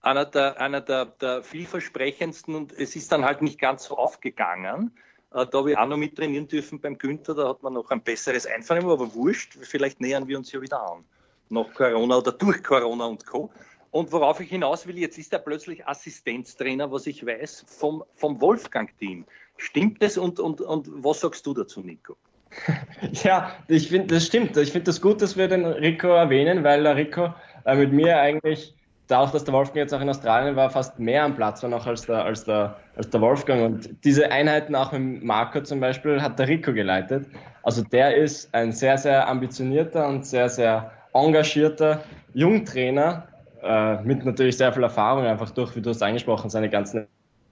einer 0.00 0.24
der, 0.24 0.60
einer 0.60 0.80
der, 0.80 1.04
der 1.06 1.44
vielversprechendsten 1.44 2.56
und 2.56 2.72
es 2.72 2.96
ist 2.96 3.12
dann 3.12 3.24
halt 3.24 3.40
nicht 3.40 3.60
ganz 3.60 3.84
so 3.84 3.96
aufgegangen. 3.96 4.90
Äh, 5.32 5.46
da 5.46 5.64
ich 5.64 5.78
auch 5.78 5.86
noch 5.86 5.96
mit 5.96 6.16
trainieren 6.16 6.48
dürfen 6.48 6.80
beim 6.80 6.98
Günther, 6.98 7.36
da 7.36 7.48
hat 7.48 7.62
man 7.62 7.74
noch 7.74 7.88
ein 7.90 8.02
besseres 8.02 8.46
Einvernehmen, 8.46 8.90
aber 8.90 9.14
wurscht, 9.14 9.56
vielleicht 9.62 10.00
nähern 10.00 10.26
wir 10.26 10.38
uns 10.38 10.50
ja 10.50 10.60
wieder 10.60 10.82
an. 10.82 11.04
Nach 11.50 11.72
Corona 11.74 12.18
oder 12.18 12.32
durch 12.32 12.62
Corona 12.62 13.06
und 13.06 13.26
Co. 13.26 13.50
Und 13.90 14.12
worauf 14.12 14.40
ich 14.40 14.50
hinaus 14.50 14.86
will, 14.86 14.98
jetzt 14.98 15.18
ist 15.18 15.32
er 15.32 15.38
plötzlich 15.38 15.86
Assistenztrainer, 15.86 16.92
was 16.92 17.06
ich 17.06 17.24
weiß, 17.24 17.64
vom, 17.66 18.04
vom 18.14 18.40
Wolfgang-Team. 18.40 19.24
Stimmt 19.56 20.02
das 20.02 20.18
und, 20.18 20.38
und, 20.38 20.60
und 20.60 20.88
was 21.02 21.20
sagst 21.20 21.46
du 21.46 21.54
dazu, 21.54 21.80
Nico? 21.80 22.16
Ja, 23.24 23.52
ich 23.68 23.88
finde, 23.88 24.14
das 24.14 24.26
stimmt. 24.26 24.56
Ich 24.56 24.72
finde 24.72 24.84
das 24.84 25.00
gut, 25.00 25.22
dass 25.22 25.36
wir 25.36 25.48
den 25.48 25.64
Rico 25.64 26.08
erwähnen, 26.08 26.64
weil 26.64 26.82
der 26.82 26.96
Rico 26.96 27.34
äh, 27.64 27.76
mit 27.76 27.92
mir 27.92 28.18
eigentlich 28.18 28.74
dadurch, 29.06 29.32
dass 29.32 29.44
der 29.44 29.54
Wolfgang 29.54 29.78
jetzt 29.78 29.94
auch 29.94 30.00
in 30.00 30.08
Australien 30.08 30.54
war, 30.54 30.70
fast 30.70 30.98
mehr 30.98 31.24
am 31.24 31.34
Platz 31.34 31.62
war 31.62 31.70
noch 31.70 31.86
als 31.86 32.02
der, 32.02 32.24
als 32.24 32.44
der, 32.44 32.76
als 32.96 33.10
der 33.10 33.20
Wolfgang. 33.20 33.62
Und 33.62 34.04
diese 34.04 34.30
Einheiten 34.30 34.74
auch 34.74 34.92
mit 34.92 35.24
Marco 35.24 35.60
zum 35.62 35.80
Beispiel 35.80 36.22
hat 36.22 36.38
der 36.38 36.48
Rico 36.48 36.72
geleitet. 36.72 37.26
Also 37.62 37.82
der 37.82 38.16
ist 38.16 38.54
ein 38.54 38.72
sehr, 38.72 38.98
sehr 38.98 39.28
ambitionierter 39.28 40.06
und 40.06 40.26
sehr, 40.26 40.48
sehr 40.48 40.92
engagierter 41.12 42.02
Jungtrainer 42.34 43.28
äh, 43.62 44.02
mit 44.02 44.24
natürlich 44.24 44.56
sehr 44.56 44.72
viel 44.72 44.82
Erfahrung 44.82 45.24
einfach 45.24 45.50
durch, 45.50 45.74
wie 45.76 45.82
du 45.82 45.90
es 45.90 46.02
angesprochen, 46.02 46.50
seine 46.50 46.70
ganzen 46.70 47.06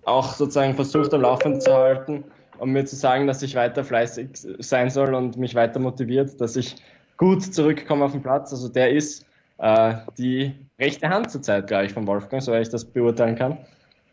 auch 0.05 0.35
sozusagen 0.35 0.75
versucht 0.75 1.12
am 1.12 1.23
Laufen 1.23 1.61
zu 1.61 1.73
halten 1.75 2.25
und 2.59 2.71
mir 2.71 2.85
zu 2.85 2.97
sagen, 2.97 3.27
dass 3.27 3.42
ich 3.42 3.55
weiter 3.55 3.85
fleißig 3.85 4.29
sein 4.59 4.88
soll 4.88 5.14
und 5.14 5.37
mich 5.37 5.55
weiter 5.55 5.81
motiviert, 5.81 6.40
dass 6.40 6.57
ich 6.57 6.77
gut 7.16 7.42
zurückkomme 7.42 8.05
auf 8.05 8.12
den 8.12 8.23
Platz. 8.23 8.53
Also 8.53 8.69
der 8.69 8.90
ist 8.92 9.27
äh, 9.59 9.95
die 10.16 10.55
rechte 10.79 11.09
Hand 11.09 11.31
zurzeit, 11.31 11.66
glaube 11.66 11.87
ich, 11.87 11.92
von 11.92 12.07
Wolfgang, 12.07 12.42
soweit 12.42 12.62
ich 12.62 12.69
das 12.69 12.85
beurteilen 12.85 13.37
kann, 13.37 13.59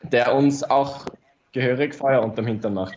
der 0.01 0.33
uns 0.33 0.63
auch 0.63 1.05
gehörig 1.51 1.93
Feuer 1.93 2.21
unterm 2.21 2.47
Hintern 2.47 2.73
macht. 2.73 2.95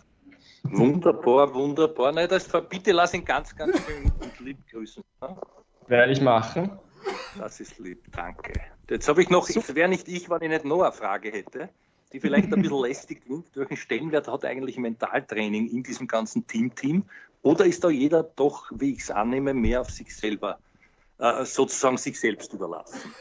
Wunderbar, 0.64 1.52
wunderbar. 1.54 2.12
Nein, 2.12 2.28
das, 2.28 2.48
bitte 2.68 2.92
lass 2.92 3.14
ihn 3.14 3.24
ganz, 3.24 3.54
ganz 3.54 3.76
schön 3.84 4.10
und 4.20 4.40
lieb 4.40 4.58
grüßen. 4.70 5.02
Werde 5.88 6.12
ich 6.12 6.20
machen. 6.20 6.78
Das 7.38 7.60
ist 7.60 7.78
lieb, 7.78 8.04
danke. 8.12 8.52
Jetzt 8.88 9.08
habe 9.08 9.22
ich 9.22 9.30
noch, 9.30 9.48
es 9.48 9.74
wäre 9.74 9.88
nicht 9.88 10.08
ich, 10.08 10.28
wenn 10.30 10.42
ich 10.42 10.48
nicht 10.48 10.64
noch 10.64 10.82
eine 10.82 10.92
Frage 10.92 11.30
hätte, 11.30 11.68
die 12.12 12.20
vielleicht 12.20 12.52
ein 12.52 12.62
bisschen 12.62 12.82
lästig 12.82 13.24
klingt. 13.24 13.56
Welchen 13.56 13.76
Stellenwert 13.76 14.28
hat 14.28 14.44
eigentlich 14.44 14.78
Mentaltraining 14.78 15.68
in 15.68 15.82
diesem 15.82 16.06
ganzen 16.06 16.46
Team-Team? 16.46 17.04
Oder 17.42 17.64
ist 17.64 17.84
da 17.84 17.90
jeder 17.90 18.22
doch, 18.22 18.70
wie 18.74 18.92
ich 18.92 19.00
es 19.00 19.10
annehme, 19.10 19.54
mehr 19.54 19.82
auf 19.82 19.90
sich 19.90 20.14
selber 20.16 20.58
äh, 21.18 21.44
sozusagen 21.44 21.98
sich 21.98 22.18
selbst 22.18 22.52
überlassen? 22.52 23.14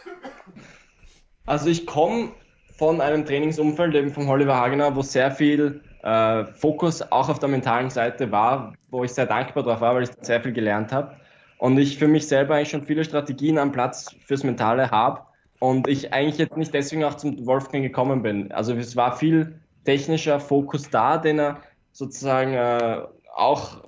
Also 1.45 1.69
ich 1.69 1.85
komme 1.85 2.31
von 2.77 3.01
einem 3.01 3.25
Trainingsumfeld 3.25 3.95
eben 3.95 4.11
vom 4.11 4.29
Oliver 4.29 4.55
Hagener, 4.55 4.95
wo 4.95 5.01
sehr 5.01 5.31
viel 5.31 5.81
äh, 6.03 6.45
Fokus 6.45 7.01
auch 7.01 7.29
auf 7.29 7.39
der 7.39 7.49
mentalen 7.49 7.89
Seite 7.89 8.31
war, 8.31 8.73
wo 8.89 9.03
ich 9.03 9.11
sehr 9.11 9.25
dankbar 9.25 9.63
drauf 9.63 9.81
war, 9.81 9.95
weil 9.95 10.03
ich 10.03 10.09
sehr 10.21 10.41
viel 10.41 10.53
gelernt 10.53 10.91
habe. 10.91 11.15
Und 11.57 11.77
ich 11.77 11.97
für 11.97 12.07
mich 12.07 12.27
selber 12.27 12.55
eigentlich 12.55 12.69
schon 12.69 12.83
viele 12.83 13.03
Strategien 13.03 13.57
am 13.57 13.71
Platz 13.71 14.15
fürs 14.25 14.43
Mentale 14.43 14.91
habe 14.91 15.21
und 15.59 15.87
ich 15.87 16.13
eigentlich 16.13 16.37
jetzt 16.37 16.57
nicht 16.57 16.73
deswegen 16.73 17.03
auch 17.03 17.15
zum 17.15 17.45
Wolfgang 17.45 17.83
gekommen 17.83 18.21
bin. 18.21 18.51
Also 18.51 18.73
es 18.73 18.95
war 18.95 19.15
viel 19.15 19.59
technischer 19.85 20.39
Fokus 20.39 20.89
da, 20.89 21.17
den 21.17 21.39
er 21.39 21.61
sozusagen 21.93 22.53
äh, 22.53 23.01
auch 23.35 23.83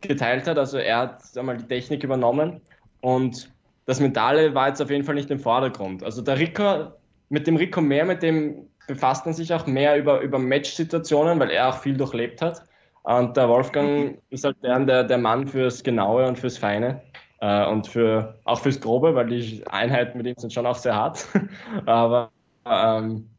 geteilt 0.00 0.46
hat. 0.46 0.58
Also 0.58 0.78
er 0.78 0.98
hat 0.98 1.22
einmal 1.36 1.56
die 1.56 1.66
Technik 1.66 2.04
übernommen 2.04 2.60
und 3.00 3.50
das 3.86 4.00
Mentale 4.00 4.54
war 4.54 4.68
jetzt 4.68 4.82
auf 4.82 4.90
jeden 4.90 5.04
Fall 5.04 5.14
nicht 5.14 5.30
im 5.30 5.40
Vordergrund. 5.40 6.04
Also 6.04 6.20
der 6.20 6.38
Rico, 6.38 6.92
mit 7.30 7.46
dem 7.46 7.56
Rico 7.56 7.80
mehr, 7.80 8.04
mit 8.04 8.22
dem 8.22 8.68
befasst 8.86 9.24
man 9.24 9.34
sich 9.34 9.52
auch 9.54 9.66
mehr 9.66 9.96
über, 9.96 10.20
über 10.20 10.38
Match-Situationen, 10.38 11.40
weil 11.40 11.50
er 11.50 11.70
auch 11.70 11.78
viel 11.78 11.96
durchlebt 11.96 12.42
hat. 12.42 12.62
Und 13.08 13.38
der 13.38 13.48
Wolfgang 13.48 14.18
ist 14.28 14.44
halt 14.44 14.62
der, 14.62 15.02
der 15.04 15.16
Mann 15.16 15.46
fürs 15.46 15.82
Genaue 15.82 16.26
und 16.26 16.38
fürs 16.38 16.58
Feine 16.58 17.00
äh, 17.40 17.64
und 17.64 17.86
für, 17.86 18.38
auch 18.44 18.60
fürs 18.60 18.78
Grobe, 18.78 19.14
weil 19.14 19.28
die 19.28 19.66
Einheiten 19.66 20.18
mit 20.18 20.26
ihm 20.26 20.34
sind 20.36 20.52
schon 20.52 20.66
auch 20.66 20.76
sehr 20.76 20.94
hart. 20.94 21.26
Aber 21.86 22.30
ähm, 22.66 23.30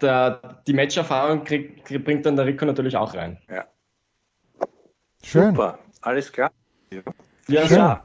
der, 0.00 0.62
die 0.66 0.72
Matcherfahrung 0.72 1.44
krieg, 1.44 1.84
bringt 2.02 2.24
dann 2.24 2.36
der 2.36 2.46
Rico 2.46 2.64
natürlich 2.64 2.96
auch 2.96 3.12
rein. 3.12 3.36
Ja. 3.50 3.66
Schön. 5.22 5.54
Super, 5.54 5.78
alles 6.00 6.32
klar. 6.32 6.50
Ja, 6.90 7.02
ja, 7.46 7.66
schön. 7.66 7.76
ja. 7.76 8.04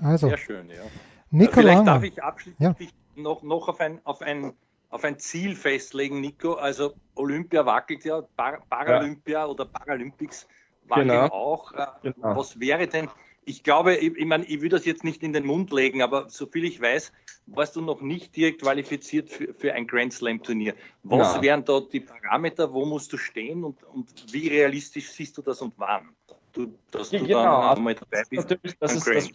Also, 0.00 0.28
sehr 0.28 0.38
schön, 0.38 0.70
ja. 0.70 0.80
Nico 1.28 1.52
Vielleicht 1.52 1.86
darf 1.86 2.02
ich 2.04 2.22
abschließend 2.22 2.80
ja. 2.80 2.86
noch, 3.16 3.42
noch 3.42 3.68
auf, 3.68 3.80
ein, 3.80 4.00
auf, 4.04 4.22
ein, 4.22 4.54
auf 4.90 5.04
ein 5.04 5.18
Ziel 5.18 5.54
festlegen, 5.54 6.20
Nico. 6.20 6.54
Also 6.54 6.94
Olympia 7.14 7.64
wackelt 7.66 8.04
ja, 8.04 8.22
Par 8.36 8.62
Paralympia 8.68 9.40
ja. 9.40 9.46
oder 9.46 9.64
Paralympics 9.64 10.46
wackeln 10.86 11.08
genau. 11.08 11.26
auch. 11.26 11.72
Äh, 11.72 11.86
genau. 12.02 12.36
Was 12.36 12.58
wäre 12.58 12.86
denn, 12.86 13.08
ich 13.44 13.62
glaube, 13.62 13.96
ich, 13.96 14.16
ich 14.16 14.26
meine, 14.26 14.44
ich 14.44 14.60
will 14.60 14.68
das 14.68 14.84
jetzt 14.84 15.04
nicht 15.04 15.22
in 15.22 15.32
den 15.32 15.46
Mund 15.46 15.72
legen, 15.72 16.02
aber 16.02 16.28
soviel 16.30 16.64
ich 16.64 16.80
weiß, 16.80 17.12
warst 17.46 17.76
du 17.76 17.80
noch 17.80 18.00
nicht 18.00 18.36
direkt 18.36 18.62
qualifiziert 18.62 19.30
für, 19.30 19.54
für 19.54 19.72
ein 19.74 19.86
Grand 19.86 20.12
Slam 20.12 20.42
Turnier. 20.42 20.74
Was 21.02 21.36
ja. 21.36 21.42
wären 21.42 21.64
da 21.64 21.80
die 21.80 22.00
Parameter? 22.00 22.72
Wo 22.72 22.84
musst 22.84 23.12
du 23.12 23.16
stehen 23.16 23.64
und, 23.64 23.82
und 23.84 24.32
wie 24.32 24.48
realistisch 24.48 25.10
siehst 25.10 25.36
du 25.38 25.42
das 25.42 25.60
und 25.62 25.74
wann? 25.76 26.10
Du, 26.52 26.74
dass 26.90 27.10
du 27.10 27.18
genau, 27.18 27.42
dann 27.42 27.76
einmal 27.76 27.94
dabei 27.94 28.22
bist. 28.28 28.50
Natürlich, 28.50 28.78
das 28.78 28.94
ist 28.94 29.06
das, 29.06 29.30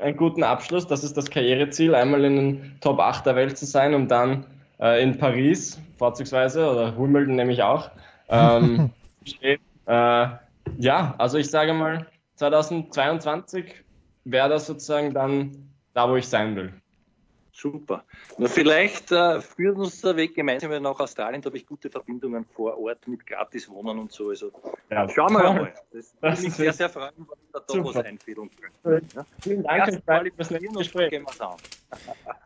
ein 0.00 0.16
guten 0.16 0.42
Abschluss. 0.42 0.86
Das 0.86 1.02
ist 1.02 1.16
das 1.16 1.30
Karriereziel, 1.30 1.94
einmal 1.94 2.24
in 2.24 2.36
den 2.36 2.78
Top 2.80 3.00
8 3.00 3.26
der 3.26 3.36
Welt 3.36 3.58
zu 3.58 3.64
sein, 3.64 3.94
um 3.94 4.06
dann 4.06 4.46
äh, 4.80 5.02
in 5.02 5.18
Paris 5.18 5.80
vorzugsweise 5.96 6.70
oder 6.70 6.96
Wimbledon 6.96 7.36
nämlich 7.36 7.62
auch. 7.62 7.90
Ähm, 8.28 8.90
steht, 9.24 9.60
äh, 9.86 10.26
ja, 10.78 11.14
also 11.18 11.38
ich 11.38 11.50
sage 11.50 11.72
mal, 11.72 12.06
2022 12.36 13.84
wäre 14.24 14.48
das 14.48 14.66
sozusagen 14.66 15.12
dann 15.12 15.70
da, 15.94 16.08
wo 16.08 16.16
ich 16.16 16.28
sein 16.28 16.54
will. 16.54 16.72
Super. 17.52 18.04
Na, 18.36 18.46
vielleicht 18.46 19.10
äh, 19.10 19.40
führt 19.40 19.76
uns 19.78 20.00
der 20.00 20.14
Weg 20.14 20.36
gemeinsam 20.36 20.70
nach 20.80 21.00
Australien. 21.00 21.42
Da 21.42 21.46
habe 21.46 21.56
ich 21.56 21.66
gute 21.66 21.90
Verbindungen 21.90 22.44
vor 22.44 22.78
Ort 22.78 23.08
mit 23.08 23.26
gratis 23.26 23.68
Wohnen 23.68 23.98
und 23.98 24.12
so. 24.12 24.28
Also, 24.28 24.52
ja, 24.90 25.08
schauen 25.08 25.32
wir 25.32 25.42
mal. 25.42 25.74
Das, 25.92 26.14
das 26.20 26.38
würde 26.38 26.42
mich 26.42 26.54
sehr, 26.54 26.72
sehr 26.72 26.88
freuen, 26.88 27.10
wenn 27.16 27.26
wir 27.26 27.36
da 27.52 27.60
doch 27.66 27.84
was 27.84 28.04
einfädeln 28.04 28.48
können. 28.84 29.08
Ja? 29.12 29.26
Vielen 29.42 29.64
Dank 29.64 30.02
fürs 30.36 30.48
Gespräch. 30.48 31.20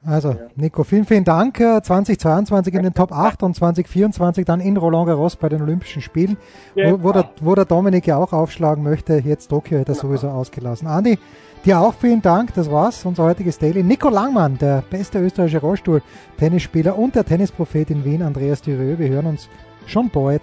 Also, 0.05 0.37
Nico, 0.57 0.85
vielen, 0.85 1.05
vielen 1.05 1.25
Dank. 1.25 1.59
2022 1.59 2.75
in 2.75 2.83
den 2.83 2.95
Top 2.95 3.13
8 3.13 3.43
und 3.43 3.55
2024 3.55 4.45
dann 4.45 4.61
in 4.61 4.77
Roland 4.77 5.07
Garros 5.07 5.37
bei 5.37 5.49
den 5.49 5.63
Olympischen 5.63 6.03
Spielen, 6.03 6.37
wo, 6.75 7.03
wo, 7.03 7.13
der, 7.13 7.31
wo 7.41 7.55
der 7.55 7.65
Dominik 7.65 8.07
ja 8.07 8.17
auch 8.17 8.33
aufschlagen 8.33 8.83
möchte. 8.83 9.15
Jetzt 9.15 9.49
Tokio 9.49 9.79
hätte 9.79 9.93
er 9.93 9.95
sowieso 9.97 10.29
ausgelassen. 10.29 10.89
Andi, 10.89 11.19
Dir 11.65 11.79
auch 11.79 11.95
vielen 11.95 12.21
Dank, 12.21 12.53
das 12.55 12.69
war's, 12.69 13.05
unser 13.05 13.23
heutiges 13.23 13.57
Daily. 13.57 13.85
Nico 13.85 14.09
Langmann, 14.09 14.59
der 14.59 14.83
beste 14.91 15.21
österreichische 15.21 15.61
Rollstuhl-Tennisspieler 15.61 16.99
und 16.99 17.15
der 17.15 17.25
Tennisprophet 17.25 17.89
in 17.91 18.05
Wien, 18.05 18.23
Andreas 18.23 18.63
Dürö. 18.63 18.99
Wir 18.99 19.11
hören 19.11 19.27
uns 19.27 19.49
schon 19.87 20.11
bald. 20.11 20.43